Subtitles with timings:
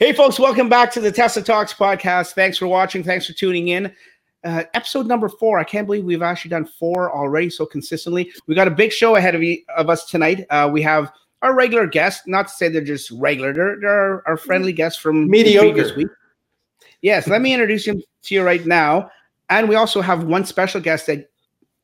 [0.00, 2.32] Hey, folks, welcome back to the Tesla Talks podcast.
[2.32, 3.04] Thanks for watching.
[3.04, 3.94] Thanks for tuning in.
[4.42, 5.58] Uh, episode number four.
[5.58, 8.32] I can't believe we've actually done four already so consistently.
[8.46, 10.46] We got a big show ahead of, you, of us tonight.
[10.48, 14.38] Uh, we have our regular guests, not to say they're just regular, they're, they're our
[14.38, 15.94] friendly guests from mediocre.
[15.94, 16.08] week.
[17.02, 19.10] Yes, let me introduce him to you right now.
[19.50, 21.30] And we also have one special guest that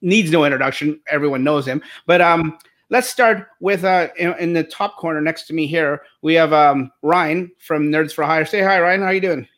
[0.01, 0.99] needs no introduction.
[1.11, 1.83] Everyone knows him.
[2.07, 2.57] But um,
[2.91, 6.03] let's start with uh, in, in, the top corner next to me here.
[6.23, 8.45] We have um, Ryan from Nerds for Hire.
[8.45, 9.01] Say hi, Ryan.
[9.01, 9.49] How are you doing?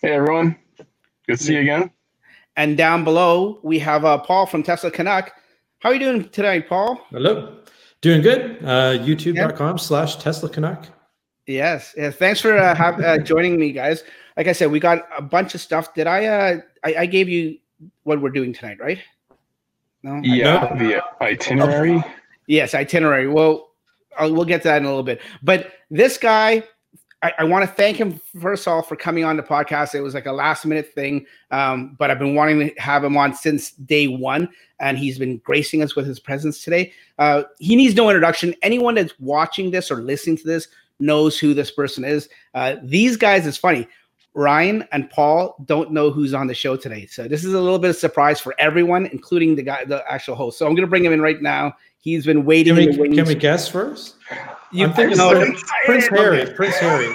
[0.00, 0.56] Hey, everyone.
[0.78, 0.86] Good
[1.28, 1.90] to see you again.
[2.56, 5.32] And down below, we have uh, Paul from Tesla Canuck.
[5.80, 7.00] How are you doing today, Paul?
[7.10, 7.58] Hello.
[8.00, 8.58] Doing good.
[8.62, 10.86] Uh, YouTube.com slash Tesla Canuck.
[11.46, 11.94] Yes.
[11.96, 12.16] yes.
[12.16, 14.04] Thanks for uh, have, uh, joining me, guys.
[14.36, 15.94] Like I said, we got a bunch of stuff.
[15.94, 17.58] Did I, uh, I, I gave you
[18.04, 18.98] what we're doing tonight, right?
[20.02, 20.20] No.
[20.22, 22.02] Yeah, the itinerary.
[22.50, 23.28] Yes, itinerary.
[23.28, 23.70] Well,
[24.18, 25.20] I'll, we'll get to that in a little bit.
[25.40, 26.64] But this guy,
[27.22, 29.94] I, I want to thank him first of all for coming on the podcast.
[29.94, 33.16] It was like a last minute thing, um, but I've been wanting to have him
[33.16, 34.48] on since day one,
[34.80, 36.92] and he's been gracing us with his presence today.
[37.20, 38.52] Uh, he needs no introduction.
[38.62, 40.66] Anyone that's watching this or listening to this
[40.98, 42.28] knows who this person is.
[42.54, 43.86] Uh, these guys, is funny.
[44.34, 47.06] Ryan and Paul don't know who's on the show today.
[47.06, 50.36] So this is a little bit of surprise for everyone, including the guy, the actual
[50.36, 50.58] host.
[50.58, 51.74] So I'm going to bring him in right now.
[52.00, 52.76] He's been waiting.
[52.76, 54.16] Can we, can we guess first?
[54.72, 56.46] You I'm thinking no, Prince, Prince Harry.
[56.54, 57.14] Prince Harry.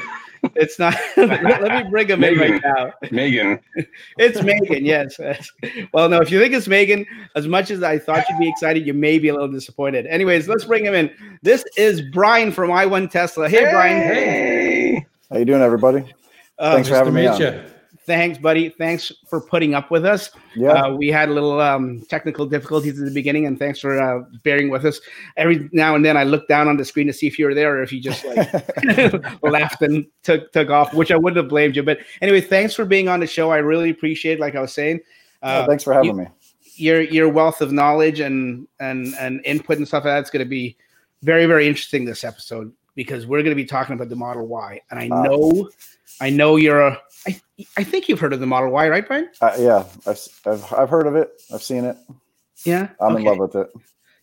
[0.56, 0.96] It's not.
[1.18, 2.44] let, me bring him Megan.
[2.44, 2.94] in right now.
[3.10, 3.60] Megan.
[4.18, 4.86] it's Megan.
[4.86, 5.20] Yes.
[5.94, 6.22] Well, no.
[6.22, 7.06] If you think it's Megan,
[7.36, 10.06] as much as I thought you'd be excited, you may be a little disappointed.
[10.08, 11.10] Anyways, let's bring him in.
[11.42, 13.50] This is Brian from i1Tesla.
[13.50, 13.72] Hey, hey.
[13.72, 14.02] Brian.
[14.02, 15.06] Hey.
[15.32, 16.04] How you doing, everybody?
[16.60, 17.40] Uh, Thanks for having me on.
[17.40, 17.62] You.
[18.06, 18.70] Thanks, buddy.
[18.70, 20.30] Thanks for putting up with us.
[20.56, 24.00] Yeah, uh, we had a little um, technical difficulties at the beginning, and thanks for
[24.00, 25.02] uh, bearing with us.
[25.38, 27.56] Every now and then, I look down on the screen to see if you were
[27.56, 28.54] there or if you just like
[29.42, 31.84] laughed and took took off, which I wouldn't have blamed you.
[31.84, 33.52] But anyway, thanks for being on the show.
[33.52, 34.34] I really appreciate.
[34.34, 35.00] it, Like I was saying,
[35.42, 36.28] uh, yeah, thanks for having you, me.
[36.76, 40.50] Your your wealth of knowledge and and and input and stuff like that's going to
[40.50, 40.78] be
[41.24, 44.80] very very interesting this episode because we're going to be talking about the Model Y,
[44.92, 45.70] and I know
[46.22, 47.02] I know you're a.
[47.28, 47.42] I,
[47.78, 49.30] I think you've heard of the Model Y, right, Brian?
[49.42, 51.32] Uh, yeah, I've, I've I've heard of it.
[51.54, 51.98] I've seen it.
[52.66, 53.22] Yeah, I'm okay.
[53.22, 53.70] in love with it.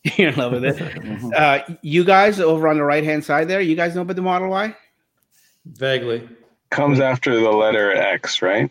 [0.18, 0.76] You're in love with it.
[0.78, 1.30] mm-hmm.
[1.36, 4.22] uh, you guys over on the right hand side there, you guys know about the
[4.22, 4.74] Model Y?
[5.64, 6.28] Vaguely.
[6.70, 8.70] Comes after the letter X, right?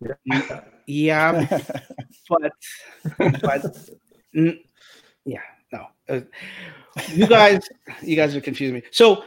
[0.00, 1.46] Yeah, yeah
[2.28, 2.52] but
[3.42, 3.78] but
[4.34, 4.60] n-
[5.24, 5.40] yeah,
[5.72, 5.86] no.
[6.08, 6.20] Uh,
[7.12, 7.68] you guys,
[8.02, 8.82] you guys are confusing me.
[8.90, 9.24] So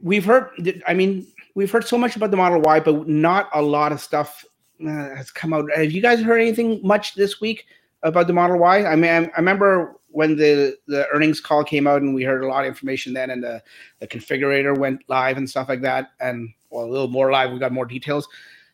[0.00, 0.50] we've heard.
[0.86, 4.00] I mean, we've heard so much about the Model Y, but not a lot of
[4.00, 4.44] stuff
[4.82, 4.86] uh,
[5.16, 5.68] has come out.
[5.74, 7.66] Have you guys heard anything much this week
[8.04, 8.84] about the Model Y?
[8.84, 12.44] I mean, I, I remember when the the earnings call came out and we heard
[12.44, 13.60] a lot of information then, and the
[13.98, 17.50] the configurator went live and stuff like that, and well, a little more live.
[17.50, 18.28] We got more details.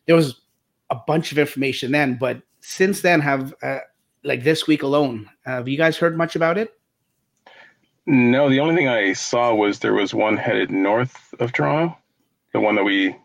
[0.05, 0.41] There was
[0.89, 3.79] a bunch of information then, but since then, have uh,
[4.23, 6.77] like this week alone, uh, have you guys heard much about it?
[8.05, 11.97] No, the only thing I saw was there was one headed north of Toronto
[12.53, 13.15] the one that we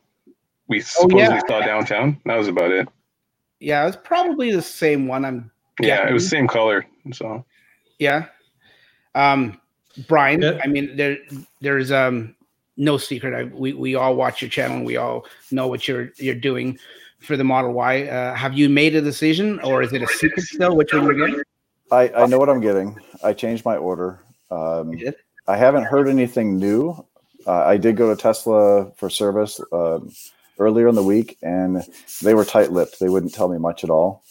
[0.69, 1.41] we oh, supposedly yeah.
[1.49, 2.21] saw downtown.
[2.25, 2.89] That was about it.
[3.61, 5.25] Yeah, it was probably the same one.
[5.25, 5.51] I'm.
[5.81, 6.85] Yeah, it was same color.
[7.13, 7.45] So.
[7.99, 8.27] Yeah.
[9.15, 9.61] Um,
[10.07, 10.43] Brian.
[10.43, 10.59] Yeah.
[10.63, 11.19] I mean, there
[11.61, 12.35] there's um
[12.77, 13.35] no secret.
[13.35, 14.79] I, we we all watch your channel.
[14.79, 16.79] and We all know what you're you're doing
[17.21, 18.05] for the Model Y.
[18.05, 20.77] Uh, have you made a decision, or is it a secret still?
[20.77, 21.43] Which one you're getting?
[21.91, 22.97] I I know what I'm getting.
[23.23, 24.21] I changed my order.
[24.51, 24.95] Um,
[25.47, 27.05] I haven't heard anything new.
[27.47, 30.01] Uh, I did go to Tesla for service uh,
[30.59, 31.83] earlier in the week, and
[32.23, 33.01] they were tight-lipped.
[33.01, 34.23] They wouldn't tell me much at all.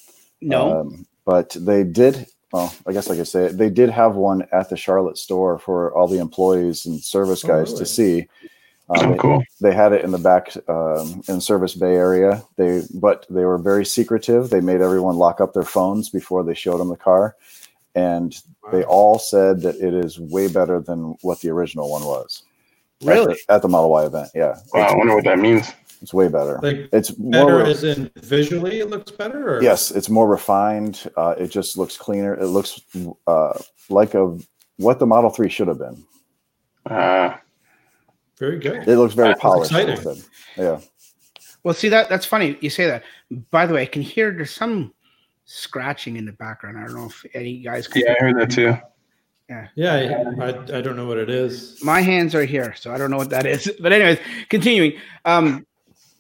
[0.42, 2.28] No, um, but they did.
[2.52, 3.58] Well, I guess I could say it.
[3.58, 7.48] They did have one at the Charlotte store for all the employees and service oh,
[7.48, 7.80] guys oh, really?
[7.80, 8.28] to see.
[8.90, 9.44] Um, oh, cool.
[9.60, 12.42] They, they, had it in the back um, in Service Bay area.
[12.56, 14.50] They, but they were very secretive.
[14.50, 17.36] They made everyone lock up their phones before they showed them the car,
[17.96, 18.34] and
[18.72, 22.44] they all said that it is way better than what the original one was.
[23.04, 23.34] Really?
[23.34, 24.58] At the, at the, Model Y event, yeah.
[24.74, 25.72] Wow, I wonder what that means.
[26.02, 26.60] It's way better.
[26.62, 29.58] Like it's better more, as in visually it looks better?
[29.58, 29.64] Or?
[29.64, 31.10] Yes, it's more refined.
[31.18, 32.36] Uh, it just looks cleaner.
[32.36, 32.82] It looks
[33.26, 33.60] uh,
[33.90, 34.38] like a
[34.78, 36.04] what the Model 3 should have been.
[36.86, 37.36] Uh,
[38.38, 38.88] very good.
[38.88, 39.72] It looks very that's polished.
[39.72, 40.24] Exciting.
[40.56, 40.80] Yeah.
[41.64, 43.04] Well, see that that's funny you say that.
[43.52, 44.94] By the way, I can hear there's some
[45.46, 46.78] scratching in the background.
[46.78, 47.88] I don't know if any guys.
[47.88, 48.78] Can yeah, I heard that too.
[49.50, 49.68] Yeah.
[49.76, 50.24] Yeah.
[50.40, 51.82] I, I don't know what it is.
[51.84, 53.72] My hands are here, so I don't know what that is.
[53.82, 54.94] But anyways, continuing.
[55.26, 55.66] Um,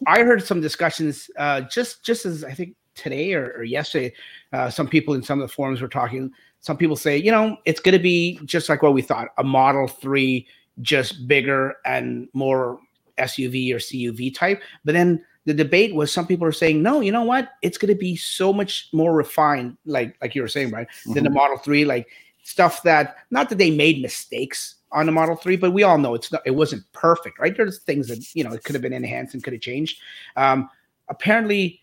[0.05, 4.13] I heard some discussions uh, just just as I think today or, or yesterday.
[4.53, 6.31] Uh, some people in some of the forums were talking.
[6.59, 9.43] Some people say, you know, it's going to be just like what we thought, a
[9.43, 10.47] Model Three,
[10.81, 12.79] just bigger and more
[13.17, 14.61] SUV or CUV type.
[14.83, 17.53] But then the debate was some people are saying, no, you know what?
[17.61, 21.13] It's going to be so much more refined, like like you were saying, right, mm-hmm.
[21.13, 21.37] than the mm-hmm.
[21.37, 21.85] Model Three.
[21.85, 22.07] Like
[22.47, 26.15] stuff that not that they made mistakes on the Model Three, but we all know
[26.15, 26.41] it's not.
[26.45, 27.55] It wasn't perfect, right?
[27.55, 29.99] There's things that you know it could have been enhanced and could have changed.
[30.37, 30.69] Um,
[31.09, 31.81] apparently,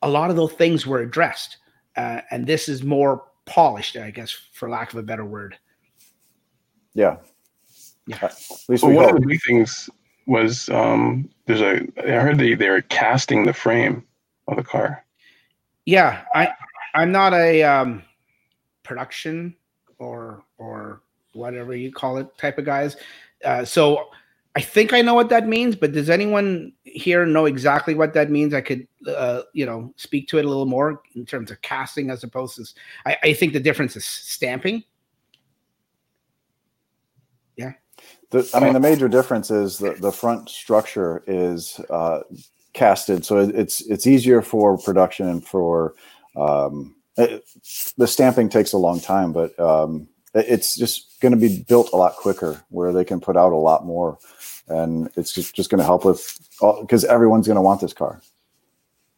[0.00, 1.58] a lot of those things were addressed,
[1.96, 5.58] uh, and this is more polished, I guess, for lack of a better word.
[6.94, 7.16] Yeah.
[8.06, 8.18] Yeah.
[8.22, 8.34] At
[8.68, 9.16] least well, one hope.
[9.16, 9.90] of the big things
[10.26, 14.02] was um, there's a I heard they they were casting the frame
[14.48, 15.04] of the car.
[15.84, 16.52] Yeah, I
[16.94, 18.02] I'm not a um,
[18.92, 19.56] production
[19.98, 21.02] or or
[21.32, 22.96] whatever you call it type of guys.
[23.42, 24.08] Uh, so
[24.54, 28.30] I think I know what that means, but does anyone here know exactly what that
[28.30, 28.52] means?
[28.52, 32.10] I could, uh, you know, speak to it a little more in terms of casting
[32.10, 32.64] as opposed to.
[33.06, 34.84] I, I think the difference is stamping.
[37.56, 37.72] Yeah.
[38.28, 42.20] The, I mean, the major difference is the, the front structure is uh,
[42.74, 45.94] casted, so it's it's easier for production and for
[46.36, 47.44] um, it,
[47.96, 51.96] the stamping takes a long time, but um, it's just going to be built a
[51.96, 54.18] lot quicker, where they can put out a lot more
[54.68, 56.38] and it's just, just going to help with
[56.80, 58.22] because everyone's going to want this car.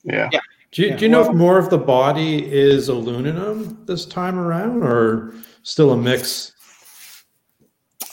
[0.03, 0.29] Yeah.
[0.33, 0.41] yeah.
[0.73, 0.97] Do you, yeah.
[0.97, 5.93] do you know if more of the body is aluminum this time around or still
[5.93, 6.53] a mix?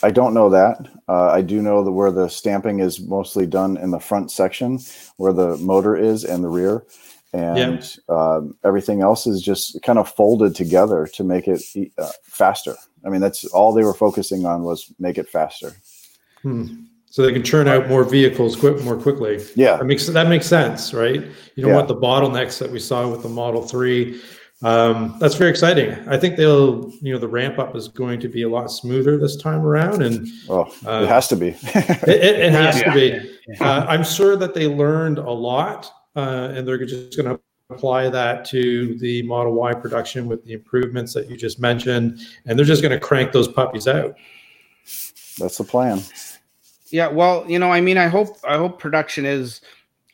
[0.04, 0.88] I don't know that.
[1.08, 4.78] Uh, I do know that where the stamping is mostly done in the front section,
[5.16, 6.84] where the motor is and the rear,
[7.32, 8.14] and yeah.
[8.14, 11.62] um, everything else is just kind of folded together to make it
[11.98, 12.74] uh, faster.
[13.04, 15.72] I mean, that's all they were focusing on was make it faster.
[16.42, 19.38] Hmm so they can churn out more vehicles quick more quickly.
[19.54, 21.20] Yeah, that makes that makes sense, right?
[21.56, 21.76] You don't yeah.
[21.76, 24.18] want the bottlenecks that we saw with the Model Three.
[24.62, 25.90] Um, that's very exciting.
[26.08, 29.18] I think they'll, you know, the ramp up is going to be a lot smoother
[29.18, 31.48] this time around, and oh, uh, it has to be.
[31.48, 32.84] it, it, it, has yeah.
[32.84, 33.38] to be.
[33.60, 38.44] Uh, I'm sure that they learned a lot, and they're just going to apply that
[38.44, 42.82] to the Model Y production with the improvements that you just mentioned, and they're just
[42.82, 44.14] going to crank those puppies out.
[45.38, 46.02] That's the plan.
[46.90, 49.60] Yeah, well, you know, I mean, I hope I hope production is.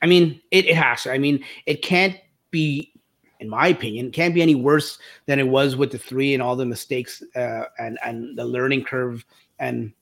[0.00, 1.02] I mean, it, it has.
[1.02, 1.12] To.
[1.12, 2.16] I mean, it can't
[2.52, 2.92] be,
[3.40, 6.54] in my opinion, can't be any worse than it was with the three and all
[6.54, 9.24] the mistakes uh, and and the learning curve
[9.58, 9.92] and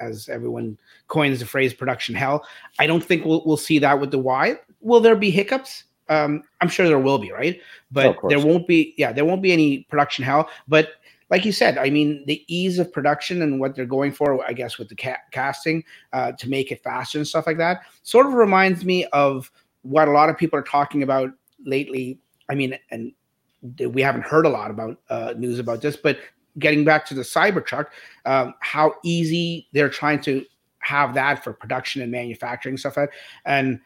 [0.00, 0.78] as everyone
[1.08, 2.44] coins the phrase production hell.
[2.78, 4.58] I don't think we'll we'll see that with the Y.
[4.82, 5.84] Will there be hiccups?
[6.08, 7.60] Um, I'm sure there will be, right?
[7.90, 8.94] But oh, there won't be.
[8.98, 10.50] Yeah, there won't be any production hell.
[10.68, 10.90] But
[11.30, 14.52] like you said, I mean, the ease of production and what they're going for, I
[14.52, 15.82] guess, with the ca- casting
[16.12, 19.50] uh, to make it faster and stuff like that, sort of reminds me of
[19.80, 21.30] what a lot of people are talking about
[21.64, 22.18] lately.
[22.50, 23.12] I mean, and
[23.80, 26.18] we haven't heard a lot about uh, news about this, but
[26.58, 27.86] getting back to the Cybertruck,
[28.26, 30.44] um, how easy they're trying to
[30.80, 32.98] have that for production and manufacturing stuff.
[33.46, 33.80] And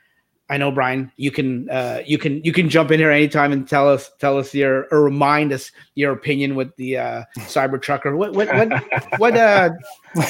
[0.49, 3.69] I know, Brian, you can uh, you can you can jump in here anytime and
[3.69, 8.17] tell us tell us your or remind us your opinion with the uh, Cybertruck or
[8.17, 9.71] what what what what uh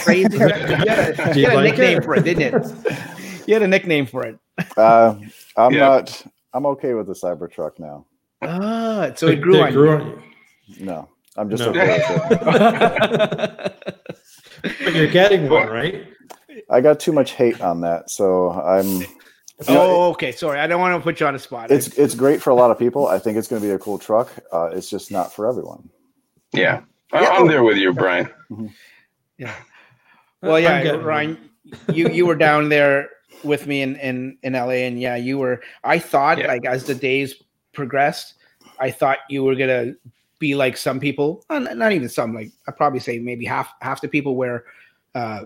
[0.05, 2.99] phrase you had a, you had a nickname for it, didn't it?
[3.47, 4.39] You had a nickname for it.
[4.77, 5.17] Uh,
[5.57, 5.81] I'm yeah.
[5.81, 6.27] not.
[6.55, 8.07] I'm okay with the Cybertruck now.
[8.41, 9.97] Ah, so it grew, on, grew you.
[9.97, 10.23] on
[10.67, 10.85] you.
[10.87, 11.71] No, I'm just no.
[11.71, 13.99] okay with it.
[14.85, 16.07] but you're getting one, right?
[16.71, 19.05] I got too much hate on that, so I'm
[19.69, 20.33] oh, okay.
[20.33, 21.71] Sorry, I don't want to put you on a spot.
[21.71, 23.07] It's it's great for a lot of people.
[23.07, 24.31] I think it's going to be a cool truck.
[24.53, 25.89] Uh, it's just not for everyone.
[26.53, 28.27] Yeah, I'm there with you, Brian.
[28.51, 28.67] Mm-hmm.
[29.39, 29.55] Yeah.
[30.43, 31.39] Well, yeah, Ryan,
[31.93, 33.09] you you were down there
[33.43, 35.63] with me in in in LA, and yeah, you were.
[35.85, 36.49] I thought yeah.
[36.49, 37.35] like as the days
[37.73, 38.35] progressed,
[38.79, 39.95] I thought you were gonna
[40.39, 42.35] be like some people, uh, not even some.
[42.35, 44.65] Like I probably say maybe half half the people where
[45.15, 45.45] uh,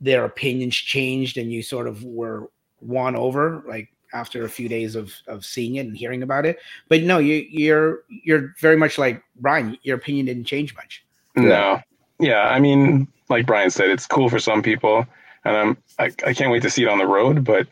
[0.00, 2.50] their opinions changed, and you sort of were
[2.86, 6.58] won over like after a few days of of seeing it and hearing about it.
[6.88, 9.78] But no, you you're you're very much like Brian.
[9.82, 11.04] Your opinion didn't change much.
[11.34, 11.80] No,
[12.18, 15.06] yeah, I mean, like Brian said, it's cool for some people,
[15.44, 17.44] and I'm I, I can't wait to see it on the road.
[17.44, 17.66] But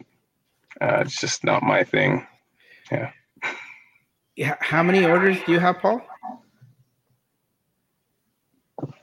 [0.81, 2.27] uh, it's just not my thing.
[2.91, 3.11] Yeah.
[4.37, 4.57] Yeah.
[4.61, 6.03] How many orders do you have, Paul?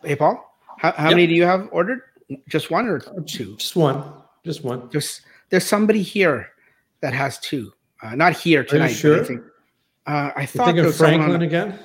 [0.03, 0.45] Hey, Paul.
[0.77, 1.15] How, how yep.
[1.15, 2.01] many do you have ordered?
[2.49, 3.55] Just one or two?
[3.55, 4.03] Just one.
[4.43, 4.89] Just one.
[4.91, 6.49] Just there's somebody here
[7.01, 7.71] that has two.
[8.01, 8.89] Uh, not here tonight.
[8.89, 9.21] sure?
[9.21, 9.43] I think,
[10.07, 11.77] uh, I thought you of Franklin again.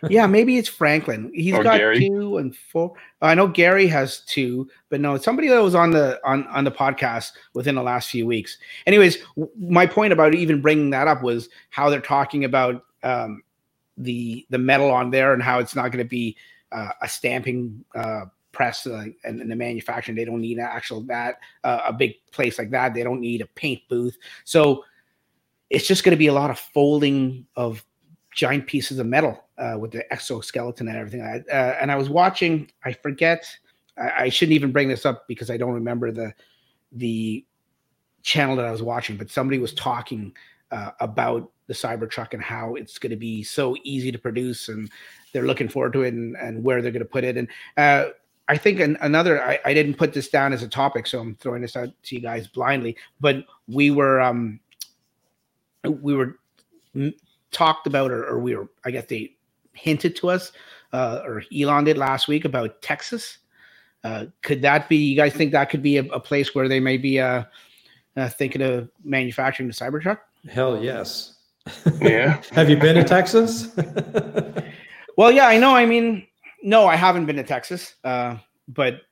[0.08, 1.30] yeah, maybe it's Franklin.
[1.34, 2.08] He's or got Gary.
[2.08, 2.94] two and four.
[3.20, 6.70] I know Gary has two, but no, somebody that was on the on on the
[6.70, 8.56] podcast within the last few weeks.
[8.86, 13.42] Anyways, w- my point about even bringing that up was how they're talking about um,
[13.96, 16.36] the the metal on there and how it's not going to be
[16.72, 20.16] uh, a stamping uh, press uh, and, and, the manufacturing.
[20.16, 22.94] They don't need an actual that uh, a big place like that.
[22.94, 24.16] They don't need a paint booth.
[24.44, 24.84] So
[25.70, 27.84] it's just going to be a lot of folding of
[28.34, 31.20] giant pieces of metal uh, with the exoskeleton and everything.
[31.22, 32.70] Uh, and I was watching.
[32.84, 33.48] I forget.
[33.96, 36.32] I, I, shouldn't even bring this up because I don't remember the
[36.92, 37.44] the
[38.22, 39.16] channel that I was watching.
[39.16, 40.34] But somebody was talking
[40.70, 44.90] uh, about the Cybertruck and how it's going to be so easy to produce, and
[45.32, 47.36] they're looking forward to it, and, and where they're going to put it.
[47.36, 48.10] And uh,
[48.48, 49.42] I think an, another.
[49.42, 52.14] I, I didn't put this down as a topic, so I'm throwing this out to
[52.14, 52.96] you guys blindly.
[53.20, 54.60] But we were um,
[55.84, 56.38] we were
[57.50, 59.34] talked about, or, or we were, I guess they
[59.72, 60.52] hinted to us,
[60.92, 63.38] uh, or Elon did last week about Texas.
[64.04, 64.96] Uh, could that be?
[64.96, 67.44] You guys think that could be a, a place where they may be uh,
[68.16, 70.18] uh, thinking of manufacturing the Cybertruck?
[70.48, 71.34] Hell yes.
[72.00, 72.40] Yeah.
[72.52, 73.76] Have you been to Texas?
[75.16, 75.74] well, yeah, I know.
[75.74, 76.27] I mean,
[76.62, 78.36] no, I haven't been to Texas, uh,
[78.68, 79.02] but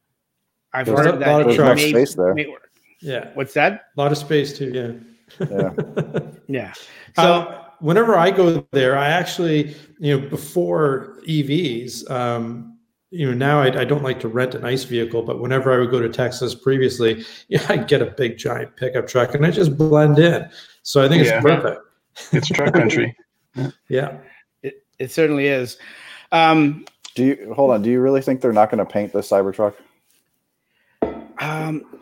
[0.72, 2.34] I've there's heard a that lot of truck space there.
[2.34, 2.54] May,
[3.00, 3.30] yeah.
[3.34, 3.86] What's that?
[3.96, 5.02] A lot of space too.
[5.40, 5.46] Yeah.
[5.50, 6.20] Yeah.
[6.48, 6.72] yeah.
[7.14, 7.34] So.
[7.34, 12.78] Um, whenever I go there, I actually, you know, before EVs, um,
[13.10, 15.78] you know, now I, I, don't like to rent an ICE vehicle, but whenever I
[15.78, 19.50] would go to Texas previously, yeah, I'd get a big giant pickup truck and I
[19.50, 20.48] just blend in.
[20.82, 21.36] So I think yeah.
[21.36, 21.80] it's perfect.
[22.32, 23.16] It's truck country.
[23.88, 24.18] yeah,
[24.62, 25.78] it, it certainly is.
[26.32, 26.84] Um,
[27.16, 27.82] do you hold on?
[27.82, 29.74] Do you really think they're not going to paint the Cybertruck?
[31.38, 32.00] Um,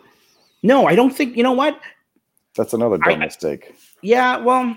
[0.62, 1.37] no, I don't think.
[1.37, 1.80] You know what?
[2.56, 3.75] That's another dumb I, mistake.
[4.02, 4.76] Yeah, well,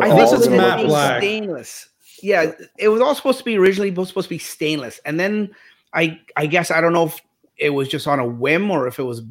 [0.00, 1.22] I think it's matte black.
[1.22, 1.88] stainless.
[2.22, 5.54] Yeah, it was all supposed to be originally supposed to be stainless, and then
[5.92, 7.20] I I guess I don't know if
[7.58, 9.22] it was just on a whim or if it was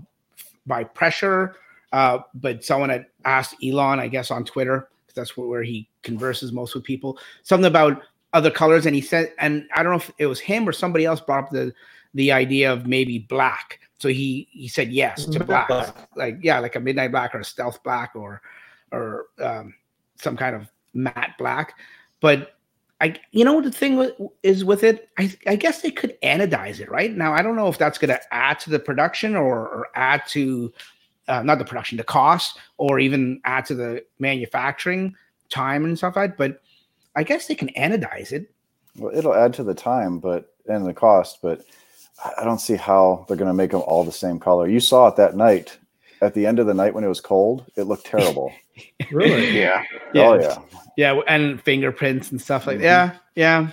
[0.68, 1.56] by pressure.
[1.92, 6.52] Uh, but someone had asked Elon, I guess, on Twitter because that's where he converses
[6.54, 8.02] most with people, something about
[8.34, 11.06] other colors, and he said, and I don't know if it was him or somebody
[11.06, 11.74] else brought up the
[12.14, 13.80] the idea of maybe black.
[14.00, 15.70] So he he said yes to black,
[16.16, 18.42] like yeah, like a midnight black or a stealth black or
[18.92, 19.74] or um,
[20.18, 21.78] some kind of matte black.
[22.20, 22.56] But
[23.02, 26.80] I, you know, the thing with, is with it, I, I guess they could anodize
[26.80, 27.12] it, right?
[27.12, 30.22] Now, I don't know if that's going to add to the production or, or add
[30.28, 30.72] to,
[31.28, 35.16] uh, not the production, the cost, or even add to the manufacturing
[35.50, 36.38] time and stuff like that.
[36.38, 36.62] But
[37.16, 38.52] I guess they can anodize it.
[38.98, 41.66] Well, it'll add to the time, but and the cost, but
[42.38, 44.68] I don't see how they're going to make them all the same color.
[44.68, 45.78] You saw it that night
[46.22, 48.54] at the end of the night when it was cold, it looked terrible.
[49.12, 49.58] really?
[49.58, 49.84] Yeah.
[50.14, 50.28] yeah.
[50.28, 50.58] Oh yeah.
[50.98, 52.78] Yeah, and fingerprints and stuff like.
[52.78, 52.84] Mm-hmm.
[52.84, 53.72] Yeah, yeah.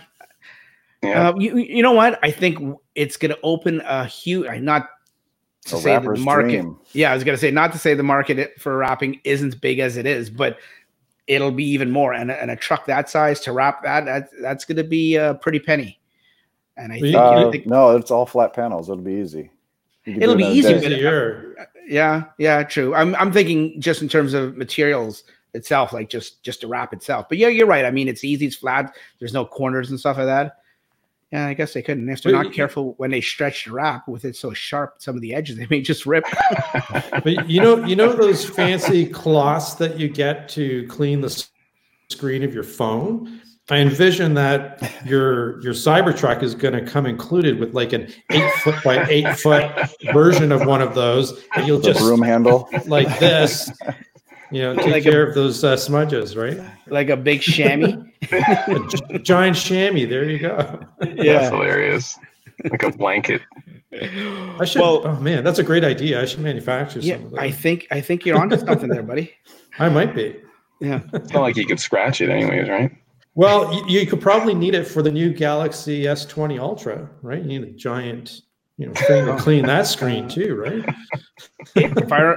[1.02, 1.28] Yeah.
[1.28, 2.18] Uh, you, you know what?
[2.23, 4.61] I think it's going to open a huge.
[4.61, 4.88] Not
[5.66, 6.49] to a say the market.
[6.49, 6.78] Dream.
[6.92, 9.78] Yeah, I was going to say not to say the market for wrapping isn't big
[9.78, 10.59] as it is, but
[11.28, 12.14] it'll be even more.
[12.14, 15.35] And, and a truck that size to wrap that, that that's going to be a
[15.35, 16.00] pretty penny.
[16.76, 18.88] And I think, uh, think no, it's all flat panels.
[18.88, 19.50] It'll be easy.
[20.06, 22.94] It'll be easy, but uh, yeah, yeah, true.
[22.94, 27.28] I'm I'm thinking just in terms of materials itself, like just just to wrap itself.
[27.28, 27.85] But yeah, you're right.
[27.85, 28.94] I mean, it's easy, it's flat.
[29.18, 30.57] There's no corners and stuff like that.
[31.32, 32.08] Yeah, I guess they couldn't.
[32.08, 35.20] If they're not careful when they stretch the wrap with it so sharp, some of
[35.20, 36.25] the edges they may just rip.
[37.23, 41.47] but you know, you know those fancy cloths that you get to clean the
[42.08, 43.42] screen of your phone.
[43.70, 48.50] I envision that your your Cybertruck is going to come included with like an eight
[48.62, 49.70] foot by eight foot
[50.14, 53.70] version of one of those, and you'll the just broom handle like this,
[54.50, 56.61] you know, take like care a, of those uh, smudges, right?
[56.87, 58.02] Like a big chamois,
[58.33, 60.07] a giant chamois.
[60.07, 60.81] There you go.
[61.02, 62.19] Yeah, that's hilarious.
[62.71, 63.43] Like a blanket.
[63.93, 64.81] I should.
[64.81, 66.21] Well, oh man, that's a great idea.
[66.21, 67.09] I should manufacture some.
[67.09, 67.38] yeah, some.
[67.38, 69.33] I think I think you're onto something there, buddy.
[69.78, 70.37] I might be.
[70.81, 72.93] Yeah, it's not like you could scratch it, anyways, right?
[73.35, 77.40] Well, you, you, could probably need it for the new Galaxy S20 Ultra, right?
[77.40, 78.43] You need a giant,
[78.78, 80.95] you know, thing to clean that screen too, right?
[81.76, 82.37] if I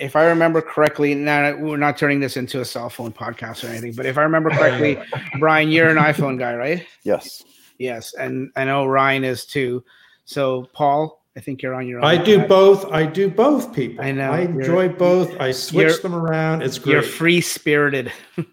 [0.00, 3.68] if I remember correctly, now we're not turning this into a cell phone podcast or
[3.68, 4.98] anything, but if I remember correctly,
[5.38, 6.86] Brian, you're an iPhone guy, right?
[7.04, 7.44] Yes.
[7.78, 9.84] Yes, and I know Ryan is too.
[10.24, 12.04] So, Paul, I think you're on your own.
[12.04, 12.90] I do both.
[12.92, 14.04] I do both, people.
[14.04, 14.30] I know.
[14.30, 15.38] I enjoy both.
[15.40, 16.62] I switch them around.
[16.62, 16.92] It's great.
[16.92, 18.12] You're free spirited.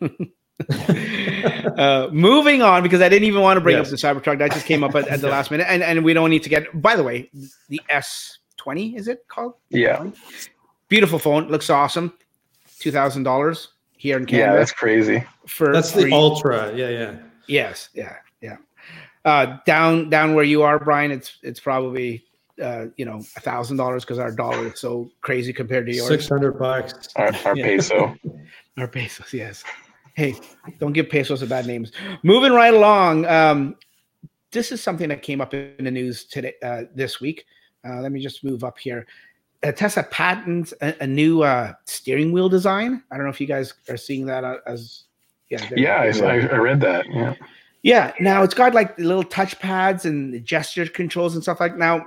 [0.69, 3.87] uh, moving on because I didn't even want to bring yes.
[3.87, 4.39] up the Cybertruck.
[4.39, 6.49] That just came up at, at the last minute, and and we don't need to
[6.49, 6.81] get.
[6.81, 7.29] By the way,
[7.69, 9.53] the S twenty is it called?
[9.69, 10.09] Yeah.
[10.89, 12.13] Beautiful phone, looks awesome.
[12.79, 14.53] Two thousand dollars here in Canada.
[14.53, 15.23] Yeah, that's crazy.
[15.47, 16.05] For that's free.
[16.05, 16.75] the Ultra.
[16.75, 17.15] Yeah, yeah.
[17.47, 18.57] Yes, yeah, yeah.
[19.25, 22.23] Uh, down down where you are, Brian, it's it's probably
[22.61, 26.07] uh, you know a thousand dollars because our dollar is so crazy compared to yours.
[26.07, 27.09] Six hundred bucks.
[27.15, 28.15] Our, our peso.
[28.77, 29.63] our pesos, yes.
[30.15, 30.35] Hey,
[30.79, 31.91] don't give pesos a bad names.
[32.23, 33.25] Moving right along.
[33.25, 33.75] Um,
[34.51, 37.45] this is something that came up in the news today uh, this week.
[37.87, 39.05] Uh, let me just move up here.
[39.63, 43.03] Uh, Tesla patents a, a new uh, steering wheel design.
[43.11, 45.05] I don't know if you guys are seeing that uh, as
[45.49, 45.69] yeah.
[45.75, 47.05] Yeah, I, I read that.
[47.09, 47.33] Yeah.
[47.81, 48.13] Yeah.
[48.19, 51.77] Now it's got like the little touch pads and gesture controls and stuff like.
[51.77, 52.05] Now,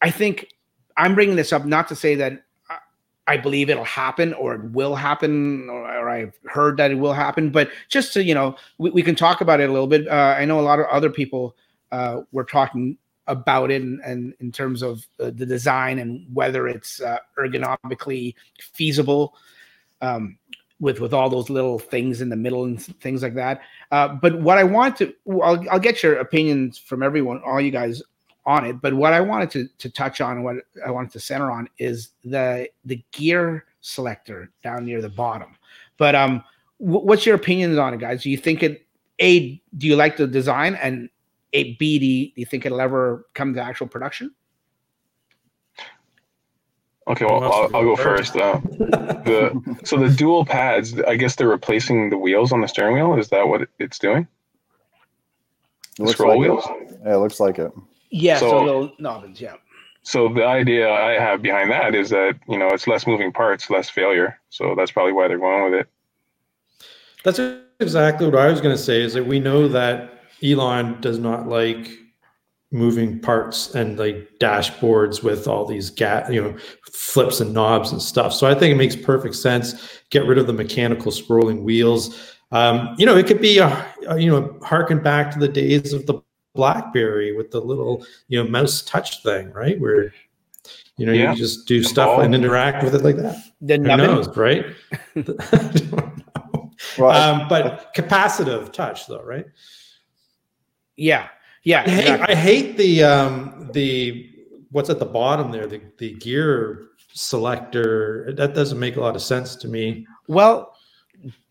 [0.00, 0.48] I think
[0.96, 2.44] I'm bringing this up not to say that
[3.26, 7.12] I believe it'll happen or it will happen, or, or, I've heard that it will
[7.12, 7.50] happen.
[7.50, 10.08] But just to, you know, we, we can talk about it a little bit.
[10.08, 11.56] Uh, I know a lot of other people
[11.92, 16.66] uh, were talking about it and, and in terms of uh, the design and whether
[16.66, 19.34] it's uh, ergonomically feasible
[20.00, 20.36] um,
[20.80, 23.60] with with all those little things in the middle and things like that.
[23.92, 27.70] Uh, but what I want to, I'll, I'll get your opinions from everyone, all you
[27.70, 28.02] guys
[28.44, 28.80] on it.
[28.80, 32.10] But what I wanted to, to touch on, what I wanted to center on, is
[32.24, 35.56] the the gear selector down near the bottom.
[35.96, 36.42] But um,
[36.80, 38.24] w- what's your opinions on it, guys?
[38.24, 38.86] Do you think it?
[39.20, 40.74] A, do you like the design?
[40.82, 41.08] And
[41.52, 44.34] a, B, do you, do you think it'll ever come to actual production?
[47.08, 48.36] Okay, well, I'll, I'll go first.
[48.36, 52.94] Uh, the so the dual pads, I guess they're replacing the wheels on the steering
[52.94, 53.18] wheel.
[53.18, 54.28] Is that what it's doing?
[55.98, 56.64] It scroll like wheels.
[56.64, 57.00] It.
[57.04, 57.72] Yeah, it looks like it.
[58.10, 59.56] Yeah, so, so little nobbins, yeah.
[60.02, 63.68] So the idea I have behind that is that you know it's less moving parts,
[63.68, 64.38] less failure.
[64.50, 65.88] So that's probably why they're going with it.
[67.24, 67.40] That's
[67.80, 69.02] exactly what I was going to say.
[69.02, 71.90] Is that we know that Elon does not like
[72.70, 76.56] moving parts and like dashboards with all these gat you know
[76.90, 80.46] flips and knobs and stuff so i think it makes perfect sense get rid of
[80.46, 85.02] the mechanical scrolling wheels um, you know it could be a, a, you know harken
[85.02, 86.22] back to the days of the
[86.54, 89.80] BlackBerry with the little you know mouse touch thing, right?
[89.80, 90.12] Where
[90.96, 91.32] you know yeah.
[91.32, 93.36] you just do stuff and interact with it like that.
[93.60, 94.66] The Who knows, right?
[96.98, 99.46] well, um, but capacitive touch, though, right?
[101.02, 101.30] Yeah,
[101.64, 101.82] yeah.
[101.84, 102.34] I hate, exactly.
[102.34, 104.30] I hate the um, the
[104.70, 108.32] what's at the bottom there, the the gear selector.
[108.36, 110.06] That doesn't make a lot of sense to me.
[110.28, 110.76] Well,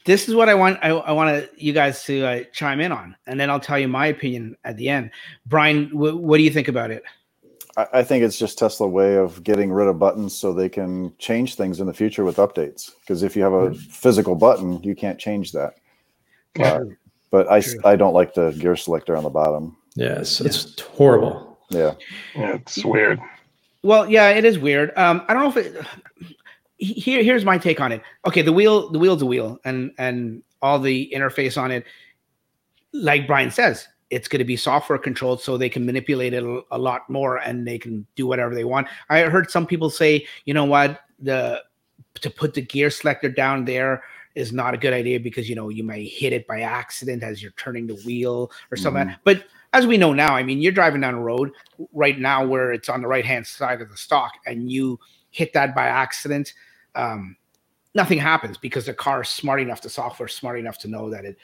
[0.06, 0.80] this is what I want.
[0.82, 3.90] I, I want you guys to uh, chime in on, and then I'll tell you
[3.90, 5.12] my opinion at the end.
[5.46, 7.04] Brian, w- what do you think about it?
[7.76, 11.14] I, I think it's just Tesla way of getting rid of buttons so they can
[11.18, 12.92] change things in the future with updates.
[13.02, 13.76] Because if you have a hmm.
[13.76, 15.74] physical button, you can't change that.
[16.58, 16.80] Uh,
[17.32, 19.78] but I, I don't like the gear selector on the bottom.
[19.96, 21.58] Yes, it's, it's horrible.
[21.70, 21.94] Yeah.
[22.36, 23.20] Yeah, it's weird.
[23.84, 24.96] Well, yeah, it is weird.
[24.98, 25.86] Um, I don't know if it
[26.78, 28.02] here here's my take on it.
[28.28, 31.86] Okay, the wheel the wheel's a wheel, and and all the interface on it,
[32.94, 36.62] like Brian says, it's going to be software controlled, so they can manipulate it a,
[36.72, 38.88] a lot more, and they can do whatever they want.
[39.10, 41.64] I heard some people say, you know what, the
[42.16, 44.04] to put the gear selector down there
[44.36, 47.42] is not a good idea because you know you may hit it by accident as
[47.42, 49.08] you're turning the wheel or something.
[49.08, 49.18] Mm.
[49.24, 51.52] But as we know now, I mean, you're driving down a road
[51.94, 55.00] right now where it's on the right hand side of the stock, and you
[55.32, 56.54] hit that by accident
[56.96, 57.36] um,
[57.94, 61.10] nothing happens because the car is smart enough, the software is smart enough to know
[61.10, 61.38] that it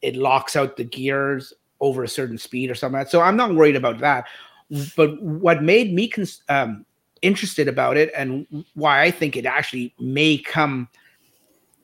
[0.00, 2.98] it locks out the gears over a certain speed or something.
[2.98, 4.26] Like so I'm not worried about that.
[4.96, 6.86] But what made me cons- um,
[7.20, 10.88] interested about it and why I think it actually may come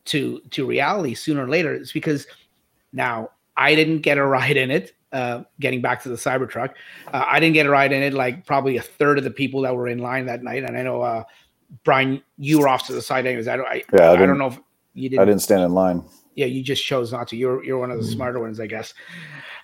[0.09, 2.27] to to reality sooner or later is because
[2.93, 4.93] now I didn't get a ride in it.
[5.11, 6.75] Uh, getting back to the Cybertruck,
[7.15, 8.13] uh, I didn't get a ride in it.
[8.13, 10.83] Like probably a third of the people that were in line that night, and I
[10.83, 11.25] know uh,
[11.83, 13.49] Brian, you were off to the side anyways.
[13.49, 13.67] I don't.
[13.67, 14.61] I, yeah, I, I don't know if
[14.95, 15.23] you didn't.
[15.23, 16.05] I didn't stand in line.
[16.35, 17.37] Yeah, you just chose not to.
[17.37, 18.93] You're you're one of the mm smarter ones, I guess.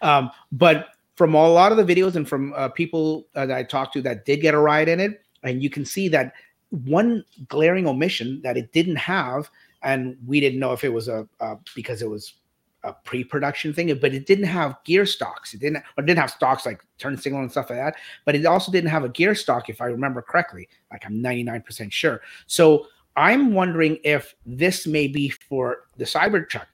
[0.00, 3.62] Um, but from a lot of the videos and from uh, people uh, that I
[3.62, 6.33] talked to that did get a ride in it, and you can see that
[6.70, 9.50] one glaring omission that it didn't have,
[9.85, 11.29] and we didn't know if it was a
[11.75, 12.35] because it was
[12.83, 15.55] a pre-production thing, but it didn't have gear stocks.
[15.55, 17.97] It didn't or it didn't have stocks like turn signal and stuff like that.
[18.25, 20.68] But it also didn't have a gear stock, if I remember correctly.
[20.90, 22.20] Like I'm 99% sure.
[22.47, 26.66] So I'm wondering if this may be for the Cybertruck,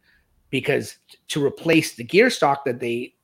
[0.49, 0.96] because
[1.29, 3.14] to replace the gear stock that they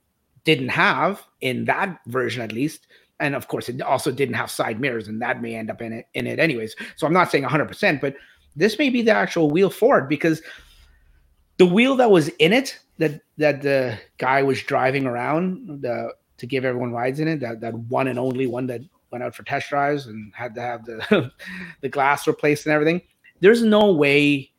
[0.44, 2.86] didn't have in that version at least.
[3.18, 5.92] And of course, it also didn't have side mirrors, and that may end up in
[5.92, 6.76] it in it anyways.
[6.96, 8.14] So I'm not saying 100%, but
[8.56, 10.42] this may be the actual wheel for it because
[11.58, 16.46] the wheel that was in it that that the guy was driving around the to
[16.46, 19.42] give everyone rides in it that that one and only one that went out for
[19.44, 21.30] test drives and had to have the
[21.80, 23.00] the glass replaced and everything
[23.40, 24.50] there's no way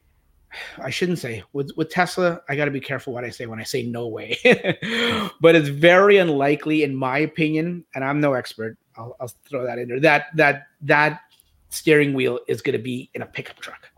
[0.81, 2.41] I shouldn't say with with Tesla.
[2.47, 4.37] I got to be careful what I say when I say no way,
[5.41, 7.83] but it's very unlikely, in my opinion.
[7.93, 8.77] And I'm no expert.
[8.95, 9.99] I'll, I'll throw that in there.
[9.99, 11.21] That that that
[11.69, 13.89] steering wheel is going to be in a pickup truck.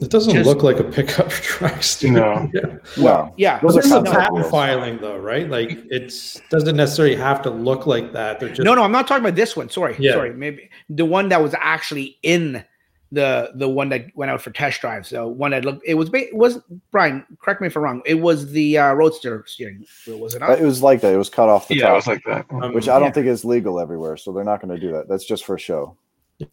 [0.00, 1.82] It doesn't just, look like a pickup truck.
[2.04, 2.48] No.
[2.54, 2.76] yeah.
[3.02, 3.58] Well, yeah.
[3.58, 5.48] Those this is a patent filing, though, right?
[5.50, 8.38] Like it doesn't necessarily have to look like that.
[8.38, 8.84] They're just no, no.
[8.84, 9.68] I'm not talking about this one.
[9.68, 10.12] Sorry, yeah.
[10.12, 10.32] sorry.
[10.32, 12.64] Maybe the one that was actually in
[13.10, 15.08] the the one that went out for test drives.
[15.08, 16.58] So one that looked it was it was
[16.92, 17.24] Brian.
[17.42, 18.02] Correct me if I'm wrong.
[18.06, 20.40] It was the uh, Roadster steering wheel, was it?
[20.40, 20.60] Not?
[20.60, 21.12] It was like that.
[21.12, 21.92] It was cut off the yeah, top.
[21.92, 22.46] it was like that.
[22.50, 23.12] Um, which I don't yeah.
[23.12, 24.16] think is legal everywhere.
[24.16, 25.08] So they're not going to do that.
[25.08, 25.96] That's just for show.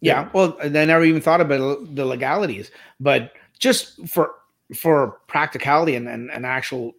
[0.00, 0.28] Yeah.
[0.32, 2.70] Well, they never even thought about the legalities,
[3.00, 4.32] but just for
[4.74, 6.94] for practicality and, and, and actual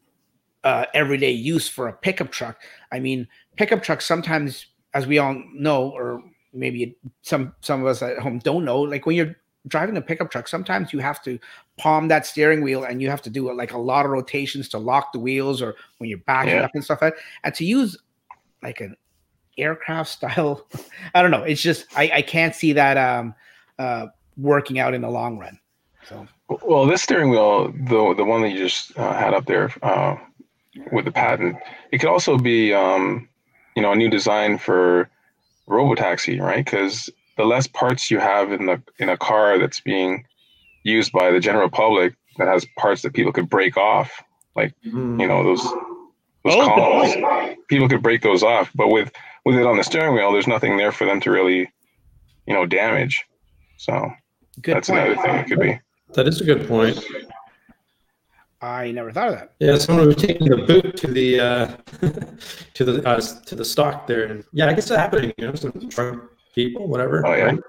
[0.63, 2.61] uh, everyday use for a pickup truck.
[2.91, 6.23] I mean, pickup trucks sometimes, as we all know, or
[6.53, 9.35] maybe some some of us at home don't know, like when you're
[9.67, 11.37] driving a pickup truck, sometimes you have to
[11.77, 14.77] palm that steering wheel and you have to do like a lot of rotations to
[14.77, 16.63] lock the wheels or when you're backing yeah.
[16.63, 17.23] up and stuff like that.
[17.43, 17.97] And to use
[18.63, 18.95] like an
[19.57, 20.67] aircraft style,
[21.15, 21.43] I don't know.
[21.43, 23.35] It's just I, I can't see that um
[23.79, 25.59] uh working out in the long run.
[26.07, 26.27] So
[26.63, 30.15] well, this steering wheel, the the one that you just uh, had up there uh,
[30.91, 31.57] with the patent,
[31.91, 33.27] it could also be, um,
[33.75, 35.09] you know, a new design for
[35.67, 36.63] robotaxi, right?
[36.63, 40.25] Because the less parts you have in the in a car that's being
[40.83, 44.23] used by the general public that has parts that people could break off,
[44.55, 45.19] like mm.
[45.19, 48.71] you know those those oh, columns, people could break those off.
[48.75, 49.11] But with
[49.45, 51.71] with it on the steering wheel, there's nothing there for them to really,
[52.45, 53.25] you know, damage.
[53.77, 54.11] So
[54.61, 55.01] Good that's point.
[55.01, 55.79] another thing it could be.
[56.13, 57.03] That is a good point.
[58.61, 59.53] I never thought of that.
[59.59, 61.67] Yeah, someone was taking the boot to the uh,
[62.73, 65.31] to the uh, to the stock there, and yeah, I guess it's happening.
[65.37, 66.23] You know, some drunk
[66.55, 67.25] people, whatever.
[67.25, 67.59] Oh yeah, right?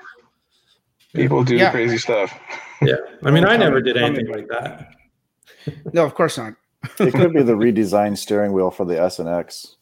[1.15, 1.71] people do yeah.
[1.71, 2.39] crazy stuff.
[2.81, 4.95] Yeah, I mean, I never did anything like that.
[5.93, 6.55] no, of course not.
[7.01, 9.77] it could be the redesigned steering wheel for the S and X.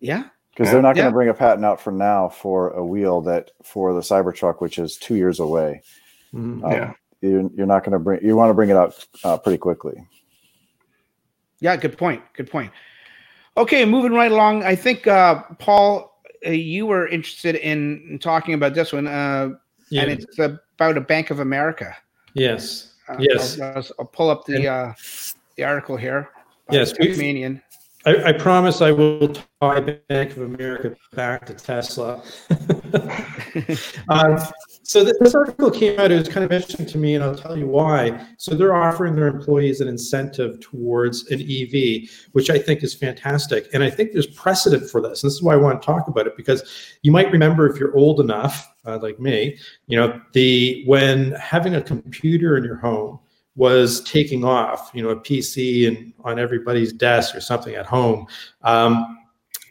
[0.00, 0.72] Yeah, because yeah.
[0.72, 1.10] they're not going to yeah.
[1.10, 4.96] bring a patent out for now for a wheel that for the Cybertruck, which is
[4.96, 5.82] two years away.
[6.34, 6.64] Mm-hmm.
[6.64, 9.36] Um, yeah you're, you're not going to bring you want to bring it out uh,
[9.36, 10.06] pretty quickly
[11.60, 12.72] yeah good point good point
[13.56, 18.54] okay moving right along i think uh, paul uh, you were interested in, in, talking
[18.54, 19.50] about this one uh,
[19.90, 20.02] yeah.
[20.02, 21.94] and it's about a bank of america
[22.34, 24.94] yes uh, yes I'll, I'll, pull up the uh,
[25.56, 26.30] the article here
[26.70, 27.62] yes Tasmanian.
[28.06, 29.28] I, I, promise I will
[29.60, 32.22] tie Bank of America back to Tesla.
[34.08, 34.38] um,
[34.82, 36.10] so this article came out.
[36.10, 38.26] It was kind of interesting to me, and I'll tell you why.
[38.38, 43.68] So they're offering their employees an incentive towards an EV, which I think is fantastic,
[43.74, 45.22] and I think there's precedent for this.
[45.22, 47.78] And this is why I want to talk about it because you might remember if
[47.78, 49.58] you're old enough, uh, like me,
[49.88, 53.20] you know, the when having a computer in your home
[53.56, 58.26] was taking off, you know, a PC and on everybody's desk or something at home.
[58.62, 59.16] Um,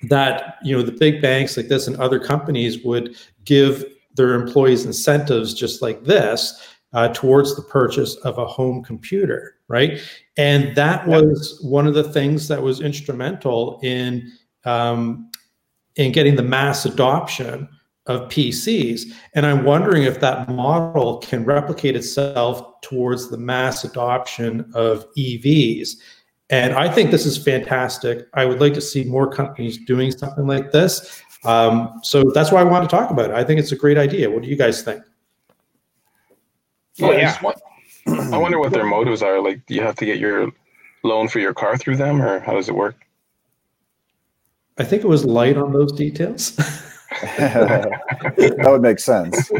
[0.03, 3.83] that you know the big banks like this and other companies would give
[4.15, 10.01] their employees incentives just like this uh, towards the purchase of a home computer, right?
[10.37, 14.31] And that was one of the things that was instrumental in
[14.65, 15.29] um,
[15.95, 17.67] in getting the mass adoption
[18.09, 19.03] of PCs.
[19.35, 25.91] And I'm wondering if that model can replicate itself towards the mass adoption of EVs.
[26.49, 28.27] And I think this is fantastic.
[28.33, 31.21] I would like to see more companies doing something like this.
[31.45, 33.35] Um, so that's why I want to talk about it.
[33.35, 34.29] I think it's a great idea.
[34.29, 35.03] What do you guys think?
[37.01, 37.37] Oh, yeah.
[38.07, 39.39] I wonder what their motives are.
[39.39, 40.51] Like, do you have to get your
[41.03, 42.95] loan for your car through them, or how does it work?
[44.79, 46.57] I think it was light on those details.
[47.21, 49.51] that would make sense.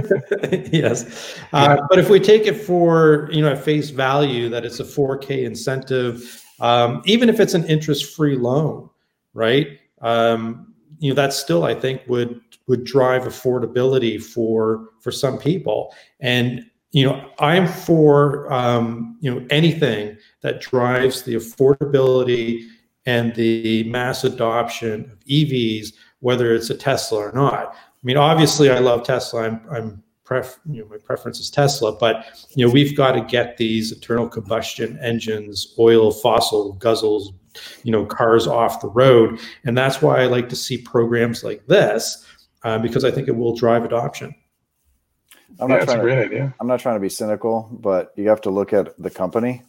[0.71, 4.79] yes, uh, but if we take it for you know at face value that it's
[4.79, 8.89] a 4K incentive, um, even if it's an interest-free loan,
[9.33, 9.79] right?
[10.01, 15.93] Um, you know that still I think would would drive affordability for for some people.
[16.19, 22.67] And you know I'm for um, you know anything that drives the affordability
[23.05, 27.73] and the mass adoption of EVs, whether it's a Tesla or not.
[27.73, 29.43] I mean, obviously, I love Tesla.
[29.43, 33.21] I'm, I'm pref, you know, my preference is Tesla, but you know, we've got to
[33.21, 37.34] get these internal combustion engines, oil, fossil guzzles,
[37.84, 41.65] you know cars off the road and that's why i like to see programs like
[41.67, 42.25] this
[42.63, 44.34] uh, because i think it will drive adoption
[45.60, 46.55] i'm not trying to, idea.
[46.60, 49.62] i'm not trying to be cynical but you have to look at the company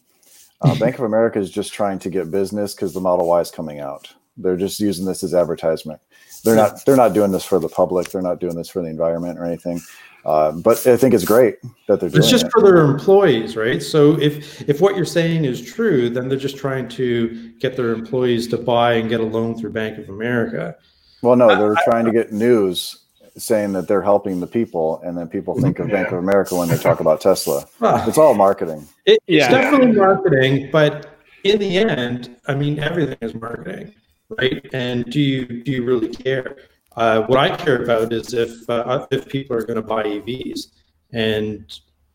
[0.63, 3.51] uh, bank of america is just trying to get business because the model y is
[3.51, 6.01] coming out they're just using this as advertisement
[6.45, 8.89] they're not they're not doing this for the public they're not doing this for the
[8.89, 9.81] environment or anything
[10.25, 11.57] uh, but I think it's great
[11.89, 12.53] that they're doing It's just it.
[12.53, 13.83] for their employees, right?
[13.83, 17.93] So if if what you're saying is true, then they're just trying to get their
[17.93, 20.77] employees to buy and get a loan through Bank of America.
[21.23, 23.05] Well, no, they're I, trying I, to get news
[23.37, 26.69] saying that they're helping the people, and then people think of Bank of America when
[26.69, 27.65] they talk about Tesla.
[28.07, 28.87] It's all marketing.
[29.07, 29.49] It, it's Yeah.
[29.49, 33.95] definitely marketing, but in the end, I mean, everything is marketing,
[34.39, 34.67] right?
[34.73, 36.57] And do you do you really care?
[36.97, 40.69] Uh, what I care about is if uh, if people are going to buy EVs,
[41.13, 41.65] and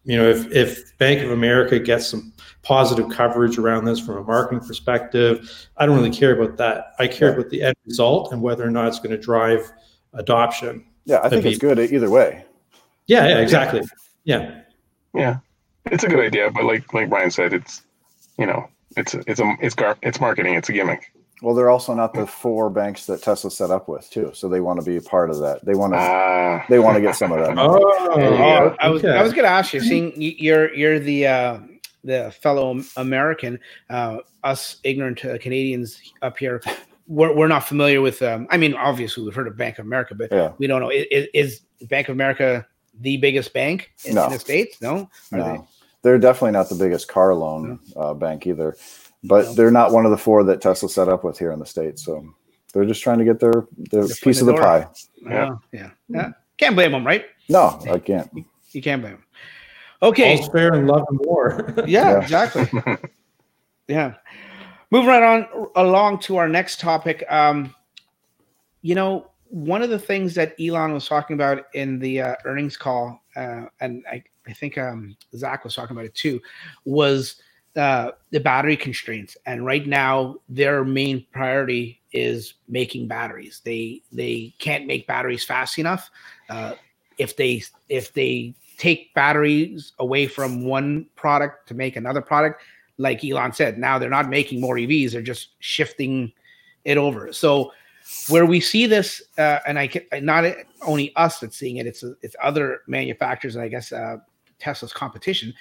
[0.03, 4.23] you know, if if Bank of America gets some positive coverage around this from a
[4.23, 6.93] marketing perspective, I don't really care about that.
[6.99, 7.35] I care Yeah.
[7.35, 9.71] about the end result and whether or not it's going to drive
[10.13, 10.85] adoption.
[11.05, 12.43] Yeah, I think That'd it's good either way.
[13.07, 13.81] Yeah, yeah, exactly.
[14.23, 14.61] Yeah.
[15.13, 15.37] Yeah,
[15.85, 17.83] it's a good idea, but like like Brian said, it's
[18.37, 20.55] you know it's it's a it's gar- it's marketing.
[20.55, 21.13] It's a gimmick.
[21.41, 24.61] Well, they're also not the four banks that Tesla set up with too, so they
[24.61, 25.63] want to be a part of that.
[25.65, 27.53] They want to Ah, they want to get some of that.
[27.55, 27.69] money.
[27.83, 29.17] Oh, Oh, I was okay.
[29.17, 29.81] I was going to ask you.
[29.81, 31.59] Seeing you're you're the uh,
[32.05, 36.61] the fellow American, uh, us ignorant uh, Canadians up here,
[37.07, 38.21] we're, we're not familiar with.
[38.21, 40.53] Um, I mean, obviously we've heard of Bank of America, but Yeah.
[40.57, 40.89] we don't know.
[40.89, 42.65] Is, is Bank of America
[43.01, 44.27] the biggest bank in, No.
[44.27, 44.81] in the states?
[44.81, 45.09] No.
[45.33, 45.53] Are they?
[45.57, 45.67] No,
[46.01, 48.77] they're definitely not the biggest car loan uh, bank either,
[49.27, 49.53] but No.
[49.53, 52.03] they're not one of the four that Tesla set up with here in the states.
[52.05, 52.25] So
[52.73, 54.65] they're just trying to get their their Their foot piece of the the door.
[54.65, 54.87] pie.
[55.21, 55.49] Yeah.
[55.51, 55.89] Oh, yeah.
[56.09, 56.29] Yeah.
[56.57, 57.25] Can't blame them, right?
[57.49, 58.29] No, I can't.
[58.71, 59.23] You can't blame them.
[60.01, 60.37] Okay.
[60.37, 61.73] All's fair in love and war.
[61.87, 62.21] Yeah, Yeah.
[62.21, 62.69] exactly.
[63.87, 64.13] yeah.
[64.91, 67.23] Moving right on along to our next topic.
[67.29, 67.73] Um,
[68.81, 72.77] you know, one of the things that Elon was talking about in the uh, earnings
[72.77, 76.39] call, uh, and I, I think um, Zach was talking about it too,
[76.83, 77.37] was
[77.75, 79.37] uh, the battery constraints.
[79.45, 83.61] And right now, their main priority is making batteries.
[83.63, 86.09] They they can't make batteries fast enough.
[86.49, 86.73] Uh,
[87.17, 92.61] if they if they take batteries away from one product to make another product,
[92.97, 96.31] like Elon said, now they're not making more EVs; they're just shifting
[96.85, 97.33] it over.
[97.33, 97.71] So
[98.29, 100.45] where we see this, uh, and I can not
[100.83, 104.17] only us that's seeing it; it's it's other manufacturers, and I guess uh,
[104.59, 105.53] Tesla's competition.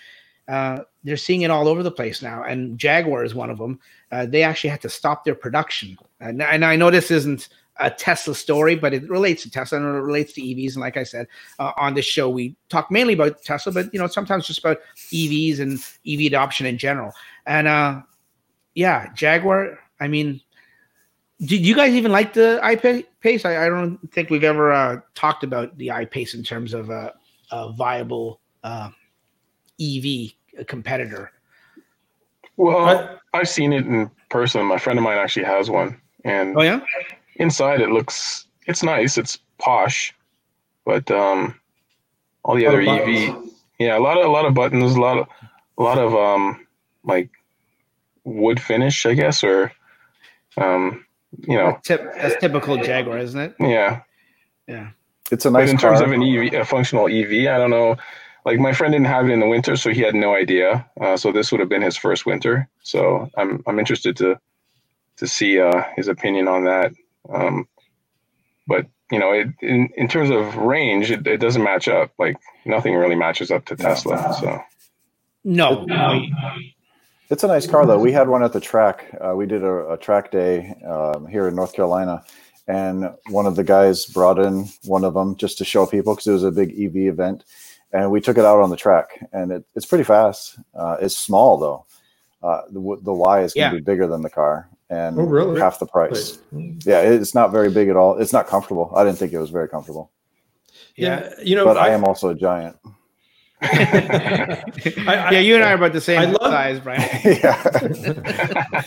[0.49, 3.81] Uh, they're seeing it all over the place now, and Jaguar is one of them.
[4.13, 7.91] Uh, they actually had to stop their production, and, and I know this isn't a
[7.91, 10.75] Tesla story, but it relates to Tesla and it relates to EVs.
[10.75, 11.27] And like I said,
[11.59, 14.79] uh, on this show, we talk mainly about Tesla, but you know sometimes just about
[15.13, 17.13] EVs and EV adoption in general.
[17.47, 18.03] And uh,
[18.75, 19.79] yeah, Jaguar.
[20.01, 20.41] I mean,
[21.41, 23.45] did you guys even like the I-Pace?
[23.45, 27.15] I, I don't think we've ever uh, talked about the I-Pace in terms of a,
[27.77, 28.91] viable uh,
[29.81, 30.33] EV
[30.67, 31.33] competitor.
[32.57, 34.65] well, I- I've seen it in person.
[34.65, 36.81] My friend of mine actually has one, and Oh yeah,
[37.37, 39.19] inside it looks it's nice.
[39.19, 40.15] It's posh,
[40.85, 41.59] but um,
[42.45, 43.37] all the other EV,
[43.79, 45.27] yeah, a lot of a lot of buttons, a lot of
[45.79, 46.65] a lot of um
[47.03, 47.29] like
[48.23, 49.73] wood finish, I guess, or
[50.57, 51.05] um,
[51.49, 53.55] you know, Tip, that's typical Jaguar, isn't it?
[53.59, 54.03] yeah.
[54.69, 54.91] Yeah.
[55.33, 55.67] It's a nice.
[55.67, 55.91] But in car.
[55.91, 57.97] terms of an EV, a functional EV, I don't know.
[58.45, 60.89] Like my friend didn't have it in the winter, so he had no idea.
[61.01, 62.69] Uh, so this would have been his first winter.
[62.83, 64.39] So I'm I'm interested to
[65.17, 66.93] to see uh, his opinion on that.
[67.33, 67.67] Um,
[68.67, 72.13] but you know, it, in in terms of range, it, it doesn't match up.
[72.19, 74.35] Like nothing really matches up to Tesla.
[74.41, 74.63] So
[75.45, 76.23] No, no,
[77.31, 77.99] It's a nice car though.
[77.99, 79.15] We had one at the track.
[79.21, 82.25] Uh, we did a, a track day um, here in North Carolina,
[82.67, 86.27] and one of the guys brought in one of them just to show people because
[86.27, 87.45] it was a big EV event,
[87.95, 90.59] and we took it out on the track, and it, it's pretty fast.
[90.75, 91.87] Uh, it's small though.
[92.43, 93.71] Uh, the the Y is going Yeah.
[93.71, 95.59] to be bigger than the car, and Oh, really?
[95.59, 96.39] half the price.
[96.53, 98.19] Yeah, it's not very big at all.
[98.19, 98.93] It's not comfortable.
[98.95, 100.11] I didn't think it was very comfortable,
[100.97, 102.77] Yeah, you know, but I am also a giant.
[103.63, 107.01] I- yeah, you and I are about the same I love- size, Brian.
[107.25, 107.63] yeah,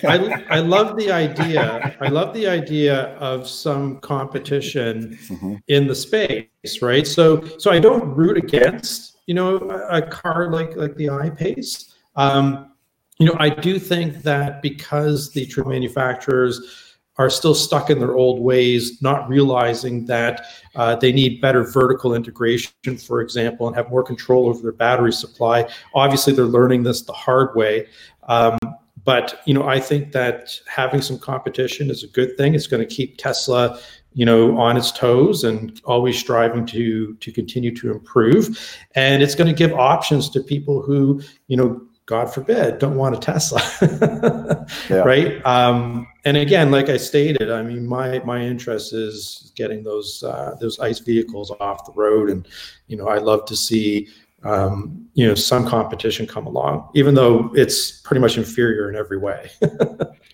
[0.03, 1.95] I, I love the idea.
[2.01, 5.61] I love the idea of some competition Mhm.
[5.67, 7.07] in the space, right?
[7.07, 11.93] So, so I don't root against, you know, a, a car like like the I-Pace.
[12.15, 12.71] Um,
[13.19, 16.86] you know, I do think that because the true manufacturers
[17.17, 22.13] are still stuck in their old ways, not realizing that uh, they need better vertical
[22.13, 25.67] integration, for example, and have more control over their battery supply.
[25.95, 27.87] Obviously, they're learning this the hard way.
[28.27, 28.57] Um,
[29.03, 32.53] but you know, I think that having some competition is a good thing.
[32.53, 33.79] It's going to keep Tesla,
[34.13, 38.77] you know, on its toes and always striving to to continue to improve.
[38.95, 43.15] And it's going to give options to people who, you know, God forbid, don't want
[43.15, 43.61] a Tesla,
[44.89, 44.97] Yeah.
[44.99, 45.45] right?
[45.45, 50.55] Um, and again, like I stated, I mean, my my interest is getting those uh,
[50.59, 52.47] those ICE vehicles off the road, and
[52.87, 54.07] you know, I love to see
[54.43, 59.17] um, you know some competition come along, even though it's pretty much inferior in every
[59.19, 59.49] way.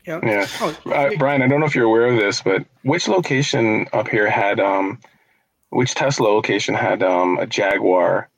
[0.06, 0.20] Yeah.
[0.22, 3.88] yeah, Oh, uh, Brian, I don't know if you're aware of this, but which location
[3.94, 5.00] up here had um
[5.70, 8.30] which Tesla location had um, a Jaguar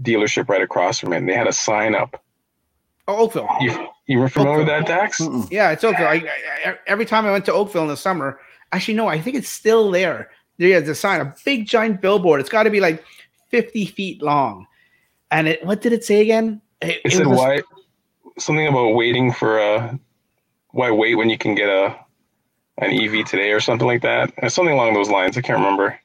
[0.00, 1.16] dealership right across from it.
[1.16, 2.22] And they had a sign up.
[3.08, 3.48] Oh, Oakville.
[3.60, 5.20] You you were familiar with that, Dax?
[5.20, 5.50] Mm-mm.
[5.50, 6.06] Yeah, it's Oakville.
[6.06, 6.22] I,
[6.66, 8.38] I, every time I went to Oakville in the summer,
[8.72, 10.30] actually, no, I think it's still there.
[10.58, 12.40] There's a sign, a big giant billboard.
[12.40, 13.02] It's got to be like
[13.48, 14.66] 50 feet long.
[15.30, 16.60] And it, what did it say again?
[16.82, 17.62] It, It said was- why
[18.38, 19.98] something about waiting for a
[20.70, 21.96] why wait when you can get a
[22.78, 24.32] an EV today or something like that.
[24.38, 25.36] It's something along those lines.
[25.36, 25.98] I can't remember.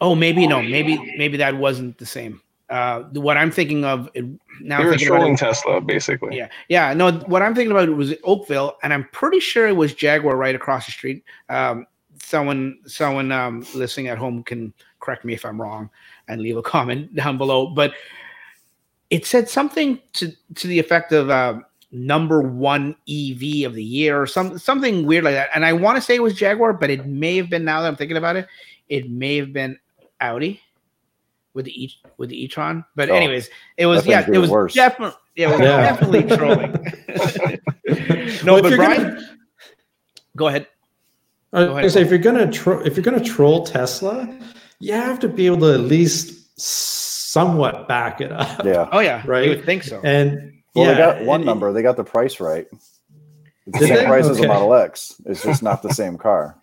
[0.00, 2.40] Oh, maybe no, maybe maybe that wasn't the same.
[2.68, 4.24] Uh, what I'm thinking of it,
[4.62, 6.36] now, they were thinking about trolling it, Tesla, basically.
[6.36, 6.92] yeah, yeah.
[6.94, 10.54] No, what I'm thinking about was Oakville, and I'm pretty sure it was Jaguar right
[10.54, 11.24] across the street.
[11.48, 11.86] Um,
[12.22, 15.90] someone, someone um, listening at home can correct me if I'm wrong
[16.28, 17.66] and leave a comment down below.
[17.66, 17.94] But
[19.10, 21.60] it said something to to the effect of uh,
[21.92, 25.50] number one EV of the year or some something weird like that.
[25.54, 27.64] And I want to say it was Jaguar, but it may have been.
[27.64, 28.46] Now that I'm thinking about it,
[28.88, 29.78] it may have been
[30.20, 30.60] Audi
[31.54, 32.84] with the e with the e-tron.
[32.96, 34.74] But Oh, anyways, it was yeah, it was worse.
[34.74, 35.82] definitely yeah, it was Yeah.
[35.82, 36.72] definitely trolling.
[38.44, 39.28] no, Well, but you're Brian, gonna-
[40.36, 40.66] go ahead.
[41.52, 44.28] I was gonna say if you're gonna tro- if you're gonna troll Tesla,
[44.78, 48.64] you have to be able to at least somewhat back it up.
[48.64, 48.88] Yeah.
[48.92, 49.44] Oh yeah, Right.
[49.44, 50.00] You would think so.
[50.04, 51.72] And Well, yeah, they got one it- number.
[51.72, 52.66] They got the price right.
[53.66, 54.06] It's the same they?
[54.06, 55.20] price as a Model X.
[55.26, 56.56] It's just not the same car.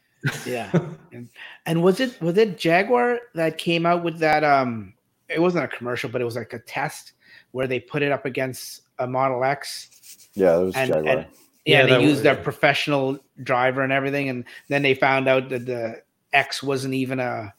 [0.45, 0.71] Yeah.
[1.13, 1.29] And,
[1.65, 4.43] and was it was it Jaguar that came out with that?
[4.43, 4.93] Um,
[5.29, 7.13] it wasn't a commercial, but it was like a test
[7.51, 10.29] where they put it up against a Model X.
[10.33, 11.17] Yeah, it was And, Jaguar.
[11.17, 11.25] and
[11.65, 15.49] yeah, Yeah, they used was- their professional driver and everything, and then they found out
[15.49, 16.01] that the
[16.33, 17.53] X wasn't even a.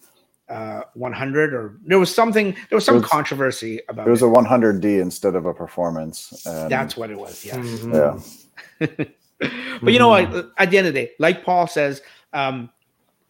[0.50, 4.28] Uh, 100 or there was something there was some was- controversy about it was it.
[4.28, 6.46] a 100D instead of a performance.
[6.46, 8.24] And that's what it was yes Mhm.
[8.80, 8.86] yeah.
[9.82, 10.50] but you know what?
[10.56, 12.00] At the end of the day, like Paul says,
[12.32, 12.70] um,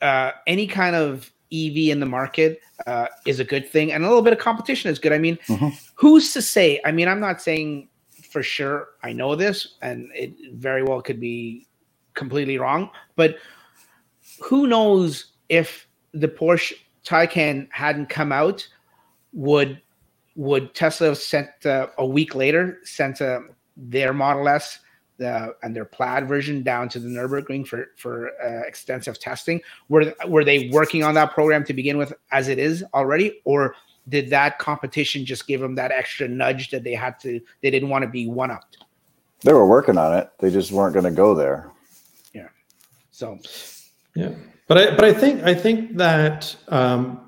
[0.02, 4.08] uh, any kind of EV in the market uh, is a good thing, and a
[4.08, 5.12] little bit of competition is good.
[5.12, 5.72] I mean, Mhm.
[5.94, 6.80] who's to say?
[6.84, 7.88] I mean, I'm not saying
[8.30, 11.66] for sure I know this, and it very well could be
[12.14, 13.36] completely wrong, but
[14.42, 18.66] who knows if the Porsche Taycan hadn't come out,
[19.32, 19.80] would
[20.36, 23.40] would Tesla have sent uh, a week later sent uh,
[23.76, 24.78] their Model S
[25.18, 29.60] the, and their plaid version down to the Nurburgring for for uh, extensive testing.
[29.88, 33.74] Were were they working on that program to begin with as it is already, or
[34.08, 37.40] did that competition just give them that extra nudge that they had to?
[37.62, 38.78] They didn't want to be one upped.
[39.40, 40.30] They were working on it.
[40.38, 41.70] They just weren't going to go there.
[42.32, 42.48] Yeah.
[43.10, 43.38] So
[44.14, 44.32] Yeah,
[44.66, 47.27] but I but I think I think that um,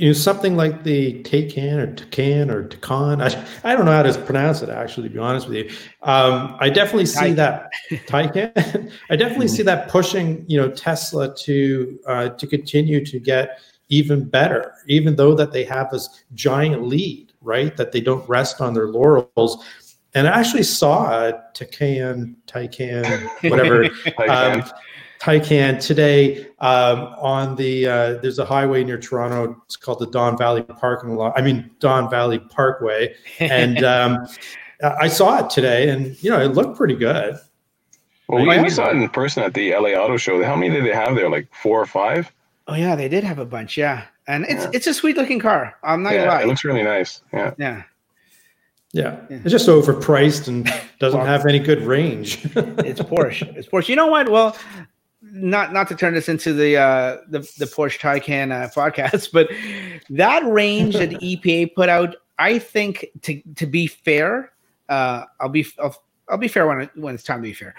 [0.00, 3.20] you know something like the Taycan or Taycan or Taycan.
[3.20, 5.08] I, I don't know how to pronounce it actually.
[5.08, 5.70] To be honest with you,
[6.02, 7.36] um, I definitely see Taycan.
[7.36, 8.92] that Taycan.
[9.10, 13.60] I definitely see that pushing you know Tesla to uh, to continue to get
[13.90, 17.76] even better, even though that they have this giant lead, right?
[17.76, 19.62] That they don't rest on their laurels.
[20.14, 23.84] And I actually saw a Taycan, Taycan, whatever
[24.28, 24.64] um,
[25.20, 29.60] Taycan today um, on the uh, there's a highway near Toronto.
[29.66, 31.34] It's called the Don Valley Parking Lot.
[31.36, 34.26] I mean Don Valley Parkway, and um,
[34.82, 37.36] I saw it today, and you know it looked pretty good.
[38.28, 40.42] well, we, we saw it in person at the LA Auto Show.
[40.42, 41.28] How many did they have there?
[41.28, 42.32] Like four or five?
[42.66, 43.76] oh yeah, they did have a bunch.
[43.76, 44.70] Yeah, and it's Yeah.
[44.72, 45.76] it's a sweet looking car.
[45.82, 46.42] I'm not yeah, gonna lie.
[46.42, 47.20] it looks really nice.
[47.32, 47.52] Yeah.
[47.58, 47.82] yeah.
[48.92, 49.38] Yeah, Yeah.
[49.44, 52.44] it's just overpriced and doesn't have any good range.
[52.56, 53.54] it's Porsche.
[53.56, 53.88] It's Porsche.
[53.90, 54.28] You know what?
[54.28, 54.56] Well,
[55.32, 59.48] not not to turn this into the uh, the the Porsche Taycan uh, podcast, but
[60.10, 64.52] that range that EPA put out, I think to to be fair,
[64.88, 65.96] uh, I'll be I'll,
[66.28, 67.74] I'll be fair when it, when it's time to be fair.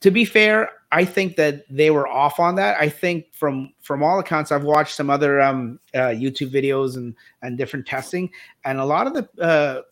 [0.00, 2.78] To be fair, I think that they were off on that.
[2.80, 7.14] I think from from all accounts, I've watched some other um, uh, YouTube videos and
[7.42, 8.30] and different testing,
[8.64, 9.82] and a lot of the uh,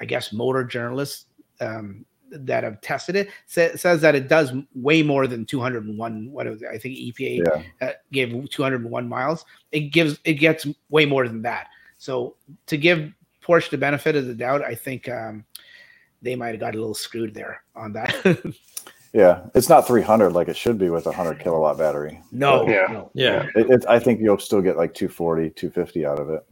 [0.00, 1.26] I guess motor journalists
[1.60, 6.46] um, that have tested it sa- says that it does way more than 201 what
[6.46, 6.68] is it?
[6.72, 7.86] i think epa Yeah.
[7.88, 12.36] uh, gave 201 miles it gives it gets way more than that so
[12.66, 13.12] to give
[13.42, 15.44] porsche the benefit of the doubt i think um,
[16.22, 18.14] they might have got a little screwed there on that
[19.12, 19.46] Yeah.
[19.54, 22.20] It's not 300 like it should be with a 100 kilowatt battery.
[22.32, 22.86] no Yeah.
[22.90, 23.10] no.
[23.14, 26.44] yeah, It, it, I think you'll still get like 240, 250 out of it,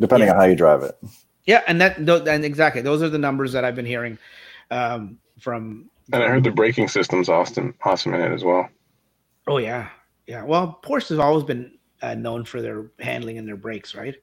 [0.00, 0.34] depending Yeah.
[0.34, 0.98] on how you drive it.
[1.46, 4.18] yeah and that and exactly those are the numbers that i've been hearing
[4.70, 8.68] um, from And I heard the braking system's awesome, awesome in it as well.
[9.46, 9.88] Oh yeah,
[10.26, 10.42] yeah.
[10.44, 14.14] Well, Porsche has always been uh, known for their handling and their brakes, right?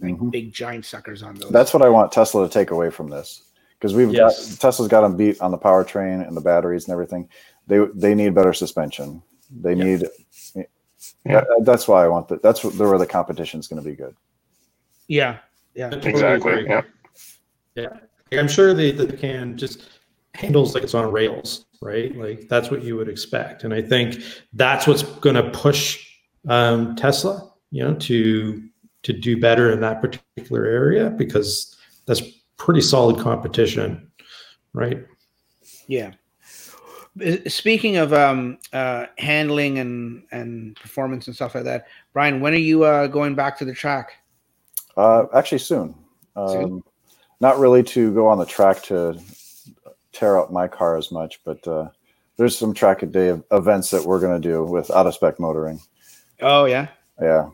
[0.00, 0.30] Like Mhm.
[0.30, 1.50] big giant suckers on those.
[1.50, 3.42] That's what I want Tesla to take away from this
[3.78, 4.50] because we've Yes.
[4.50, 7.28] got Tesla's got them beat on the powertrain and the batteries and everything.
[7.66, 9.22] They they need better suspension.
[9.50, 9.84] They Yeah.
[9.84, 10.08] need
[10.54, 11.40] Yeah.
[11.40, 12.42] That- that's why I want that.
[12.42, 14.14] That's where the competition is going to be good.
[15.08, 15.38] Yeah,
[15.74, 15.88] yeah.
[15.92, 16.64] Exactly.
[16.68, 16.82] Yeah.
[17.74, 17.98] Yeah,
[18.32, 19.88] I'm sure the Taycan just
[20.34, 22.16] handles like it's on rails, right?
[22.16, 24.22] Like that's what you would expect, and I think
[24.52, 26.06] that's what's going to push
[26.48, 28.62] um, Tesla, you know, to
[29.02, 31.76] to do better in that particular area because
[32.06, 32.22] that's
[32.56, 34.10] pretty solid competition,
[34.74, 35.06] right?
[35.86, 36.12] Yeah.
[37.24, 42.52] Uh, Speaking of um, uh, handling and and performance and stuff like that, Brian, when
[42.52, 44.12] are you uh, going back to the track?
[44.96, 45.94] Uh, actually, soon.
[46.36, 46.82] Soon?
[47.40, 49.18] Not really to go on the track to
[50.12, 51.88] tear up my car as much, but uh,
[52.36, 55.38] there's some track a day events that we're going to do with out of spec
[55.38, 55.80] motoring.
[56.40, 56.88] Oh yeah,
[57.20, 57.48] Yeah,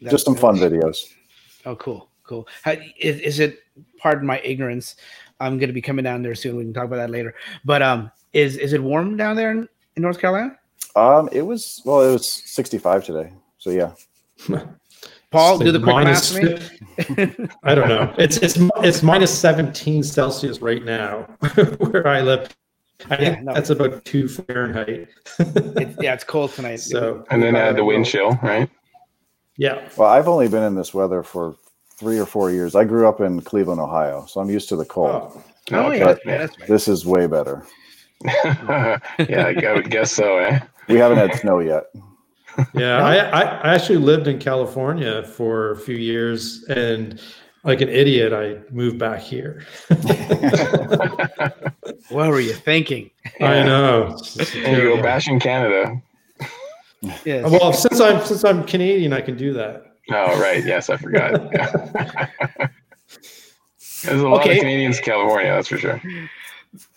[0.00, 0.98] That's just some fun videos.
[1.66, 2.46] Oh, cool, cool.
[2.62, 3.60] How, is, is it?
[3.98, 4.96] Pardon my ignorance.
[5.40, 6.56] I'm going to be coming down there soon.
[6.56, 7.34] We can talk about that later.
[7.64, 10.58] But um, is is it warm down there in, in North Carolina?
[10.94, 13.32] Um, it was well, it was 65 today.
[13.58, 13.92] So yeah,
[15.34, 17.48] Paul, do the like quick minus math for me.
[17.64, 18.14] I don't know.
[18.18, 21.22] It's it's it's minus 17 Celsius right now
[21.78, 22.48] where I live.
[23.10, 23.52] I think Yeah, no.
[23.52, 25.08] that's about two Fahrenheit.
[25.38, 26.76] It's, yeah, it's cold tonight.
[26.80, 28.70] so And then add the wind chill, right?
[29.56, 31.56] yeah, well, I've only been in this weather for
[31.98, 32.74] three or four years.
[32.74, 35.10] I grew up in Cleveland, Ohio, so I'm used to the cold.
[35.10, 35.98] Oh, Oh Okay.
[36.00, 36.68] yeah, yeah, that's right.
[36.68, 37.64] This is way better.
[38.24, 40.60] yeah, I, I would guess so, eh?
[40.88, 41.84] We haven't had snow yet.
[42.74, 42.98] yeah.
[42.98, 47.20] I, I I actually lived in California for a few years, and
[47.64, 49.64] like an idiot, I moved back here.
[52.10, 53.10] What were you thinking?
[53.40, 54.16] I know.
[54.38, 56.00] And you go bashing Canada.
[57.24, 57.50] Yes.
[57.50, 59.96] Well, since I'm since I'm Canadian, I can do that.
[60.10, 60.64] Oh, right.
[60.64, 61.32] Yes, I forgot.
[61.52, 62.28] Yeah.
[64.04, 64.52] There's a lot Okay.
[64.52, 66.00] of Canadians in California, that's for sure.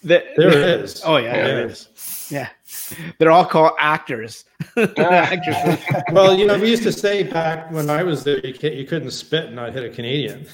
[0.03, 1.01] The- There is.
[1.05, 1.43] Oh yeah, Yeah.
[1.47, 2.27] there is.
[2.29, 2.49] Yeah,
[3.19, 4.45] they're all called actors.
[4.77, 5.83] Actresses.
[6.11, 8.85] Well, you know, we used to say back when I was there, you, can't, you
[8.85, 10.45] couldn't spit and not hit a Canadian.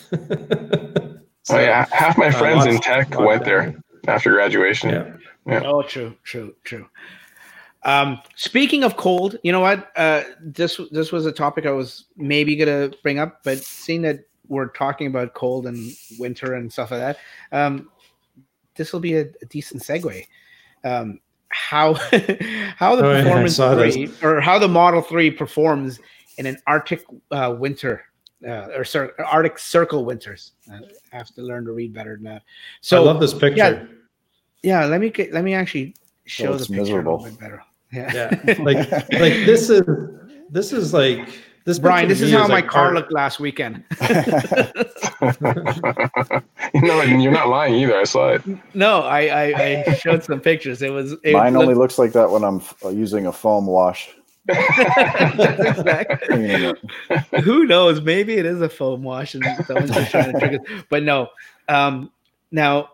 [1.50, 1.86] Oh, yeah.
[1.92, 3.76] Half my Uh, friends in tech went of- there
[4.08, 4.90] after graduation.
[5.46, 5.62] Yeah.
[5.66, 6.88] Oh, true, true, true.
[7.84, 9.92] Um, speaking of cold, you know what?
[9.98, 14.20] Uh, this this was a topic I was maybe gonna bring up, but seeing that
[14.48, 17.18] we're talking about cold and winter and stuff like that,
[17.52, 17.90] um,
[18.76, 20.26] this will be a, a decent segue.
[20.84, 21.20] Um,
[21.50, 21.94] how
[22.78, 26.00] how the Oh, performance saw three or how the Model Three performs
[26.38, 28.06] in an Arctic uh, winter
[28.48, 30.54] uh, or cir- Arctic Circle winters.
[30.72, 30.80] I
[31.12, 32.42] have to learn to read better than that.
[32.82, 33.58] So So I love this picture.
[33.58, 33.84] yeah.
[34.82, 35.96] yeah, let me get, let me actually
[36.26, 37.18] show it's the picture a miserable.
[37.22, 37.62] little bit better.
[37.92, 38.12] Yeah.
[38.14, 38.56] Yeah.
[38.64, 39.84] Like like this is
[40.50, 41.30] this is like
[41.66, 41.80] this.
[41.80, 42.96] Brian, this is me how my like car art.
[42.96, 43.84] looked last weekend.
[46.74, 47.98] you know, and you're not lying either.
[47.98, 48.42] I saw it.
[48.74, 50.82] no, I, I, I showed some pictures.
[50.82, 54.10] It was it Mine only looks like that when I'm uh, using a foam wash.
[54.50, 56.18] Exactly.
[56.28, 56.76] cleaning.
[57.44, 58.02] Who knows?
[58.02, 60.84] Maybe it is a foam wash and someone's just trying to trick us.
[60.90, 61.30] But no.
[61.70, 62.12] Um,
[62.52, 62.90] now,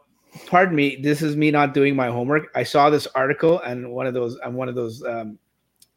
[0.46, 0.98] pardon me.
[0.98, 2.52] This is me not doing my homework.
[2.54, 4.38] I saw this article and one of those.
[4.44, 5.40] I'm one of those um,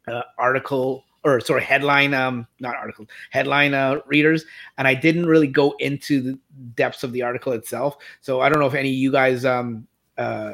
[0.07, 4.45] uh, article or sorry headline um not article headline uh, readers
[4.77, 6.39] and i didn't really go into the
[6.75, 7.97] depths of the article itself.
[8.21, 10.53] So i don't know if any of you guys um uh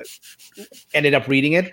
[0.93, 1.71] ended up reading it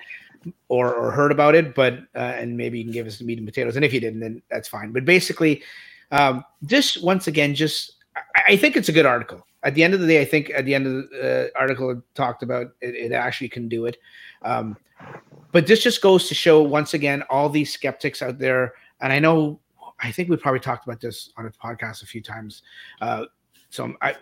[0.68, 3.38] or, or heard about it but uh, and maybe you can give us the meat
[3.38, 3.76] and potatoes.
[3.76, 4.92] And if you didn't then that's fine.
[4.92, 5.62] But basically
[6.10, 9.46] um just once again just I, I think it's a good article.
[9.62, 11.90] At the end of the day i think at the end of the uh, article
[11.90, 13.98] it talked about it, it actually can do it.
[14.42, 14.76] Um
[15.52, 19.18] but this just goes to show once again all these skeptics out there and i
[19.18, 19.58] know
[20.00, 22.62] i think we probably talked about this on a podcast a few times
[23.00, 23.24] uh,
[23.70, 24.14] so i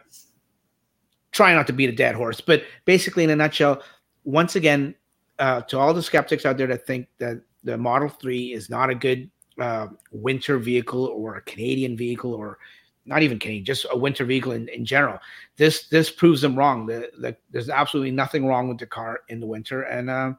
[1.33, 3.83] try not to beat a dead horse but basically in a nutshell
[4.25, 4.95] once again
[5.41, 8.89] uh, to all the skeptics out there that think that the model 3 is not
[8.89, 9.29] a good
[9.61, 12.59] uh, winter vehicle or a canadian vehicle or
[13.07, 15.19] not even canadian just a winter vehicle in, in general
[15.57, 16.87] this this proves them wrong.
[16.87, 19.83] The, the, there's absolutely nothing wrong with the car in the winter.
[19.83, 20.37] And um,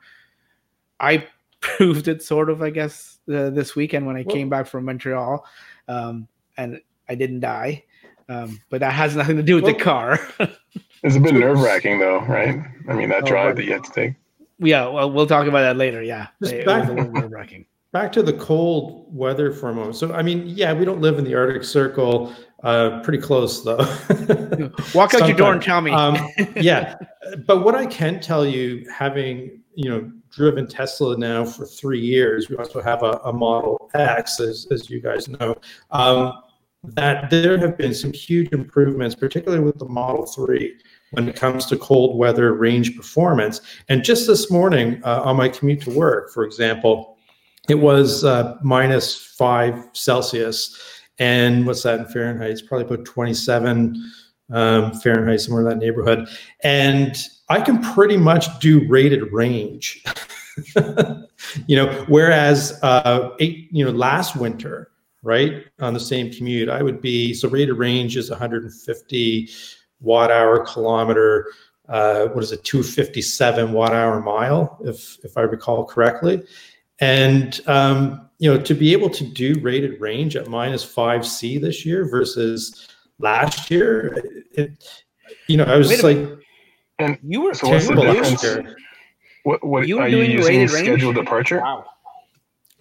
[0.99, 1.27] I
[1.77, 4.85] proved it sort of, I guess, uh, this weekend when I Well- came back from
[4.85, 5.45] Montreal,
[5.87, 7.83] um, and I didn't die.
[8.27, 10.19] Um, but that has nothing to do with the car.
[11.03, 12.57] It's a bit nerve wracking, though, right?
[12.89, 13.55] I mean, that Oh, drive right.
[13.57, 14.13] that you had to take.
[14.57, 16.01] yeah, well, we'll talk about that later.
[16.01, 17.65] Yeah, Just it, back- was a little nerve-wracking.
[17.91, 19.97] Back to the cold weather for a moment.
[19.97, 22.33] So I mean, yeah, we don't live in the Arctic Circle.
[22.63, 23.77] Uh, pretty close though.
[24.95, 25.91] Walk out your door and tell me.
[25.91, 26.17] Um,
[26.55, 26.95] yeah,
[27.45, 32.49] but what I can tell you, having you know driven Tesla now for three years,
[32.49, 35.55] we also have a, a Model X, as, as you guys know,
[35.91, 36.33] um,
[36.83, 40.75] that there have been some huge improvements, particularly with the Model Three,
[41.11, 43.61] when it comes to cold weather range performance.
[43.89, 47.17] And just this morning uh, on my commute to work, for example,
[47.69, 50.79] it was uh, minus five Celsius.
[51.17, 52.51] And what's that in Fahrenheit?
[52.51, 54.11] It's probably about 27
[54.51, 56.27] um, Fahrenheit, somewhere in that neighborhood.
[56.63, 57.15] And
[57.49, 60.03] I can pretty much do rated range.
[61.67, 64.91] you know, whereas uh, eight, you know, last winter,
[65.21, 69.49] right, on the same commute, I would be so rated range is 150
[70.01, 71.51] watt hour kilometer.
[71.87, 76.43] Uh, what is it, 257 watt hour mile, if if I recall correctly.
[76.99, 81.57] And um, you know, to be able to do rated range at minus five C
[81.57, 82.87] this year versus
[83.19, 84.83] last year, it,
[85.47, 86.17] you know, I was like,
[86.99, 88.75] And You were So what's the terrible difference?
[89.43, 91.59] what, what You were are you using scheduled departure?
[91.59, 91.85] Wow.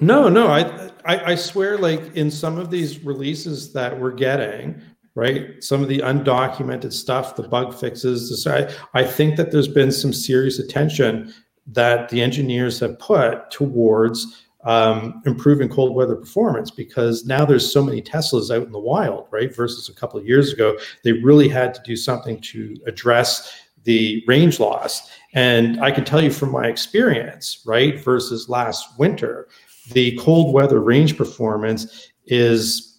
[0.00, 4.80] No, no, I, I I swear, like in some of these releases that we're getting,
[5.14, 5.62] right?
[5.62, 8.28] Some of the undocumented stuff, the bug fixes.
[8.44, 11.32] the- I, I think that there's been some serious attention
[11.68, 17.82] that the engineers have put towards um, improving cold weather performance because now there's so
[17.82, 19.54] many Teslas out in the wild, right?
[19.54, 23.52] Versus a couple of years ago, they really had to do something to address
[23.84, 25.10] the range loss.
[25.34, 29.48] And I can tell you from my experience, right, versus last winter,
[29.92, 32.98] the cold weather range performance is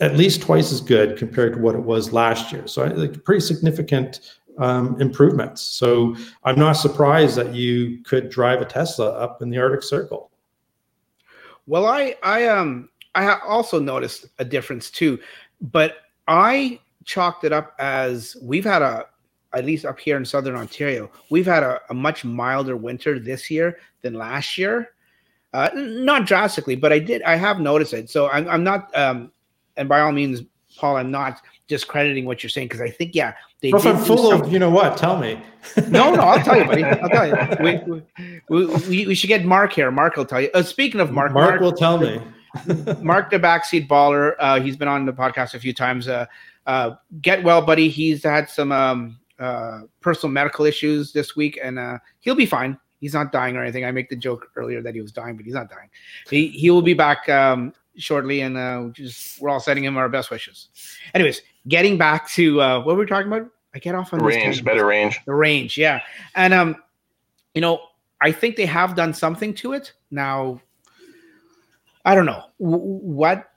[0.00, 2.66] at least twice as good compared to what it was last year.
[2.66, 5.62] So, like pretty significant um, improvements.
[5.62, 10.30] So, I'm not surprised that you could drive a Tesla up in the Arctic Circle.
[11.66, 15.18] Well, I I um I also noticed a difference too,
[15.60, 19.06] but I chalked it up as we've had a
[19.54, 23.50] at least up here in southern Ontario, we've had a, a much milder winter this
[23.50, 24.90] year than last year.
[25.54, 28.10] Uh, not drastically, but I did I have noticed it.
[28.10, 29.32] So I'm I'm not um
[29.76, 30.42] and by all means,
[30.76, 34.04] Paul, I'm not discrediting what you're saying because I think yeah they Well, if I'm
[34.04, 35.40] full of, you know what, tell me.
[35.88, 36.84] no, no, I'll tell you, buddy.
[36.84, 37.56] I'll tell you.
[38.48, 39.90] We, we, we, we should get Mark here.
[39.90, 40.48] Mark will tell you.
[40.54, 42.20] Uh, speaking of Mark, Mark, will tell me.
[43.02, 44.34] Mark, the backseat baller.
[44.38, 46.06] Uh, he's been on the podcast a few times.
[46.06, 46.26] Uh,
[46.66, 47.88] uh, get well, buddy.
[47.88, 52.78] He's had some um, uh, personal medical issues this week, and uh, he'll be fine.
[53.00, 53.84] He's not dying or anything.
[53.84, 55.88] I make the joke earlier that he was dying, but he's not dying.
[56.28, 60.08] He he will be back um, shortly, and uh, just we're all sending him our
[60.08, 60.68] best wishes.
[61.14, 63.48] Anyways, getting back to uh, what were we talking about?
[63.74, 65.20] I get off on Range, better range.
[65.26, 66.00] The range, yeah.
[66.34, 66.76] And um,
[67.54, 67.80] you know,
[68.20, 69.92] I think they have done something to it.
[70.10, 70.60] Now,
[72.04, 73.50] I don't know what.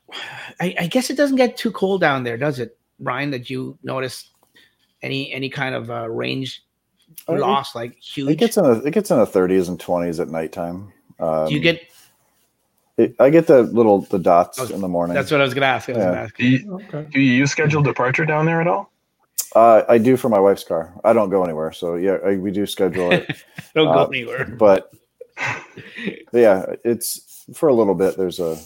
[0.60, 3.32] I, I guess it doesn't get too cold down there, does it, Brian?
[3.32, 4.30] That you notice
[5.02, 6.64] any any kind of uh, range
[7.28, 8.30] it- loss, like huge?
[8.30, 10.92] It gets in the it gets in the 30s and 20s at nighttime.
[11.20, 11.82] Um, Do you get?
[12.98, 15.14] it, I get the little the dots Oh, in the morning.
[15.16, 15.88] That's what I was gonna ask.
[15.88, 15.96] Yeah.
[15.96, 16.36] gonna ask.
[16.38, 17.08] Do you, Okay.
[17.12, 18.92] do you use scheduled departure down there at all?
[19.56, 20.94] Uh, I do for my wife's car.
[21.04, 23.44] I don't go anywhere, so yeah, I, we do schedule it.
[23.76, 24.46] Don't Uh, go anywhere.
[24.46, 24.92] but
[26.34, 28.18] yeah, it's for a little bit.
[28.18, 28.58] There's a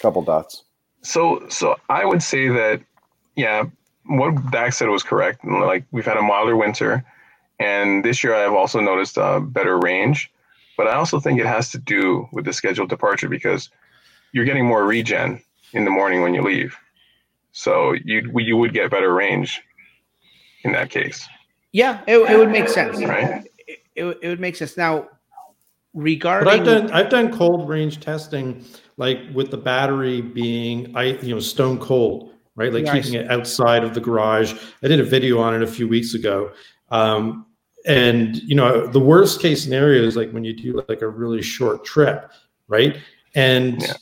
[0.00, 0.64] couple dots.
[1.02, 2.80] So, so I would say that,
[3.36, 3.64] yeah,
[4.08, 5.44] what Dax said was correct.
[5.44, 7.04] Like we've had a milder winter,
[7.58, 10.30] and this year I've also noticed a better range.
[10.76, 13.70] But I also think it has to do with the scheduled departure because
[14.32, 15.40] you're getting more regen
[15.72, 16.76] in the morning when you leave.
[17.52, 19.62] So you you would get better range
[20.64, 21.26] in that case,
[21.72, 23.02] Yeah, it, it would make sense.
[23.04, 23.48] right?
[23.68, 24.76] It, it, would- it would make sense.
[24.76, 28.64] Now, But regarding I've done I've done cold range testing,
[28.98, 32.72] like with the battery being I you know stone cold, right?
[32.72, 33.04] Like Nice.
[33.06, 34.54] keeping it outside of the garage.
[34.82, 36.50] I did a video on it a few weeks ago.
[36.90, 37.46] Um,
[37.86, 41.42] and you know, the worst case scenario is like when you do like a really
[41.42, 42.30] short trip,
[42.66, 42.96] right?
[43.34, 43.92] And Yeah.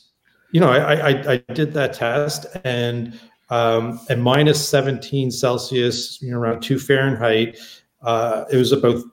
[0.51, 6.31] you know, I, I I did that test and um, at minus 17 Celsius, you
[6.31, 7.59] know, around two Fahrenheit,
[8.01, 9.03] uh, it was about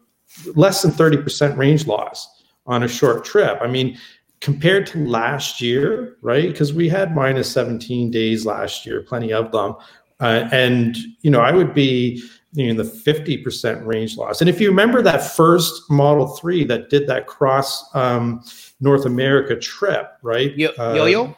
[0.54, 3.58] less than 30% range loss on a short trip.
[3.60, 3.98] I mean,
[4.42, 6.48] compared to last year, right?
[6.48, 9.76] Because we had minus 17 days last year, plenty of them.
[10.20, 12.20] Uh, and, you know, I would be
[12.52, 14.40] you know, in the 50% range loss.
[14.40, 18.42] And if you remember that first Model 3 that did that cross um,
[18.80, 20.54] North America trip, right?
[20.58, 21.36] yo Uh, yo.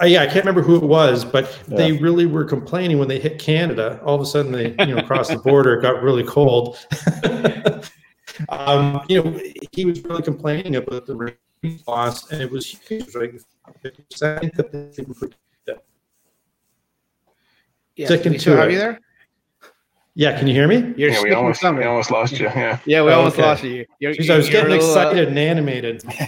[0.00, 1.76] uh, yeah, I can't remember who it was, but Yeah.
[1.78, 4.00] they really were complaining when they hit Canada.
[4.04, 6.78] All of a sudden, they you know crossed the border, it got really cold.
[8.48, 9.40] um, you know,
[9.72, 11.36] he was really complaining about the range
[11.86, 13.40] loss, and it was huge, like
[13.84, 15.84] 50% that they didn't predict it.
[17.96, 18.72] Yeah, Sticking we to have it.
[18.72, 19.00] you there?
[20.14, 20.92] Yeah, can you hear me?
[20.96, 22.44] You're Yeah, we almost we almost lost you.
[22.46, 22.78] Yeah.
[22.84, 23.42] Yeah, we Oh, almost okay.
[23.46, 23.86] lost you.
[23.98, 26.02] You're, Jeez, I was you're getting a little, uh, excited and animated.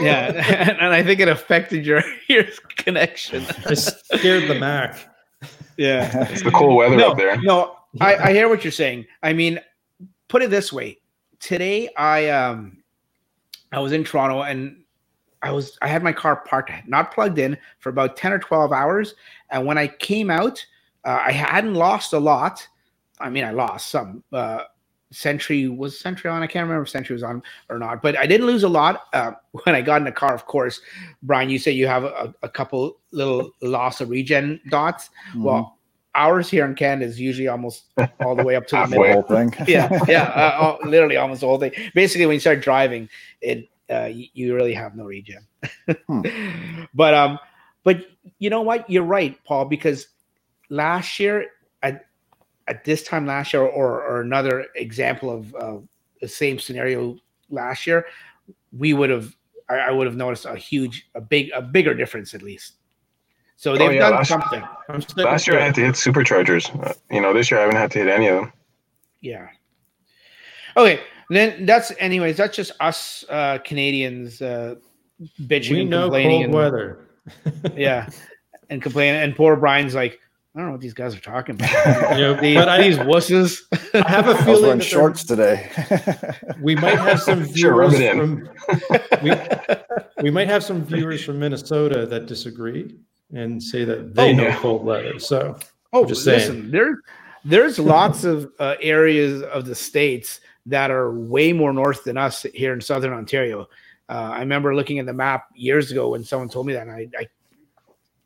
[0.00, 2.44] yeah, and I think it affected your your
[2.76, 3.44] connection.
[3.66, 5.08] I scared the Mac.
[5.76, 6.28] Yeah.
[6.30, 7.40] It's the cool weather no, up there.
[7.42, 9.06] no, I, I hear what you're saying.
[9.22, 9.58] I mean,
[10.28, 10.98] put it this way:
[11.40, 12.81] today, I um,
[13.72, 14.82] I was in Toronto, and
[15.42, 18.72] I was I had my car parked, not plugged in, for about ten or twelve
[18.72, 19.14] hours,
[19.50, 20.64] and when I came out,
[21.04, 22.66] uh, I hadn't lost a lot.
[23.18, 24.22] I mean, I lost some.
[24.32, 24.64] Uh,
[25.12, 26.42] Sentry was Sentry on.
[26.42, 29.02] I can't remember if Sentry was on or not, but I didn't lose a lot
[29.12, 29.32] uh,
[29.64, 30.34] when I got in the car.
[30.34, 30.80] Of course,
[31.22, 35.10] Brian, you say you have a, a couple little loss of regen dots.
[35.30, 35.44] Mm-hmm.
[35.44, 35.78] Well,
[36.14, 37.84] ours here in Canada is usually almost
[38.20, 39.12] all the way up to the middle.
[39.12, 39.54] Whole thing.
[39.66, 41.72] yeah, yeah, uh, literally almost the whole thing.
[41.94, 43.08] Basically, when you start driving,
[43.40, 45.46] it uh, you, you, really have no regen.
[46.06, 46.22] hmm.
[46.94, 47.38] But um,
[47.84, 48.04] but
[48.38, 48.88] you know what?
[48.88, 50.08] You're right, Paul, because
[50.68, 51.46] last year
[51.82, 52.06] at
[52.68, 55.78] at this time last year, or, or another example of uh,
[56.20, 57.16] the same scenario
[57.50, 58.06] last year,
[58.76, 59.34] we would have
[59.68, 62.74] I, I would have noticed a huge, a big, a bigger difference at least.
[63.62, 64.64] So they've oh, yeah, done last, something.
[65.18, 66.84] Last year I had to hit superchargers.
[66.84, 68.52] Uh, you know, this year I haven't had to hit any of them.
[69.20, 69.46] Yeah.
[70.76, 70.98] Okay,
[71.30, 72.38] then that's anyways.
[72.38, 74.74] That's just us uh, Canadians uh,
[75.42, 76.30] bitching we and know complaining.
[76.30, 77.06] Cold and, weather.
[77.76, 78.08] yeah,
[78.68, 79.20] and complaining.
[79.20, 80.18] And poor Brian's like,
[80.56, 81.70] I don't know what these guys are talking about.
[82.18, 83.60] you know, these, but I, these wusses.
[83.94, 85.70] I have a feeling wearing shorts today.
[86.60, 88.48] we might have some viewers sure, from.
[89.22, 89.32] We,
[90.20, 92.98] we might have some viewers from Minnesota that disagree
[93.32, 94.58] and say that they oh, know yeah.
[94.58, 95.18] cold weather.
[95.18, 95.58] So,
[95.92, 96.38] oh, just saying.
[96.38, 96.98] Listen, there,
[97.44, 102.42] there's lots of uh, areas of the states that are way more north than us
[102.54, 103.68] here in southern Ontario.
[104.08, 106.92] Uh, I remember looking at the map years ago when someone told me that, and
[106.92, 107.28] I, I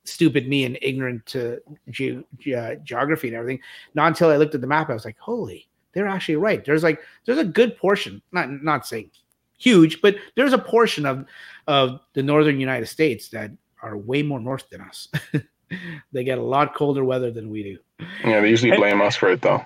[0.04, 3.60] stupid me and ignorant to ge- ge- uh, geography and everything.
[3.94, 6.82] Not until I looked at the map, I was like, "Holy, they're actually right." There's
[6.82, 9.10] like there's a good portion, not not saying
[9.58, 11.26] huge, but there's a portion of
[11.66, 13.50] of the northern United States that
[13.86, 15.08] are way more north than us.
[16.12, 17.78] they get a lot colder weather than we do.
[18.24, 19.64] Yeah, they usually blame us for it though.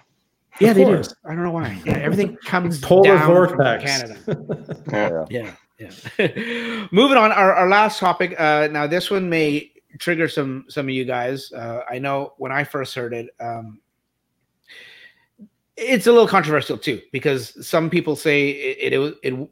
[0.60, 1.02] Yeah, they do.
[1.24, 1.80] I don't know why.
[1.84, 3.84] Yeah, everything comes polar down vortex.
[3.84, 4.84] Canada.
[4.92, 5.24] yeah.
[5.30, 5.52] yeah.
[6.18, 6.86] Yeah.
[6.92, 8.38] Moving on, our, our last topic.
[8.38, 11.50] Uh, now, this one may trigger some some of you guys.
[11.52, 13.80] Uh, I know when I first heard it, um,
[15.78, 19.48] it's a little controversial too because some people say it, it, it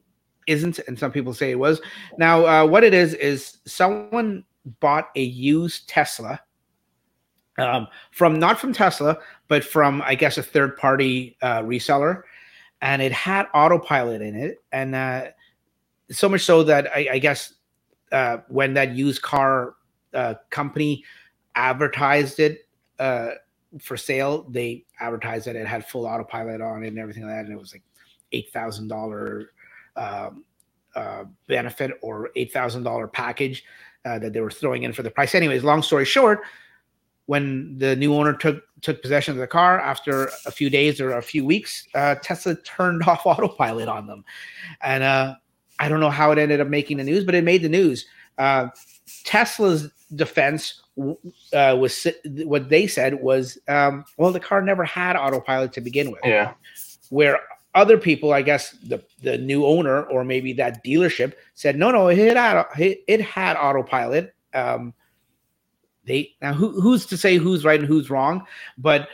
[0.46, 1.80] isn't, and some people say it was.
[2.18, 4.44] Now, uh, what it is is someone
[4.80, 6.40] bought a used Tesla
[7.58, 12.22] um, from not from Tesla, but from I guess a third party uh, reseller,
[12.80, 15.24] and it had autopilot in it, and uh,
[16.10, 17.54] so much so that I, I guess
[18.12, 19.74] uh, when that used car
[20.14, 21.04] uh, company
[21.54, 23.30] advertised it uh,
[23.80, 27.44] for sale, they advertised that it had full autopilot on it and everything like that,
[27.44, 27.82] and it was like
[28.32, 30.44] eight thousand um,
[30.94, 33.64] uh, benefit or eight thousand dollar package
[34.08, 35.34] uh, that they were throwing in for the price.
[35.34, 36.40] Anyways, long story short,
[37.26, 41.12] when the new owner took took possession of the car after a few days or
[41.12, 44.24] a few weeks, uh, Tesla turned off autopilot on them,
[44.80, 45.34] and uh,
[45.78, 48.06] I don't know how it ended up making the news, but it made the news.
[48.38, 48.68] Uh,
[49.24, 50.82] Tesla's defense
[51.52, 52.06] uh, was
[52.44, 56.20] what they said was, um, well, the car never had autopilot to begin with.
[56.24, 56.54] Yeah.
[57.10, 57.40] Where
[57.78, 62.08] other people, I guess the the new owner or maybe that dealership said, no, no,
[62.08, 64.34] it had it had autopilot.
[64.52, 64.92] Um,
[66.04, 68.44] they now who, who's to say who's right and who's wrong,
[68.76, 69.08] but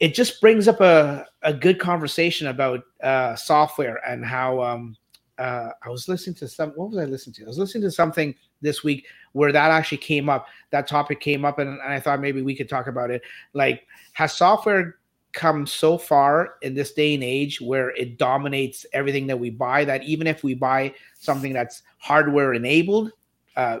[0.00, 4.96] it just brings up a, a good conversation about uh, software and how um,
[5.38, 6.70] uh, I was listening to some.
[6.70, 7.44] What was I listening to?
[7.44, 10.46] I was listening to something this week where that actually came up.
[10.70, 13.22] That topic came up, and, and I thought maybe we could talk about it.
[13.52, 14.96] Like, has software
[15.32, 19.84] come so far in this day and age where it dominates everything that we buy
[19.84, 23.12] that even if we buy something that's hardware enabled
[23.56, 23.78] uh,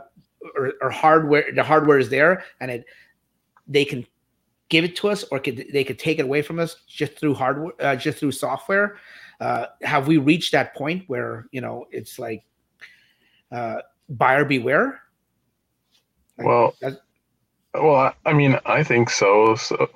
[0.56, 2.84] or, or hardware the hardware is there and it
[3.66, 4.06] they can
[4.68, 7.34] give it to us or could, they could take it away from us just through
[7.34, 8.96] hardware uh, just through software.
[9.40, 12.44] Uh, have we reached that point where you know it's like
[13.50, 13.76] uh,
[14.08, 15.00] buyer beware?
[16.38, 16.74] Well
[17.74, 19.88] well i mean i think so so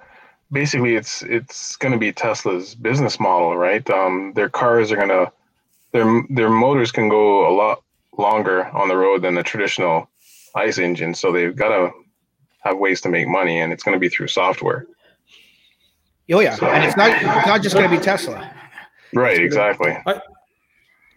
[0.55, 5.09] basically it's it's going to be tesla's business model right um, their cars are going
[5.09, 5.31] to
[5.95, 7.83] their their motors can go a lot
[8.19, 10.09] longer on the road than the traditional
[10.55, 11.15] ICE engine.
[11.15, 11.93] So they've got to
[12.63, 14.87] have ways to make money, and it's going to be through software.
[16.33, 18.51] Oh yeah, so, and it's not it's not just going to be Tesla.
[19.13, 19.39] Right.
[19.39, 19.97] Exactly.
[20.07, 20.21] I,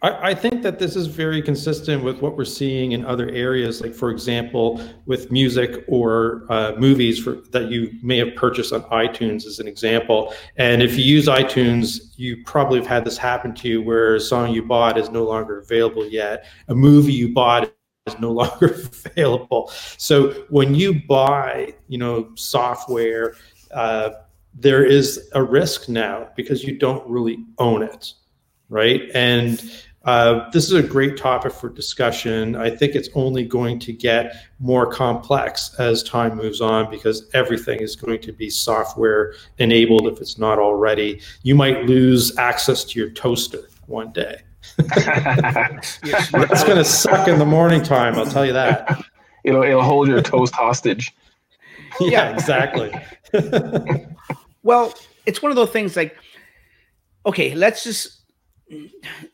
[0.02, 3.82] I, I think that this is very consistent with what we're seeing in other areas,
[3.82, 8.84] like for example, with music or uh, movies for, that you may have purchased on
[8.84, 10.34] iTunes, as an example.
[10.58, 14.20] And if you use iTunes, you probably have had this happen to you, where a
[14.20, 16.46] song you bought is no longer available yet.
[16.68, 17.72] A movie you bought
[18.06, 18.68] is no longer
[19.06, 19.72] available.
[19.98, 23.36] So when you buy, you know, software,
[23.72, 24.12] uh,
[24.54, 28.14] there is a risk now because you don't really own it,
[28.70, 29.04] right?
[29.14, 29.62] And
[30.08, 32.56] uh, this is a great topic for discussion.
[32.56, 37.82] I think it's only going to get more complex as time moves on because everything
[37.82, 41.20] is going to be software enabled if it's not already.
[41.44, 44.42] You might lose access to your toaster one day.
[44.80, 49.04] It's going to suck in the morning time, I'll tell you that.
[49.44, 51.14] It'll it'll hold your toast hostage.
[52.00, 52.94] Yeah, exactly.
[54.64, 54.94] Well,
[55.26, 56.18] it's one of those things like,
[57.26, 58.20] okay, let's just,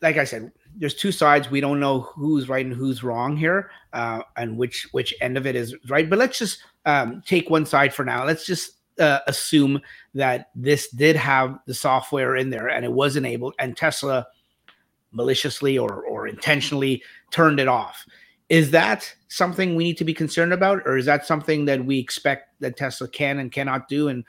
[0.00, 1.50] like I said, there's two sides.
[1.50, 5.46] We don't know who's right and who's wrong here, uh, and which which end of
[5.46, 6.08] it is right.
[6.08, 8.24] But let's just um, take one side for now.
[8.24, 9.80] Let's just uh, assume
[10.14, 14.26] that this did have the software in there and it was enabled, and Tesla
[15.12, 18.04] maliciously or or intentionally turned it off.
[18.48, 21.98] Is that something we need to be concerned about, or is that something that we
[21.98, 24.08] expect that Tesla can and cannot do?
[24.08, 24.24] And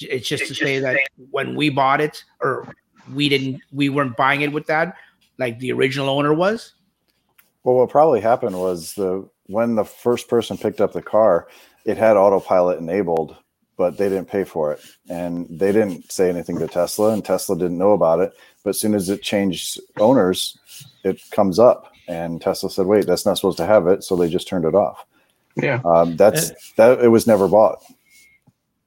[0.00, 0.98] it's just to say that
[1.30, 2.74] when we bought it, or
[3.14, 4.96] we didn't, we weren't buying it with that,
[5.40, 6.74] like the original owner was.
[7.64, 11.48] Well, what probably happened was the when the first person picked up the car,
[11.84, 13.36] it had autopilot enabled,
[13.76, 17.56] but they didn't pay for it, and they didn't say anything to Tesla, and Tesla
[17.56, 18.32] didn't know about it.
[18.62, 20.56] But as soon as it changed owners,
[21.02, 24.28] it comes up, and Tesla said, "Wait, that's not supposed to have it," so they
[24.28, 25.04] just turned it off.
[25.56, 25.80] Yeah.
[25.84, 27.00] Um, that's that.
[27.00, 27.82] It was never bought.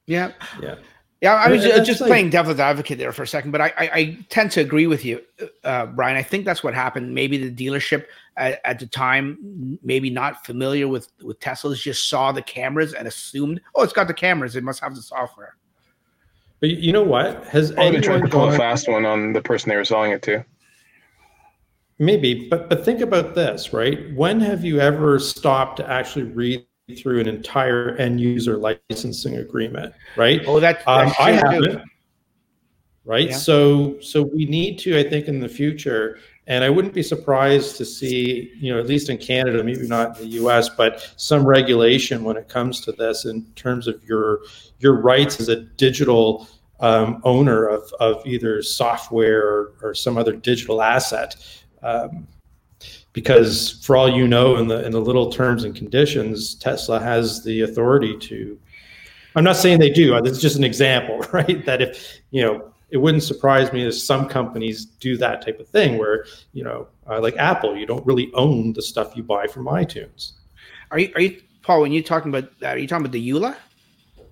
[0.06, 0.32] Yeah.
[0.62, 0.76] Yeah.
[1.24, 3.50] Yeah, I was And ju- that's just like- playing devil's advocate there for a second,
[3.50, 5.22] but I, I, I tend to agree with you,
[5.64, 6.18] uh, Brian.
[6.18, 7.14] I think that's what happened.
[7.14, 8.04] Maybe the dealership
[8.36, 13.08] at, at the time, maybe not familiar with with Teslas, just saw the cameras and
[13.08, 15.56] assumed, oh, it's got the cameras, it must have the software.
[16.60, 17.44] But you know what?
[17.46, 20.20] Has Probably tried to pull a fast one on the person they were selling it
[20.24, 20.44] to.
[21.98, 24.12] maybe, but but think about this, right?
[24.14, 26.66] When have you ever stopped to actually read
[26.96, 30.42] through an entire end user licensing agreement, right?
[30.46, 31.82] Oh, that, Um, I haven't.
[33.06, 33.30] Right.
[33.30, 33.36] Yeah.
[33.36, 37.76] So so we need to, I think, in the future, and I wouldn't be surprised
[37.76, 41.44] to see, you know, at least in Canada, maybe not in the US, but some
[41.44, 44.40] regulation when it comes to this in terms of your
[44.78, 46.48] your rights as a digital
[46.80, 51.36] um, owner of, of either software or, or some other digital asset.
[51.82, 52.26] Um,
[53.14, 57.42] because for all you know, in the in the little terms and conditions, Tesla has
[57.42, 58.58] the authority to
[59.36, 60.14] I'm not saying they do.
[60.16, 61.64] it's just an example, right?
[61.64, 65.68] That if you know, it wouldn't surprise me if some companies do that type of
[65.68, 69.46] thing, where you know, uh, like Apple, you don't really own the stuff you buy
[69.46, 70.32] from iTunes.
[70.90, 73.30] Are you, are you, Paul, when you're talking about that, are you talking about the
[73.30, 73.56] EULA?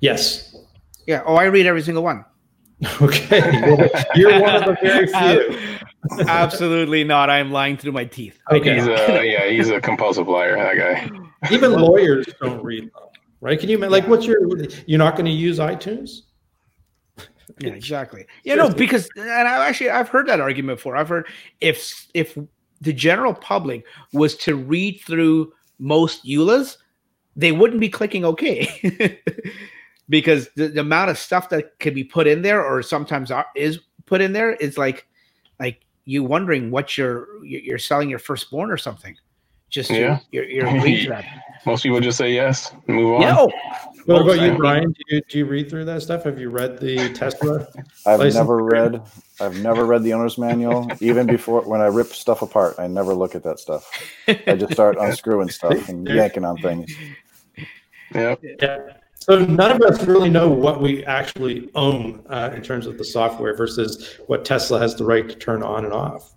[0.01, 0.55] Yes.
[1.07, 1.23] Yeah.
[1.27, 2.25] Oh, I read every single one.
[3.01, 3.41] Okay.
[3.63, 5.07] Well, you're one of the very
[5.57, 5.59] few.
[6.27, 7.31] Absolutely not.
[7.31, 8.39] I'm lying through my teeth.
[8.51, 8.75] Okay.
[8.75, 10.57] He's a yeah, he's a compulsive liar.
[10.57, 11.51] That guy.
[11.51, 12.91] Even lawyers don't read them,
[13.41, 13.59] right?
[13.59, 14.39] Can you ima- like what's your?
[14.87, 16.23] You're not going to use iTunes?
[17.59, 18.27] Yeah, exactly.
[18.45, 20.97] You know, because and I actually I've heard that argument before.
[20.97, 21.27] I've heard
[21.61, 22.37] if if
[22.81, 26.79] the general public was to read through most EULAs,
[27.37, 29.21] they wouldn't be clicking OK
[30.09, 33.47] because the, the amount of stuff that could be put in there, or sometimes are-
[33.55, 35.07] is put in there, is like like
[36.05, 39.17] you wondering what you're you're you're selling your firstborn or something.
[39.71, 40.19] Just to- Yeah.
[40.33, 41.25] you're, you're agreeing to that.
[41.67, 43.21] Most people just say yes, and move on.
[43.23, 43.51] Yeah, oh,
[44.07, 44.91] What about you, Brian?
[44.91, 46.25] Do you, do you read through that stuff?
[46.25, 47.67] Have you read the Tesla?
[48.05, 49.01] I've License never read.
[49.41, 50.91] I've never read the owner's manual.
[51.01, 53.89] Even before when I rip stuff apart, I never look at that stuff.
[54.29, 56.93] I just start unscrewing stuff and yanking on things.
[58.15, 58.41] Yep.
[58.61, 58.79] Yeah.
[59.25, 63.05] So none of us really know what we actually own uh, in terms of the
[63.05, 66.35] software versus what Tesla has the right to turn on and off.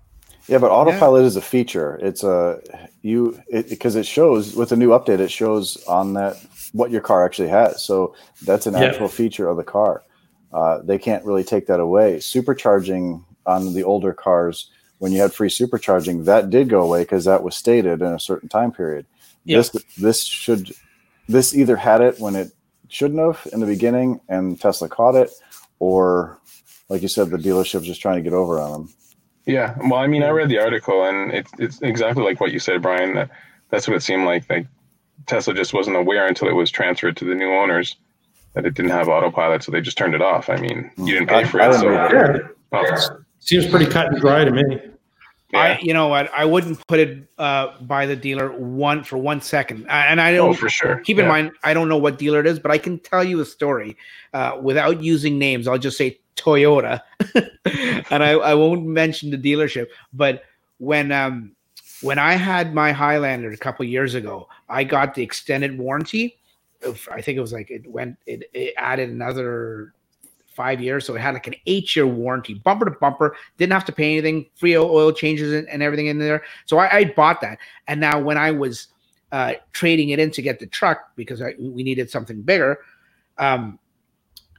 [0.48, 1.98] Yeah, but autopilot is a feature.
[2.04, 2.62] It's a
[3.02, 5.20] you because it, shows with the new update.
[5.20, 6.38] It shows on that
[6.74, 7.84] what your car actually has.
[7.84, 8.14] So
[8.44, 8.84] that's an Yeah.
[8.84, 10.04] actual feature of the car.
[10.54, 12.18] Uh, they can't really take that away.
[12.18, 14.70] Supercharging on the older cars,
[15.00, 18.20] when you had free supercharging, that did go away because that was stated in a
[18.20, 19.08] certain time period.
[19.44, 19.58] Yeah.
[19.58, 20.72] This this should
[21.28, 22.52] this either had it when it
[22.90, 25.32] shouldn't have in the beginning, and Tesla caught it,
[25.80, 26.38] or
[26.90, 28.94] like you said, the dealership's just trying to get over on them.
[29.46, 29.76] Yeah.
[29.80, 32.82] Well, I mean, I read the article, and it's it's exactly like what you said,
[32.82, 33.14] Brian.
[33.16, 33.30] That
[33.70, 34.50] that's what it seemed like.
[34.50, 34.68] Like
[35.28, 37.96] Tesla just wasn't aware until it was transferred to the new owners
[38.54, 40.50] that it didn't have autopilot, so they just turned it off.
[40.50, 42.48] I mean, you didn't pay for I it, didn't so read Yeah.
[42.72, 43.18] well, oh.
[43.40, 44.80] Seems pretty cut and dry to me.
[45.56, 46.30] I, you know what?
[46.36, 49.86] I wouldn't put it uh, by the dealer one for one second.
[49.90, 50.98] And I don't Oh, for sure.
[51.00, 51.30] keep in Yeah.
[51.32, 53.98] mind, I don't know what dealer it is, but I can tell you a story
[54.34, 55.68] uh, without using names.
[55.68, 57.02] I'll just say Toyota,
[58.12, 59.88] and I, I won't mention the dealership.
[60.14, 60.44] But
[60.78, 61.56] when um,
[62.02, 66.38] when I had my Highlander a couple years ago, I got the extended warranty.
[67.12, 69.94] I think it was like it went it, it added another
[70.56, 73.36] five years, so it had like an eight year warranty, bumper to bumper.
[73.58, 76.44] Didn't have to pay anything, free oil changes and, and everything in there.
[76.66, 78.88] So I, I, bought that, and now when I was
[79.32, 82.80] uh, trading it in to get the truck because I, we needed something bigger,
[83.38, 83.80] um,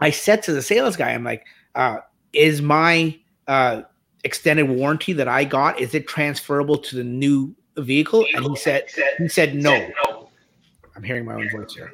[0.01, 1.45] I said to the sales guy, "I'm like,
[1.75, 1.99] uh,
[2.33, 3.19] is my
[3.49, 3.83] uh,
[4.25, 8.91] extended warranty that I got is it transferable to the new vehicle?" And he said,
[9.19, 9.91] "He said no."
[10.95, 11.93] I'm hearing my own voice here.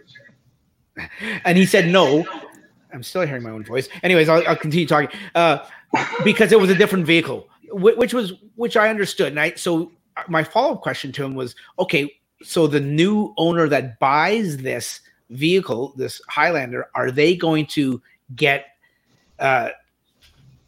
[1.44, 2.22] And he said no.
[2.92, 3.88] I'm still hearing my own voice.
[4.02, 5.10] Anyways, I'll, I'll continue talking.
[5.34, 5.58] Uh,
[6.24, 9.28] because it was a different vehicle, which was which I understood.
[9.28, 9.92] And I so
[10.28, 15.00] my follow up question to him was, okay, so the new owner that buys this
[15.30, 18.00] vehicle, this Highlander, are they going to
[18.36, 18.66] get
[19.38, 19.70] uh,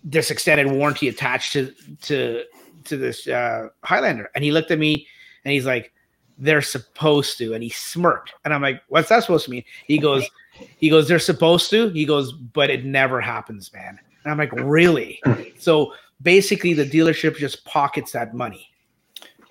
[0.03, 1.73] this extended warranty attached to
[2.03, 2.45] to
[2.85, 4.31] to this uh, Highlander?
[4.35, 5.07] And he looked at me
[5.45, 5.93] and he's like,
[6.39, 9.65] they're supposed to, and he smirked, and I'm like, what's that supposed to mean?
[9.87, 10.29] He goes,
[10.77, 11.89] he goes, they're supposed to.
[11.91, 13.99] He goes, but it never happens, man.
[14.25, 15.21] And I'm like, really?
[15.59, 15.93] so
[16.23, 18.71] basically, the dealership just pockets that money.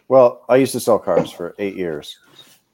[0.08, 2.18] Well, I used to sell cars for eight years,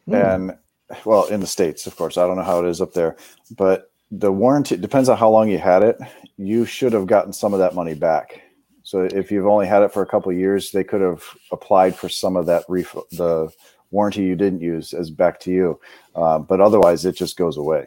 [0.08, 0.36] mm.
[0.36, 0.58] and
[1.06, 2.18] well, in the states, of course.
[2.18, 3.16] I don't know how it is up there,
[3.56, 5.98] but the warranty depends on how long you had it.
[6.38, 8.42] You should have gotten some of that money back.
[8.84, 12.10] So if you've only had it for a couple years, they could have applied for
[12.10, 13.52] some of that ref- the
[13.92, 15.80] warranty you didn't use as back to you.
[16.16, 17.86] Uh, but otherwise, it just goes away.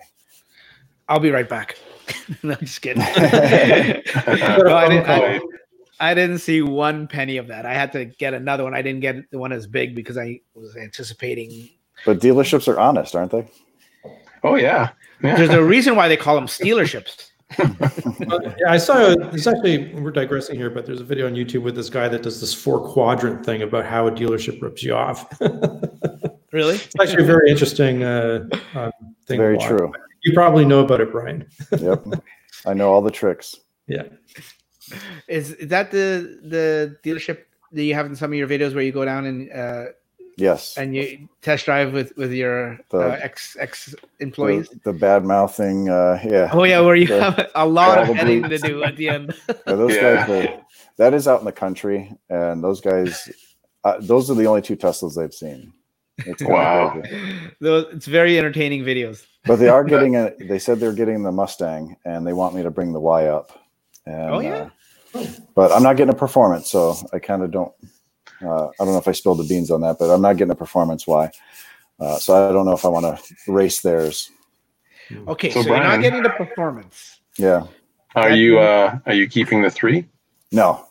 [1.13, 1.77] I'll be right back.
[2.43, 3.03] no, I'm just kidding.
[3.03, 5.41] no, I, didn't, I,
[6.01, 7.67] I, didn't, see one penny of that.
[7.67, 8.75] I had to get another one.
[8.75, 11.69] I didn't get the one as big because I was anticipating.
[12.07, 13.47] But dealerships are honest, aren't they?
[14.43, 14.93] Oh yeah.
[15.23, 15.37] yeah.
[15.37, 17.29] There's a reason why they call them stealerships.
[17.59, 19.15] yeah, I saw.
[19.15, 22.23] There's actually we're digressing here, but there's a video on YouTube with this guy that
[22.23, 25.29] does this four quadrant thing about how a dealership rips you off.
[26.53, 26.77] really?
[26.77, 28.91] It's actually a very interesting uh, uh,
[29.27, 29.37] thing.
[29.37, 29.93] Very true.
[30.25, 31.47] You probably know about it, Brian.
[31.79, 32.05] yep,
[32.67, 33.57] I know all the tricks.
[33.87, 34.05] Yeah.
[35.29, 38.85] Is, is that the the dealership that you have in some of your videos where
[38.85, 39.85] you go down and uh,
[40.37, 40.77] Yes.
[40.77, 44.69] And you test drive with with your the, uh, ex ex employees.
[44.69, 46.51] The, the bad mouthing, uh, yeah.
[46.53, 49.35] Oh yeah, where you the, have a lot of editing to do at the end.
[49.49, 50.27] yeah, those yeah.
[50.27, 50.65] guys, are,
[50.97, 53.31] that is out in the country, and those guys,
[53.85, 55.73] uh, those are the only two Teslas they've seen.
[56.19, 57.01] It's wow,
[57.61, 59.25] it's very entertaining videos.
[59.45, 60.33] But they are getting a.
[60.39, 63.59] They said they're getting the Mustang, and they want me to bring the Y up.
[64.07, 64.71] And, oh yeah.
[65.15, 67.73] Uh, but I'm not getting a performance, so I kind of don't
[68.45, 70.53] uh, I don't know if I spilled the beans on that, but I'm not getting
[70.53, 71.31] a performance Y.
[72.01, 74.31] Uh, so I don't know if I want to race theirs.
[75.29, 77.21] Okay, so, so Brian, you're not getting the performance.
[77.39, 77.67] Yeah.
[78.15, 80.07] Are you uh are you keeping the three?
[80.51, 80.87] No.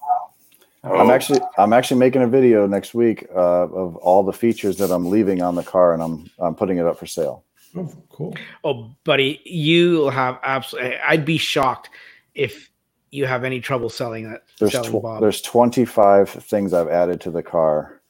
[0.84, 0.96] Oh.
[0.96, 4.90] I'm actually I'm actually making a video next week uh, of all the features that
[4.90, 7.44] I'm leaving on the car, and I'm I'm putting it up for sale.
[7.76, 8.36] Oh, cool.
[8.64, 10.98] Oh, buddy, you have absolutely.
[10.98, 11.90] I'd be shocked
[12.34, 12.70] if
[13.12, 14.44] you have any trouble selling that.
[14.60, 18.02] There's selling tw- there's 25 things I've added to the car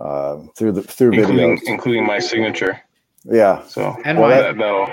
[0.00, 2.82] uh, through the through including, videos, including my signature.
[3.24, 3.62] Yeah.
[3.66, 4.88] So and well, that, that'll.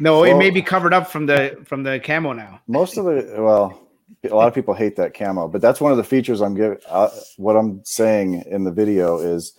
[0.00, 2.60] No, well, it may be covered up from the from the camo now.
[2.66, 3.83] Most of it, well,
[4.24, 6.78] a lot of people hate that camo, but that's one of the features I'm giving.
[6.88, 9.52] Uh, what I'm saying in the video is,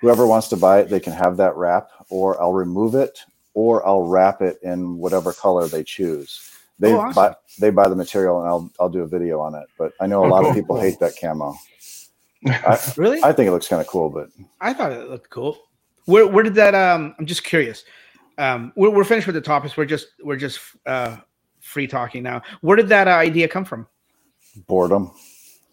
[0.00, 3.20] whoever wants to buy it, they can have that wrap, or I'll remove it,
[3.54, 6.50] or I'll wrap it in whatever color they choose.
[6.78, 7.14] They oh, awesome.
[7.14, 9.66] buy they buy the material and I'll I'll do a video on it.
[9.78, 11.54] But I know a lot of people hate that camo.
[12.46, 13.22] I, really?
[13.22, 14.30] I think it looks kind of cool, but
[14.60, 15.58] I thought it looked cool.
[16.06, 17.84] Where where did that um I'm just curious.
[18.38, 19.76] Um we're, we're finished with the topics.
[19.76, 21.18] We're just we're just uh
[21.70, 22.42] free talking now.
[22.60, 23.86] Where did that uh, idea come from?
[24.66, 25.12] Boredom.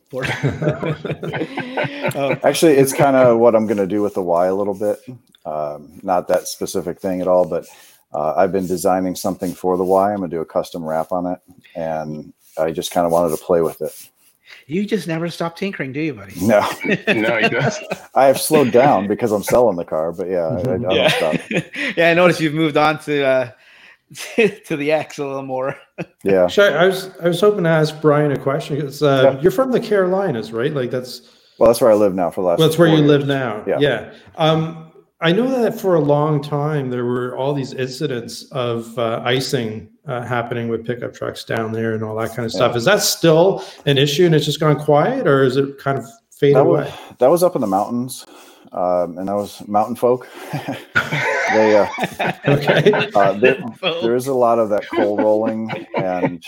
[0.10, 0.32] Boredom.
[2.44, 5.00] Actually, it's kind of what I'm going to do with the Y a little bit.
[5.46, 7.68] Um, not that specific thing at all, but
[8.14, 10.12] uh, I've been designing something for the Y.
[10.12, 11.40] I'm gonna do a custom wrap on it,
[11.76, 14.10] and I just kind of wanted to play with it.
[14.66, 16.34] You just never stop tinkering, do you, buddy?
[16.42, 17.80] No, no, he does.
[18.16, 21.64] I have slowed down because I'm selling the car, but yeah, I, I yeah.
[21.96, 23.52] yeah, I noticed you've moved on to uh,
[24.66, 25.76] to the X a little more.
[26.24, 26.78] yeah, sure.
[26.78, 29.42] I was I was hoping to ask Brian a question because uh, yeah.
[29.42, 30.74] you're from the Carolinas, right?
[30.74, 31.22] Like that's
[31.60, 32.60] well, that's where I live now for the last.
[32.60, 33.08] Well, that's where you years.
[33.08, 33.64] live now.
[33.68, 33.80] Yeah.
[33.80, 34.14] Yeah.
[34.36, 39.22] Um, I know that for a long time there were all these incidents of uh,
[39.26, 42.74] icing uh, happening with pickup trucks down there and all that kind of stuff.
[42.74, 42.78] Yeah.
[42.78, 46.06] Is that still an issue and it's just gone quiet, or is it kind of
[46.32, 46.84] faded that away?
[46.84, 48.26] Was, that was up in the mountains,
[48.78, 50.28] um, and that was mountain folk.
[51.52, 51.88] they uh,
[52.48, 53.10] okay.
[53.16, 56.44] Uh, there, there is a lot of that coal rolling, and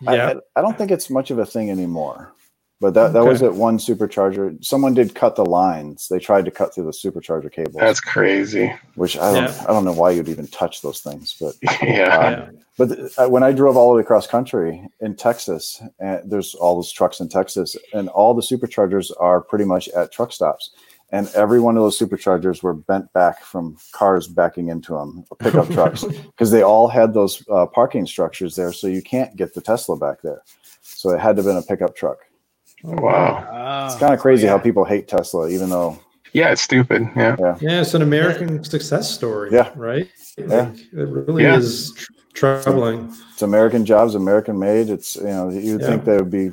[0.00, 0.34] yeah.
[0.56, 2.32] I, I don't think it's much of a thing anymore
[2.80, 4.62] But that, that was at one supercharger.
[4.62, 6.08] Someone did cut the lines.
[6.08, 7.80] They tried to cut through the supercharger cable.
[7.80, 8.72] That's crazy.
[8.94, 9.64] which I don't, Yeah.
[9.68, 11.34] I don't know why you'd even touch those things.
[11.40, 12.18] But yeah.
[12.18, 12.50] Uh, Yeah.
[12.76, 16.74] But uh, when I drove all the way across country in Texas, and there's all
[16.74, 20.70] those trucks in Texas, and all the superchargers are pretty much at truck stops.
[21.14, 25.68] And every one of those superchargers were bent back from cars backing into them, pickup
[25.76, 28.72] trucks, because they all had those uh, parking structures there.
[28.72, 30.42] So you can't get the Tesla back there.
[30.82, 32.18] So it had to have been a pickup truck.
[32.82, 33.46] Wow.
[33.48, 34.50] Oh, It's kind of crazy yeah.
[34.50, 35.96] how people hate Tesla, even though
[36.32, 37.08] Yeah, it's stupid.
[37.14, 37.36] Yeah.
[37.60, 39.50] Yeah, it's an American success story.
[39.52, 39.70] Yeah.
[39.76, 40.08] Right?
[40.36, 40.46] Yeah.
[40.70, 41.58] Like, it really Yeah.
[41.58, 41.92] is
[42.34, 43.14] tr- troubling.
[43.32, 44.90] it's American jobs, American made.
[44.90, 45.86] It's you know you'd Yeah.
[45.86, 46.50] think they would be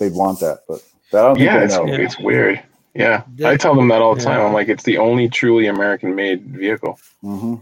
[0.00, 0.82] they'd want that, but
[1.12, 1.86] that I don't think Yeah, they it's, know.
[1.86, 1.94] Yeah.
[1.98, 2.62] it's weird.
[2.94, 3.22] Yeah.
[3.36, 4.38] The- I tell them that all the time.
[4.38, 4.46] Yeah.
[4.46, 6.98] I'm like, it's the only truly American made vehicle.
[7.22, 7.56] hmm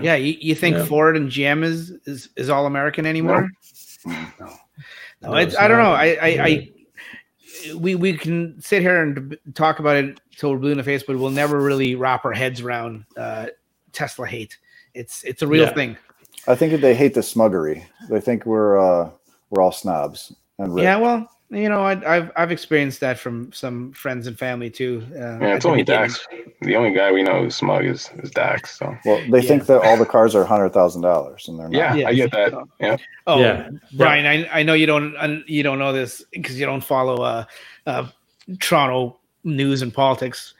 [0.00, 0.84] Yeah, you, you think Yeah.
[0.84, 3.48] Ford and GM is is, is all American anymore?
[4.06, 4.52] No, no,
[5.22, 5.84] No, it's, it's I don't know.
[5.84, 6.00] not.
[6.00, 6.70] I, I, I
[7.76, 11.02] we we can sit here and talk about it till we're blue in the face,
[11.02, 13.46] but we'll never really wrap our heads around uh,
[13.92, 14.58] Tesla hate.
[14.94, 15.74] It's it's a real Yeah.
[15.74, 15.96] thing.
[16.46, 17.84] I think that they hate the smuggery.
[18.08, 19.10] They think we're uh,
[19.50, 20.84] we're all snobs and rich.
[20.84, 25.02] Yeah, well, you know, I, I've I've experienced that from some friends and family too.
[25.14, 26.08] Uh, Yeah, it's the only beginning.
[26.10, 26.26] Dax.
[26.60, 28.78] The only guy we know who's smug is, is Dax.
[28.78, 29.48] So Well, they Yeah.
[29.48, 31.78] think that all the cars are hundred thousand dollars, and they're not.
[31.78, 32.08] yeah, Yeah.
[32.08, 32.52] I get that.
[32.80, 32.96] Yeah.
[33.26, 33.70] Oh, Yeah.
[33.94, 35.14] Brian, I, I know you don't
[35.48, 37.44] you don't know this because you don't follow uh,
[37.86, 38.08] uh,
[38.60, 40.54] Toronto news and politics,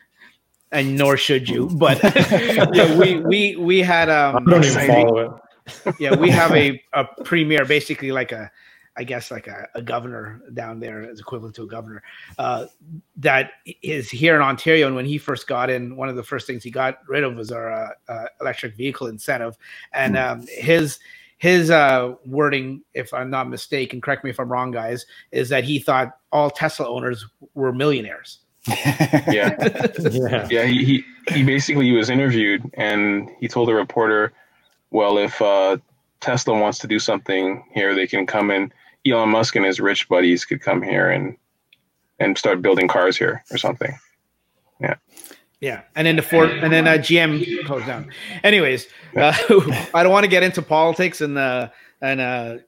[0.73, 1.69] and nor should you.
[1.75, 2.01] But
[2.73, 5.07] yeah, we we we had I um don't even exciting.
[5.09, 5.95] follow it.
[6.01, 8.51] yeah we have a, a premier basically like a
[8.99, 12.03] I guess like a, a governor down there is equivalent to a governor
[12.37, 12.67] uh,
[13.19, 14.89] that is here in Ontario.
[14.89, 17.37] And when he first got in, one of the first things he got rid of
[17.37, 19.57] was our uh, uh, electric vehicle incentive.
[19.93, 20.99] And um, his
[21.39, 25.63] his uh, wording, if I'm not mistaken, correct me if I'm wrong, guys, is that
[25.63, 27.25] he thought all Tesla owners
[27.55, 28.41] were millionaires.
[29.31, 29.55] Yeah.
[29.99, 30.49] Yeah.
[30.51, 34.33] Yeah, he, he he basically was interviewed and he told a reporter,
[34.91, 35.77] "Well, if uh,
[36.21, 38.73] Tesla wants to do something here, they can come in.
[39.11, 41.37] Elon Musk and his rich buddies could come here and
[42.19, 43.97] and start building cars here or something."
[44.81, 44.95] Yeah,
[45.61, 48.11] Yeah, and then the Ford, and then uh, GM closed down.
[48.45, 48.87] Anyways,
[49.17, 49.33] uh,
[49.95, 52.59] I don't want to get into politics and uh, and uh,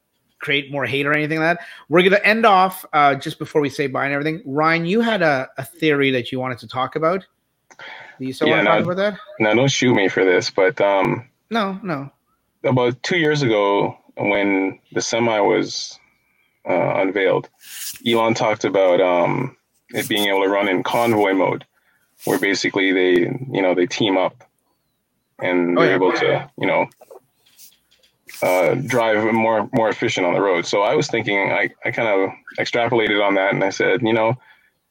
[0.41, 1.67] create more hate or anything like that.
[1.89, 4.43] We're gonna end off uh, just before we say bye and everything.
[4.45, 7.25] Ryan, you had a, a theory that you wanted to talk about.
[8.19, 8.77] Do you still Yeah, want to no.
[8.79, 9.21] talk about that?
[9.39, 12.11] Now, don't shoot me for this, but um, No, no.
[12.65, 16.00] about two years ago, when the semi was
[16.69, 17.49] uh, unveiled,
[18.07, 19.57] Elon talked about um,
[19.91, 21.65] it being able to run in convoy mode,
[22.25, 23.13] where basically they,
[23.53, 24.45] you know, they team up
[25.41, 25.97] and Oh, they're yeah.
[25.97, 26.87] able to, you know,
[28.43, 30.67] uh, drive more more efficient on the road.
[30.67, 34.13] So I was thinking, I, I kind of extrapolated on that, and I said, you
[34.15, 34.35] know,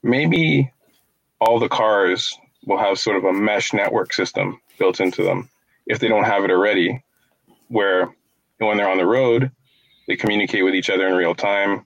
[0.03, 0.72] maybe
[1.41, 5.49] all the cars will have sort of a mesh network system built into them
[5.88, 6.93] if they don't have it already
[7.70, 8.15] where
[8.59, 9.51] when they're on the road,
[10.10, 11.86] they communicate with each other in real time.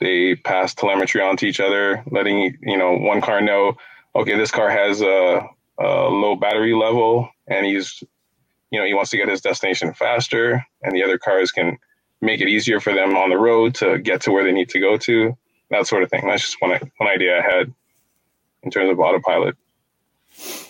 [0.00, 3.76] They pass telemetry on to each other, letting you know one car know,
[4.16, 5.46] okay, this car has a,
[5.78, 8.02] a low battery level, and he's,
[8.70, 11.76] you know, he wants to get his destination faster, and the other cars can
[12.22, 14.80] make it easier for them on the road to get to where they need to
[14.80, 15.36] go to,
[15.70, 16.26] that sort of thing.
[16.26, 17.74] That's just one one idea I had
[18.62, 19.56] in terms of autopilot.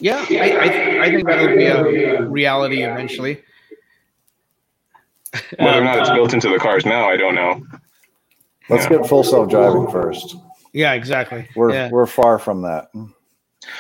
[0.00, 1.64] Yeah, I, I, I think that'll be
[2.04, 3.40] a reality eventually.
[5.58, 7.66] Whether or not it's built into the cars now, I don't know.
[8.68, 8.98] Let's Yeah.
[8.98, 10.36] get full self driving first.
[10.72, 11.48] Yeah, exactly.
[11.56, 11.90] We're yeah.
[11.90, 12.88] we're far from that.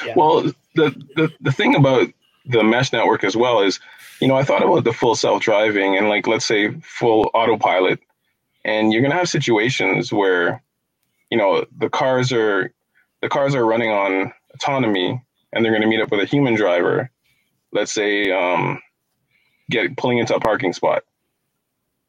[0.04, 0.14] Yeah.
[0.16, 0.42] Well,
[0.74, 2.08] the, the the thing about
[2.46, 3.80] the mesh network as well is,
[4.20, 8.00] you know, I thought about the full self driving and like let's say full autopilot,
[8.64, 10.62] and you're gonna have situations where,
[11.30, 12.72] you know, the cars are
[13.20, 15.22] the cars are running on autonomy
[15.52, 17.10] and they're gonna meet up with a human driver.
[17.72, 18.80] Let's say um,
[19.70, 21.04] get pulling into a parking spot.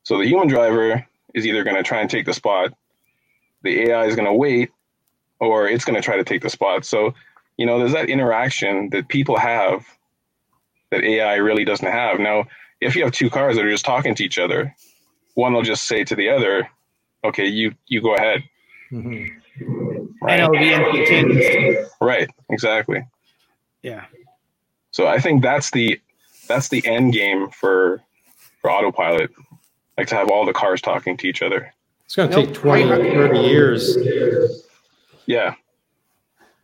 [0.03, 2.73] So the human driver is either gonna try and take the spot,
[3.63, 4.69] the AI is gonna wait,
[5.39, 6.85] or it's gonna try to take the spot.
[6.85, 7.13] So
[7.57, 9.85] you know, there's that interaction that people have
[10.89, 12.19] that AI really doesn't have.
[12.19, 12.45] Now,
[12.81, 14.75] if you have two cars that are just talking to each other,
[15.35, 16.67] one will just say to the other,
[17.23, 18.43] "Okay, you you go ahead."
[18.91, 19.29] Mhm.
[19.59, 20.39] And Right.
[20.39, 21.89] it'll be instantaneous.
[22.01, 22.29] Right.
[22.49, 23.03] Exactly.
[23.83, 24.05] Yeah.
[24.91, 25.99] So I think that's the
[26.47, 28.01] that's the end game for
[28.61, 29.31] for autopilot,
[29.97, 31.73] like to have all the cars talking to each other.
[32.05, 32.45] It's going to Nope.
[32.47, 33.97] take 20, 30 years.
[35.25, 35.55] Yeah.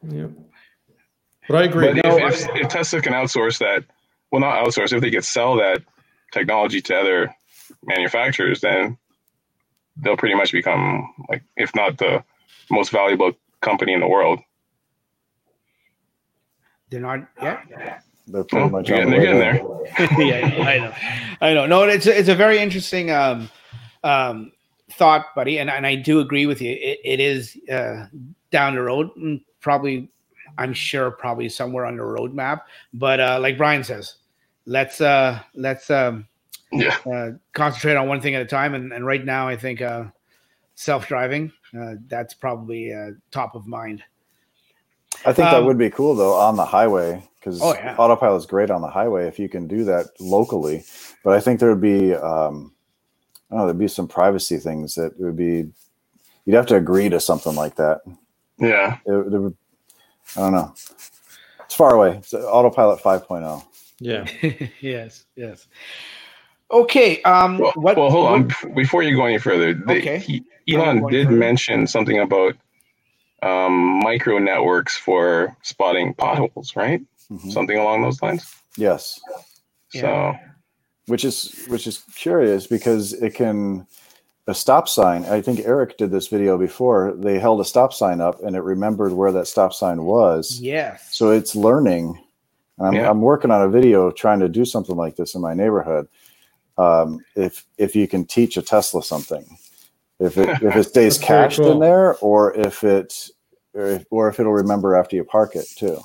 [0.07, 0.27] Yeah.
[1.47, 1.87] But I agree.
[1.87, 3.83] But No, if, if, if Tesla can outsource that,
[4.31, 5.81] well, not outsource, if they could sell that
[6.31, 7.35] technology to other
[7.83, 8.97] manufacturers, then
[9.97, 12.23] they'll pretty much become like, if not the
[12.69, 14.39] most valuable company in the world.
[16.89, 18.03] They're not yet.
[18.31, 19.63] They're pretty Oh, much they're getting, they're getting there.
[19.97, 20.19] there.
[20.19, 20.93] yeah, I know,
[21.41, 21.65] I know.
[21.65, 23.49] No, it's it's a very interesting um,
[24.03, 24.51] um,
[24.91, 26.71] thought, buddy, and and I do agree with you.
[26.71, 28.05] It, it is uh,
[28.51, 30.09] down the road, mm, probably.
[30.57, 32.61] I'm sure probably somewhere on the roadmap,
[32.93, 34.15] but uh, like Brian says,
[34.65, 36.27] let's uh, let's um,
[36.71, 36.97] Yeah.
[37.11, 38.73] uh, concentrate on one thing at a time.
[38.73, 40.05] And, and right now, I think uh,
[40.75, 44.03] self driving uh, that's probably uh, top of mind.
[45.25, 47.95] I think that Um, would be cool though on the highway because Oh, yeah.
[47.97, 50.83] autopilot's great on the highway if you can do that locally.
[51.23, 52.73] But I think there would be, um,
[53.49, 55.69] I don't know, there'd be some privacy things that would be.
[56.45, 58.01] You'd have to agree to something like that.
[58.57, 58.97] Yeah.
[59.05, 59.57] It, there would,
[60.35, 60.73] I don't know.
[61.65, 62.17] It's far away.
[62.17, 63.19] It's autopilot oh.
[63.19, 63.63] 5.0.
[63.99, 64.25] Yeah.
[64.81, 65.67] yes, yes.
[66.71, 67.21] Okay.
[67.23, 67.97] Um, Well, what?
[67.97, 68.49] well, hold on.
[68.49, 70.19] what- Before you go any further, the, Okay.
[70.19, 71.37] he, Elon did further.
[71.37, 72.55] mention something about
[73.43, 77.01] um, micro networks for spotting potholes, right?
[77.31, 77.51] Mhm.
[77.51, 78.45] Something along those lines.
[78.77, 79.19] Yes,
[79.89, 80.33] So,
[81.07, 83.85] which is which is curious because it can
[84.47, 85.25] a stop sign.
[85.25, 87.13] I think Eric did this video before.
[87.15, 90.59] They held a stop sign up and it remembered where that stop sign was.
[90.59, 91.07] Yes.
[91.11, 92.19] So it's learning.
[92.79, 93.09] And I'm, Yeah.
[93.09, 96.07] I'm working on a video trying to do something like this in my neighborhood.
[96.79, 99.45] Um, if if you can teach a Tesla something,
[100.19, 103.29] if it if it stays That's very cached in there, or if it
[103.75, 105.99] or if, or if it'll remember after you park it too.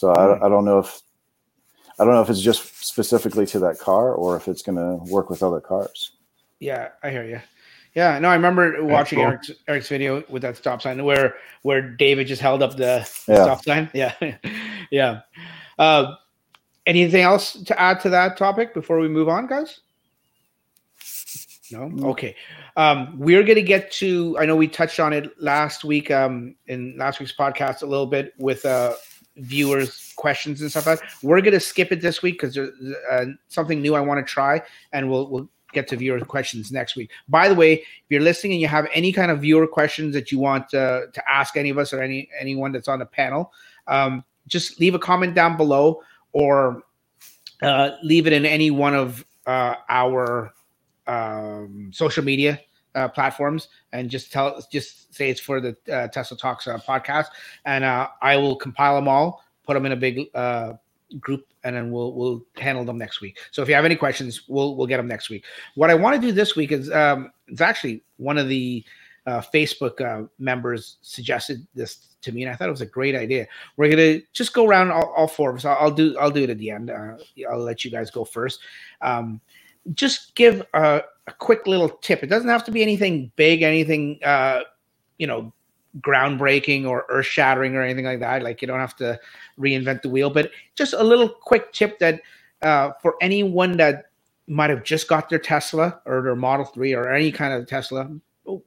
[0.00, 1.02] So I, I don't know if
[1.98, 5.12] I don't know if it's just specifically to that car or if it's going to
[5.12, 6.12] work with other cars.
[6.58, 7.38] Yeah, I hear you.
[7.94, 9.26] Yeah, no, I remember watching cool.
[9.26, 13.32] Eric's, Eric's video with that stop sign where where David just held up the, the
[13.34, 13.42] Yeah.
[13.44, 13.90] stop sign.
[13.94, 14.14] Yeah,
[14.90, 15.20] yeah.
[15.78, 16.14] Uh,
[16.86, 19.80] anything else to add to that topic before we move on, guys?
[21.70, 21.88] No.
[21.88, 22.08] No.
[22.10, 22.34] Okay.
[22.78, 24.38] Um, we're gonna get to.
[24.38, 26.10] I know we touched on it last week.
[26.10, 28.94] Um, in last week's podcast a little bit with uh
[29.36, 31.08] viewers questions and stuff like that.
[31.22, 32.70] We're gonna skip it this week because there's
[33.10, 34.62] uh, something new I want to try,
[34.92, 37.10] and we'll we'll get to viewer questions next week.
[37.28, 40.32] By the way, if you're listening and you have any kind of viewer questions that
[40.32, 43.52] you want uh, to ask any of us or any anyone that's on the panel,
[43.86, 46.02] um, just leave a comment down below
[46.32, 46.82] or
[47.62, 50.52] uh, leave it in any one of uh, our
[51.06, 52.60] um, social media
[52.94, 57.26] uh, platforms and just tell just say it's for the uh, Tesla Talks uh, podcast,
[57.64, 60.74] and uh, I will compile them all, put them in a big uh,
[61.18, 63.38] group, and then we'll we'll handle them next week.
[63.50, 65.44] So if you have any questions, we'll we'll get them next week.
[65.74, 68.84] What I want to do this week is um, it's actually one of the
[69.26, 73.46] uh, Facebook members suggested this to me, and I thought it was a great idea.
[73.76, 75.64] We're gonna just go around all, all four of us.
[75.64, 76.90] I'll, I'll do I'll do it at the end.
[76.90, 78.60] I'll let you guys go first.
[79.00, 79.40] Um,
[79.94, 82.22] just give a, a quick little tip.
[82.22, 84.62] It doesn't have to be anything big, anything uh,
[85.18, 85.52] you know,
[86.00, 88.42] groundbreaking or earth shattering or anything like that.
[88.42, 89.18] Like you don't have to
[89.58, 92.20] reinvent the wheel, but just a little quick tip that
[92.62, 94.06] uh, for anyone that
[94.46, 98.10] might have just got their Tesla or their Model Three or any kind of Tesla.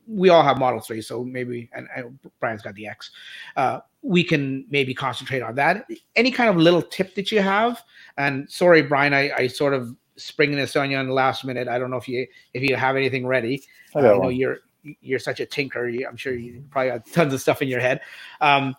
[0.07, 3.11] We all have Model Three, so maybe and, and Brian's got the X.
[3.55, 5.87] Uh, we can maybe concentrate on that.
[6.15, 7.81] Any kind of little tip that you have.
[8.17, 11.67] And sorry, Brian, I, I sort of springing this on you on the last minute.
[11.67, 13.63] I don't know if you if you have anything ready.
[13.95, 14.35] I Uh, I know one.
[14.35, 14.59] you're
[15.01, 15.87] you're such a tinker.
[15.87, 18.01] You, I'm sure you probably got tons of stuff in your head.
[18.41, 18.75] Um,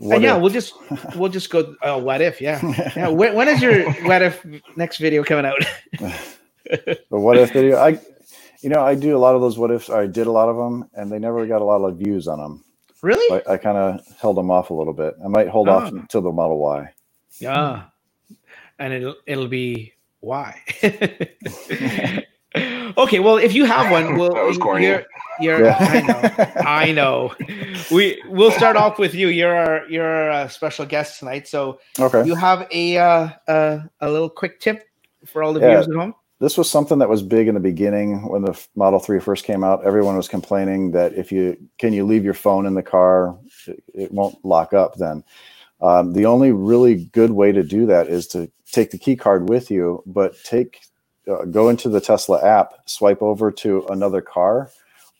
[0.00, 0.74] and yeah, if- we'll just
[1.16, 1.74] we'll just go.
[1.82, 2.40] Uh, what if?
[2.40, 2.60] Yeah,
[2.96, 3.08] yeah.
[3.20, 4.44] When, when is your what if
[4.76, 5.58] next video coming out?
[6.64, 7.98] the what if video i
[8.60, 10.56] you know i do a lot of those what ifs i did a lot of
[10.56, 12.62] them and they never got a lot of views on them
[13.02, 13.42] really?
[13.48, 15.96] i, I kind of held them off a little bit i might hold off Oh.
[15.96, 16.92] until the model y
[17.40, 17.84] Yeah,
[18.78, 20.60] and it'll it'll be why.
[22.96, 24.86] okay, well, if you have one, well, That was corny.
[24.86, 25.04] you're,
[25.40, 25.76] you're Yeah.
[25.78, 27.34] I know, I know.
[27.90, 29.28] We we'll start off with you.
[29.28, 33.80] You're our you're our uh, special guest tonight, so okay you have a uh, uh,
[34.00, 34.84] a little quick tip
[35.26, 35.68] for all the Yeah.
[35.70, 36.14] viewers at home.
[36.40, 39.64] this was something that was big in the beginning when the model 3 first came
[39.64, 43.36] out everyone was complaining that if you can you leave your phone in the car
[43.66, 45.22] it, it won't lock up then
[45.80, 49.48] um, the only really good way to do that is to take the key card
[49.48, 50.80] with you but take
[51.30, 54.70] uh, go into the tesla app swipe over to another car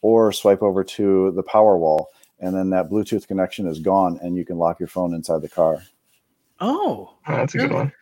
[0.03, 2.09] or swipe over to the power wall
[2.41, 5.49] and then that bluetooth connection is gone and you can lock your phone inside the
[5.49, 5.83] car
[6.61, 7.93] Oh, Oh, that's a good one.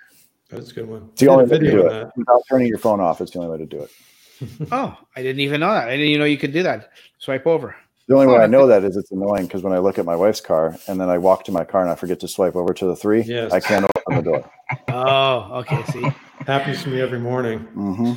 [0.49, 1.09] That's a good one.
[1.13, 2.13] it's the only did way to do it that.
[2.17, 3.91] without turning your phone off it's the only way to do it
[4.73, 5.89] oh, I didn't even know that.
[5.89, 6.91] I didn't even know you could do that.
[7.19, 7.75] Swipe over.
[8.07, 10.15] The only way I know that is it's annoying because when I look at my
[10.15, 12.75] wife's car and then I walk to my car and I forget to swipe over
[12.75, 13.51] to the three, Yes.
[13.53, 14.51] I can't open the door.
[14.89, 15.83] Oh, okay.
[15.85, 16.11] See,
[16.47, 17.59] Happens to me every morning.
[17.59, 18.13] hmm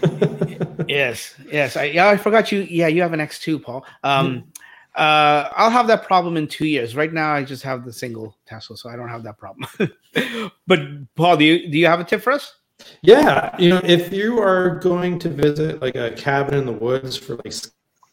[0.87, 1.75] yes, yes.
[1.75, 2.61] I yeah, I forgot you.
[2.61, 3.85] Yeah, you have an X two, Paul.
[4.03, 4.43] Um,
[4.95, 6.95] Uh, I'll have that problem in two years.
[6.95, 9.69] Right now, I just have the single Tesla, so I don't have that problem.
[10.67, 10.79] but
[11.15, 12.55] Paul, do you do you have a tip for us?
[13.01, 17.15] Yeah, you know, if you are going to visit like a cabin in the woods
[17.15, 17.53] for like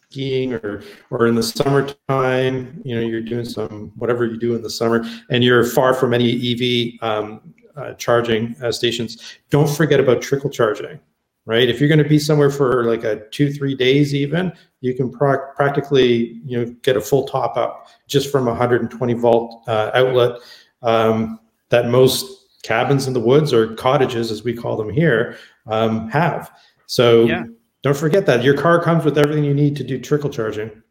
[0.09, 4.61] skiing or or in the summertime, you know, you're doing some whatever you do in
[4.61, 9.99] the summer, and you're far from any EV um, uh, charging uh, stations, don't forget
[9.99, 10.99] about trickle charging.
[11.45, 14.51] Right, if you're going to be somewhere for like a two three days, even
[14.81, 19.13] you can pra- practically you know get a full top up just from a 120
[19.13, 20.41] volt uh, outlet
[20.81, 21.39] um,
[21.69, 25.37] that most cabins in the woods or cottages, as we call them here,
[25.67, 26.51] um, have.
[26.85, 27.45] So yeah.
[27.81, 30.83] don't forget that your car comes with everything you need to do trickle charging.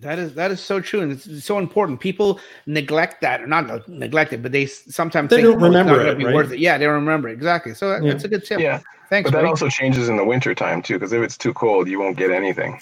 [0.00, 1.98] That is that is so true, and it's, so important.
[1.98, 6.00] People neglect that, or not neglect it, but they sometimes they think, don't oh, remember
[6.06, 6.22] it.
[6.22, 6.34] Right?
[6.34, 6.60] Worth it.
[6.60, 7.32] Yeah, they don't remember it.
[7.32, 7.74] exactly.
[7.74, 8.12] So that, yeah.
[8.12, 8.60] that's a good tip.
[8.60, 8.80] Yeah,
[9.10, 9.28] thanks.
[9.28, 9.48] But that buddy.
[9.48, 12.30] also changes in the winter time too, because if it's too cold, you won't get
[12.30, 12.80] anything.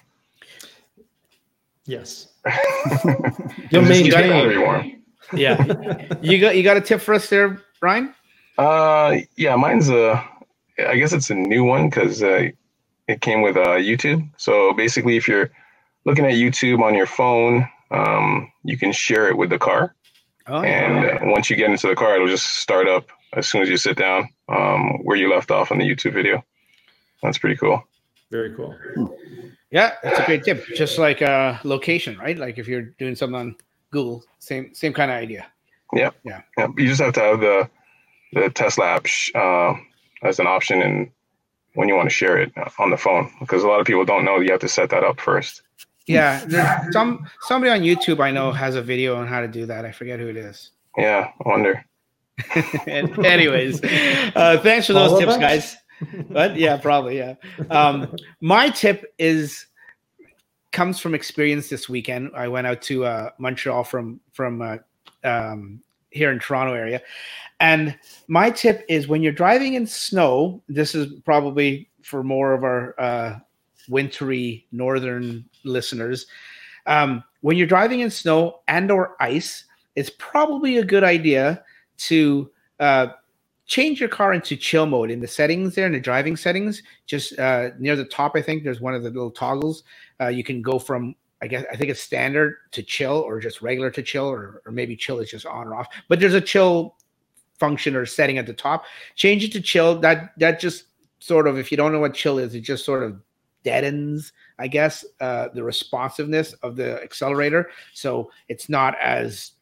[1.87, 2.29] Yes.
[3.71, 5.03] You'll maintain.
[5.33, 8.15] Yeah, you got you got a tip for us there, Brian?
[8.59, 10.23] Uh, yeah, mine's a.
[10.79, 12.49] I guess it's a new one because uh,
[13.09, 14.29] it came with uh, YouTube.
[14.37, 15.51] So basically, if you're
[16.07, 19.95] looking at YouTube on your phone, um, you can share it with the car.
[20.47, 23.63] Oh, and uh, once you get into the car, it'll just start up as soon
[23.63, 26.43] as you sit down um, where you left off in the YouTube video.
[27.23, 27.83] That's pretty cool.
[28.31, 28.75] Very cool.
[29.71, 30.65] Yeah, that's a great tip.
[30.75, 32.39] Just like uh, location, right?
[32.39, 33.57] Like if you're doing something on
[33.91, 35.47] Google, same same kind of idea.
[35.93, 36.11] Yeah.
[36.25, 36.43] Yeah.
[36.57, 36.69] yeah.
[36.77, 37.69] You just have to have the
[38.33, 39.75] the Tesla app sh- uh,
[40.23, 41.11] as an option and
[41.75, 44.25] when you want to share it on the phone because a lot of people don't
[44.25, 45.63] know you have to set that up first.
[46.07, 49.85] Yeah, some somebody on YouTube I know has a video on how to do that.
[49.85, 50.71] I forget who it is.
[50.97, 51.85] Yeah, I wonder.
[52.87, 55.77] anyways, uh, thanks for those All tips, guys.
[56.29, 57.35] But yeah, probably yeah.
[57.71, 59.67] Um, my tip is
[60.73, 62.31] comes from experience this weekend.
[62.35, 64.77] I went out to uh, Montreal from from uh,
[65.25, 65.81] um,
[66.11, 67.01] here in Toronto area,
[67.61, 72.63] and my tip is when you're driving in snow, this is probably for more of
[72.63, 73.39] our uh,
[73.89, 76.27] wintry northern listeners.
[76.87, 79.65] Um, when you're driving in snow and or ice,
[79.95, 81.65] it's probably a good idea
[81.99, 82.51] to
[82.81, 83.09] uh,
[83.67, 86.83] change your car into chill mode in the settings there in the driving settings.
[87.07, 89.83] Just uh, near the top, I think there's one of the little toggles.
[90.21, 93.61] Uh, you can go from I guess I think it's standard to chill or just
[93.61, 95.89] regular to chill or, or maybe chill is just on or off.
[96.09, 96.97] But there's a chill
[97.59, 98.85] function or setting at the top.
[99.17, 99.99] Change it to chill.
[100.01, 100.85] That that just
[101.19, 103.21] sort of, if you don't know what chill is, it just sort of
[103.67, 107.69] deadens, I guess, uh, the responsiveness of the accelerator.
[107.93, 109.53] So it's not as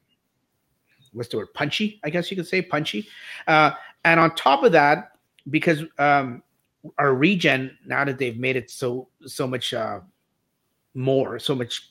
[1.15, 2.01] what's the word punchy?
[2.05, 3.09] I guess you could say punchy.
[3.47, 3.71] Uh,
[4.05, 5.13] and on top of that,
[5.49, 6.43] because um,
[6.99, 10.01] our regen now that they've made it so so much uh,
[10.95, 11.91] more, so much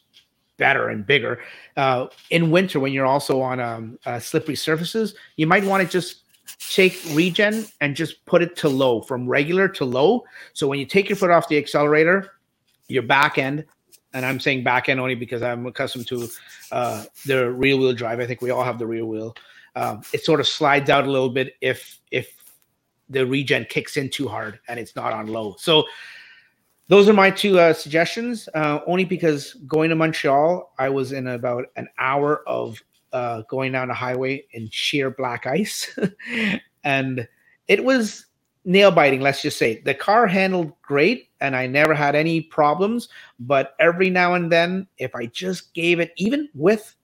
[0.57, 1.39] better and bigger.
[1.75, 5.89] Uh, in winter, when you're also on um, uh, slippery surfaces, you might want to
[5.89, 6.22] just
[6.59, 10.23] take regen and just put it to low from regular to low.
[10.53, 12.33] So when you take your foot off the accelerator,
[12.87, 13.65] your back end,
[14.13, 16.27] and I'm saying back end only because I'm accustomed to
[16.71, 18.19] uh, the rear wheel drive.
[18.19, 19.35] I think we all have the rear wheel.
[19.75, 22.31] Um, it sort of slides out a little bit if if
[23.09, 25.55] the regen kicks in too hard and it's not on low.
[25.57, 25.85] So
[26.87, 28.47] those are my two uh, suggestions.
[28.53, 32.81] Uh, only because going to Montreal, I was in about an hour of
[33.13, 35.97] uh, going down a highway in sheer black ice,
[36.83, 37.27] and
[37.67, 38.25] it was
[38.65, 39.21] nail biting.
[39.21, 43.09] Let's just say the car handled great, and I never had any problems.
[43.39, 46.95] But every now and then, if I just gave it, even with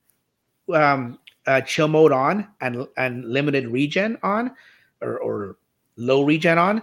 [0.74, 4.52] um, uh, chill mode on and and limited regen on,
[5.02, 5.58] or, or
[5.96, 6.82] low regen on,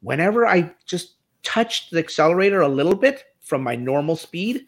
[0.00, 4.66] whenever I just touched the accelerator a little bit from my normal speed,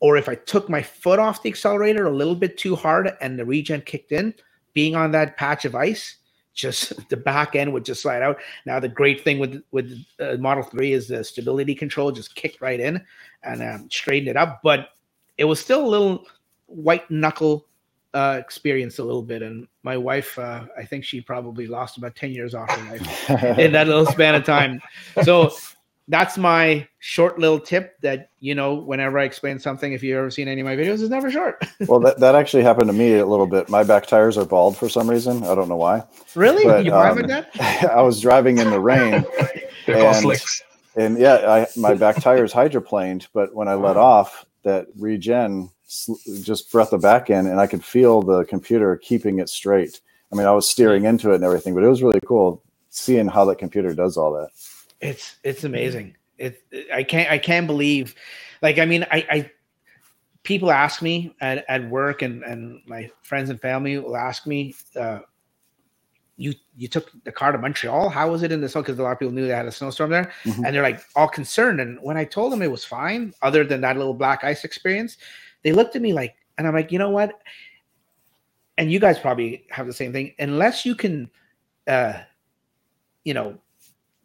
[0.00, 3.38] or if I took my foot off the accelerator a little bit too hard and
[3.38, 4.34] the regen kicked in,
[4.72, 6.16] being on that patch of ice,
[6.52, 8.38] just the back end would just slide out.
[8.66, 12.60] Now the great thing with with uh, Model Three is the stability control just kicked
[12.60, 13.02] right in
[13.42, 14.90] and um, straightened it up, but
[15.38, 16.24] it was still a little
[16.66, 17.66] white knuckle
[18.14, 19.42] uh, experience a little bit.
[19.42, 23.30] And my wife, uh, I think she probably lost about 10 years off her life
[23.58, 24.80] in that little span of time.
[25.24, 25.52] So
[26.08, 30.30] that's my short little tip that you know whenever i explain something if you've ever
[30.30, 31.64] seen any of my videos it's never short.
[31.88, 33.68] Well that, that actually happened to me a little bit.
[33.68, 35.44] My back tires are bald for some reason.
[35.44, 36.02] I don't know why.
[36.34, 36.64] Really?
[36.64, 37.50] But, you um, that?
[37.90, 39.24] I was driving in the rain
[39.86, 40.32] and,
[40.96, 45.70] and yeah I, my back tires hydroplaned but when i let off that regen
[46.42, 50.00] just brought the back in and i could feel the computer keeping it straight.
[50.32, 53.26] I mean i was steering into it and everything but it was really cool seeing
[53.26, 54.50] how that computer does all that
[55.04, 56.16] it's it's amazing.
[56.38, 56.62] It,
[56.92, 58.14] I can't I can't believe,
[58.62, 59.50] like I mean I I
[60.42, 64.74] people ask me at, at work and, and my friends and family will ask me,
[64.94, 65.20] uh,
[66.36, 68.08] you you took the car to Montreal.
[68.08, 68.82] How was it in the snow?
[68.82, 70.64] Because a lot of people knew they had a snowstorm there, mm-hmm.
[70.64, 71.80] and they're like all concerned.
[71.80, 75.16] And when I told them it was fine, other than that little black ice experience,
[75.62, 77.40] they looked at me like, and I'm like, you know what?
[78.78, 80.34] And you guys probably have the same thing.
[80.40, 81.30] Unless you can,
[81.86, 82.14] uh,
[83.24, 83.56] you know,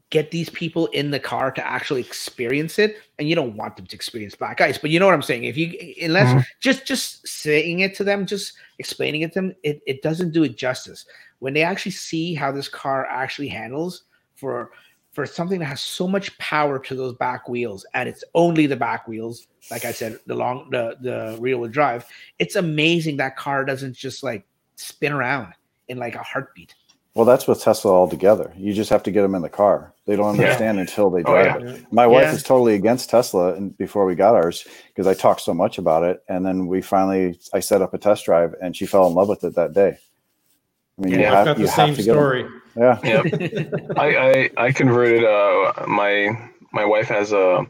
[0.10, 3.86] get these people in the car to actually experience it and you don't want them
[3.86, 5.44] to experience black ice but you know what i'm saying?
[5.44, 6.40] If you unless mm-hmm.
[6.60, 10.44] just just saying it to them just explaining it to them it, it doesn't do
[10.44, 11.06] it justice.
[11.40, 14.03] When they actually see how this car actually handles
[14.36, 14.72] for
[15.11, 18.76] for something that has so much power to those back wheels and it's only the
[18.76, 22.06] back wheels like i said the long the the rear wheel drive
[22.38, 24.45] it's amazing that car doesn't just like
[24.76, 25.53] spin around
[25.88, 26.73] in like a heartbeat
[27.15, 28.53] well, that's with Tesla altogether.
[28.56, 29.94] You just have to get them in the car.
[30.06, 30.81] They don't understand yeah.
[30.81, 31.72] until they drive oh, yeah.
[31.72, 31.86] it.
[31.91, 32.34] My wife yeah.
[32.34, 36.03] is totally against Tesla, and before we got ours, because I talked so much about
[36.03, 39.14] it, and then we finally, I set up a test drive, and she fell in
[39.14, 39.98] love with it that day.
[40.98, 42.45] I mean, yeah, I've got the same story.
[42.76, 43.23] Yeah, yeah.
[43.98, 45.23] I, I I converted.
[45.23, 47.65] Uh, my my wife has a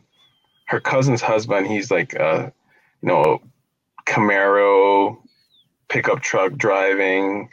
[0.65, 1.67] her cousin's husband.
[1.67, 2.53] He's like, a,
[3.01, 3.41] you know,
[4.05, 5.17] Camaro
[5.87, 7.49] pickup truck driving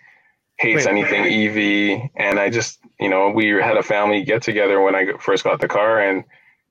[0.59, 2.11] hates Wait, anything EV.
[2.17, 5.61] And I just, you know, we had a family get together when I first got
[5.61, 6.25] the car, and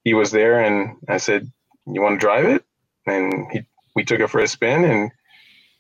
[0.04, 1.52] he was there, and I said,
[1.86, 2.64] "You want to drive it?"
[3.06, 3.62] And he,
[3.96, 5.12] we took it for a spin, and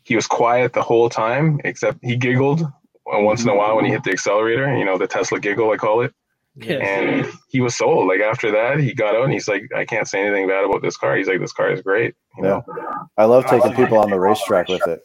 [0.03, 3.85] he was quiet the whole time, except he giggled uh, once in a while when
[3.85, 4.75] he hit the accelerator.
[4.77, 6.13] You know, the Tesla giggle, I call it.
[6.57, 6.75] Yeah.
[6.75, 8.07] And he was sold.
[8.07, 10.81] Like after that, he got out and he's like, I can't say anything bad about
[10.81, 11.17] this car.
[11.17, 12.15] He's like, this car is great.
[12.37, 12.49] You yeah.
[12.49, 13.07] know?
[13.17, 15.01] I love taking people on the racetrack with it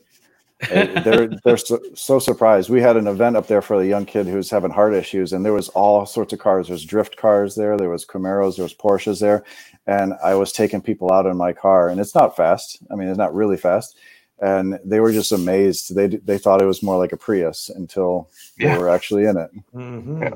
[0.69, 2.69] they're they're so, so, surprised.
[2.69, 5.45] We had an event up there for a young kid who's having heart issues, and
[5.45, 6.69] there was all sorts of cars.
[6.69, 9.43] There's drift cars there, there was Camaros, there was Porsches there,
[9.87, 12.79] and I was taking people out in my car, and it's not fast.
[12.91, 13.97] I mean, it's not really fast,
[14.41, 15.95] and they were just amazed.
[15.95, 18.29] They they thought it was more like a Prius until
[18.59, 18.75] yeah.
[18.75, 19.51] they were actually in it.
[19.75, 20.23] Mm-hmm.
[20.23, 20.35] Yeah.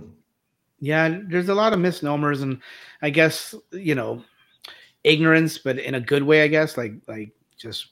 [0.80, 2.60] yeah, there's a lot of misnomers, and
[3.02, 4.24] I guess you know
[5.02, 6.78] ignorance, but in a good way, I guess.
[6.78, 7.88] Like like just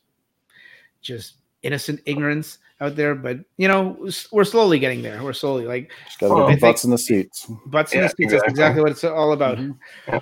[1.03, 3.97] just innocent ignorance out there, but you know,
[4.33, 5.23] we're slowly getting there.
[5.23, 7.47] We're slowly like Just gotta get butts in the seats.
[7.67, 8.21] Butts yeah, in the seats.
[8.21, 8.39] Exactly.
[8.39, 9.59] That's exactly what it's all about.
[9.59, 10.19] Mm-hmm.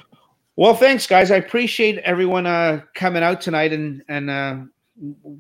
[0.57, 1.31] Well, thanks, guys.
[1.31, 4.57] I appreciate everyone uh, coming out tonight, and and uh,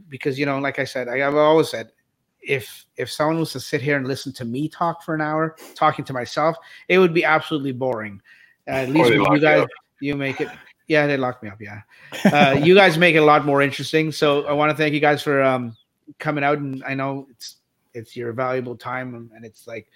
[0.09, 1.90] because you know, like I said, I, I've always said,
[2.40, 5.56] if if someone was to sit here and listen to me talk for an hour,
[5.74, 6.56] talking to myself,
[6.89, 8.22] it would be absolutely boring.
[8.66, 9.66] Uh, at least you guys,
[10.01, 10.48] you make it.
[10.89, 11.60] Yeah, they locked me up.
[11.60, 11.82] Yeah,
[12.32, 14.12] uh, you guys make it a lot more interesting.
[14.12, 15.77] So I want to thank you guys for um,
[16.19, 17.57] coming out and I know it's
[17.95, 19.89] it's your valuable time and it's like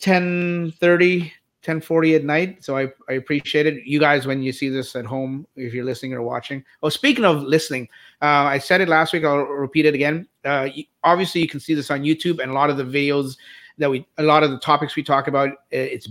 [0.00, 1.32] 10 30
[1.62, 3.84] 10 40 at night so I, I appreciate it.
[3.84, 6.64] You guys when you see this at home if you're listening or watching.
[6.82, 7.88] Oh speaking of listening
[8.22, 10.26] uh, i said it last week i'll repeat it again.
[10.44, 10.68] Uh,
[11.04, 13.36] obviously you can see this on youtube and a lot of the videos
[13.78, 16.08] that we a lot of the topics we talk about it's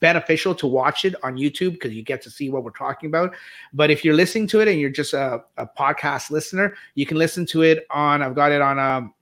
[0.00, 3.34] beneficial to watch it on YouTube because you get to see what we're talking about.
[3.72, 7.16] But if you're listening to it and you're just a, a podcast listener, you can
[7.16, 8.22] listen to it on.
[8.22, 9.14] I've got it on um,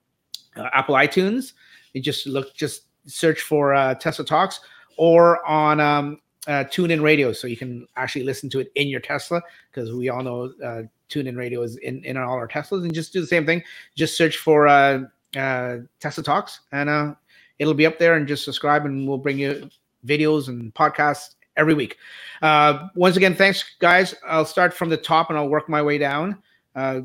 [0.55, 1.53] uh, Apple iTunes.
[1.93, 4.59] You just look, just search for uh, Tesla Talks
[4.97, 8.99] or on um, uh, TuneIn Radio, so you can actually listen to it in your
[8.99, 12.83] Tesla because we all know uh, TuneIn Radio is in in all our Teslas.
[12.83, 13.63] And just do the same thing.
[13.95, 15.03] Just search for uh,
[15.37, 17.13] uh, Tesla Talks, and uh,
[17.59, 18.15] it'll be up there.
[18.15, 19.69] And just subscribe, and we'll bring you
[20.05, 21.97] videos and podcasts every week.
[22.41, 24.15] Uh, once again, thanks, guys.
[24.27, 26.37] I'll start from the top and I'll work my way down.
[26.75, 27.01] Uh,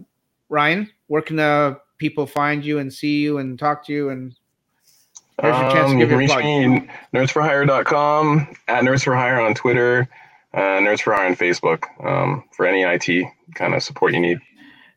[0.48, 4.10] Ryan, where can uh, people find you and see you and talk to you?
[4.10, 4.34] And
[5.40, 6.44] here's your chance um, to give your plug.
[6.44, 10.08] Me nerdsforhire.com, at Nerds for Hire on Twitter,
[10.54, 14.40] uh, Nerds for Hire on Facebook um, for any IT kind of support you need.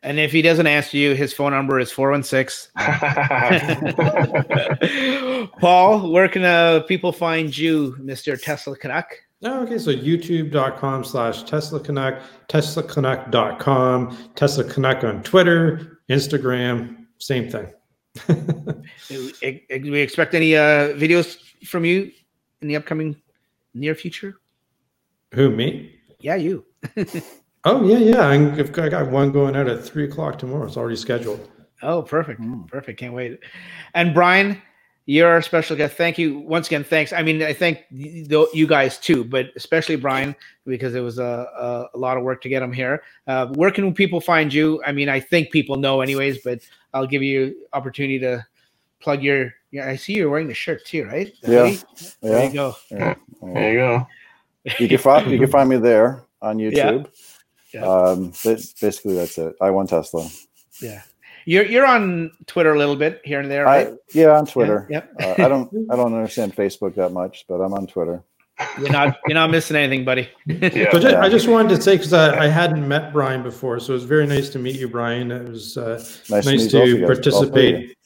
[0.03, 2.71] And if he doesn't answer you, his phone number is 416.
[5.59, 8.41] Paul, where can uh, people find you, Mr.
[8.41, 9.11] Tesla Canuck?
[9.43, 17.71] Oh, okay, so youtube.com slash Tesla Canuck, TeslaCanuck.com, Tesla Canuck on Twitter, Instagram, same thing.
[18.27, 22.11] Do we expect any uh, videos from you
[22.61, 23.19] in the upcoming
[23.73, 24.35] near future?
[25.33, 25.95] Who, me?
[26.19, 26.65] Yeah, you.
[27.63, 28.27] Oh yeah, yeah.
[28.27, 30.65] I've got, I got one going out at three o'clock tomorrow.
[30.65, 31.47] It's already scheduled.
[31.83, 32.67] Oh, perfect, mm.
[32.67, 32.99] perfect.
[32.99, 33.39] Can't wait.
[33.93, 34.61] And Brian,
[35.05, 35.95] you're our special guest.
[35.95, 36.83] Thank you once again.
[36.83, 37.11] Thanks.
[37.11, 40.35] I mean, I thank you guys too, but especially Brian
[40.65, 43.03] because it was a, a, a lot of work to get him here.
[43.27, 44.81] Uh, where can people find you?
[44.85, 46.59] I mean, I think people know anyways, but
[46.93, 48.45] I'll give you opportunity to
[48.99, 49.53] plug your.
[49.71, 51.33] Yeah, I see you're wearing the shirt too, right?
[51.41, 51.77] The yeah.
[52.21, 52.47] There yeah.
[52.47, 52.75] you go.
[52.91, 53.15] Yeah.
[53.41, 54.07] There you go.
[54.79, 57.05] You can find you can find me there on YouTube.
[57.05, 57.30] Yeah.
[57.73, 57.85] Yeah.
[57.85, 59.55] Um, but basically, that's it.
[59.59, 60.29] i1Tesla.
[60.81, 61.01] Yeah.
[61.45, 63.87] You're you're on Twitter a little bit here and there, right?
[63.87, 64.85] I, yeah, on Twitter.
[64.91, 68.21] Yeah, uh, I don't I don't understand Facebook that much, but I'm on Twitter.
[68.77, 70.29] You're not you're not missing anything, buddy.
[70.45, 70.91] Yeah.
[70.91, 71.21] So just, Yeah.
[71.21, 74.03] I just wanted to say because I, I hadn't met Brian before, so it was
[74.03, 75.31] very nice to meet you, Brian.
[75.31, 75.95] It was uh,
[76.29, 77.87] Nice, nice, to, meet both of to you guys, all three of you.
[77.87, 77.97] participate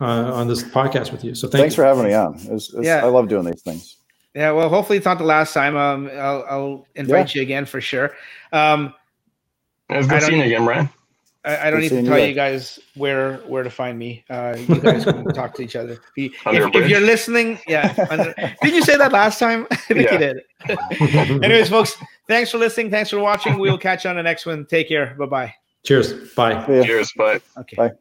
[0.00, 1.34] uh, on this podcast with you.
[1.34, 1.82] So thank Thanks you.
[1.82, 2.36] for having me on.
[2.36, 3.04] It was- it's- Yeah.
[3.04, 3.96] I love doing these things.
[4.32, 5.76] Yeah, well, hopefully it's not the last time.
[5.76, 8.14] Um, I'll, I'll invite you again for sure.
[8.52, 8.92] Um,
[9.90, 10.88] It's I good don't- seeing you again, Brian.
[11.44, 14.24] I, I don't Good need to tell you you guys where where to find me.
[14.28, 15.92] Uh, you guys can talk to each other.
[15.92, 17.94] If, you, if, if you're listening, yeah.
[18.10, 19.64] under- did you say that last time?
[19.70, 20.12] I think Yeah.
[20.12, 21.40] you did.
[21.44, 21.96] Anyways, folks,
[22.26, 22.90] thanks for listening.
[22.90, 23.58] Thanks for watching.
[23.60, 24.66] We'll catch you on the next one.
[24.66, 25.14] Take care.
[25.16, 25.54] Bye bye.
[25.84, 26.34] Cheers.
[26.34, 26.64] Bye.
[26.68, 26.82] Yeah.
[26.82, 27.76] Cheers, but Okay.
[27.76, 27.92] Bye.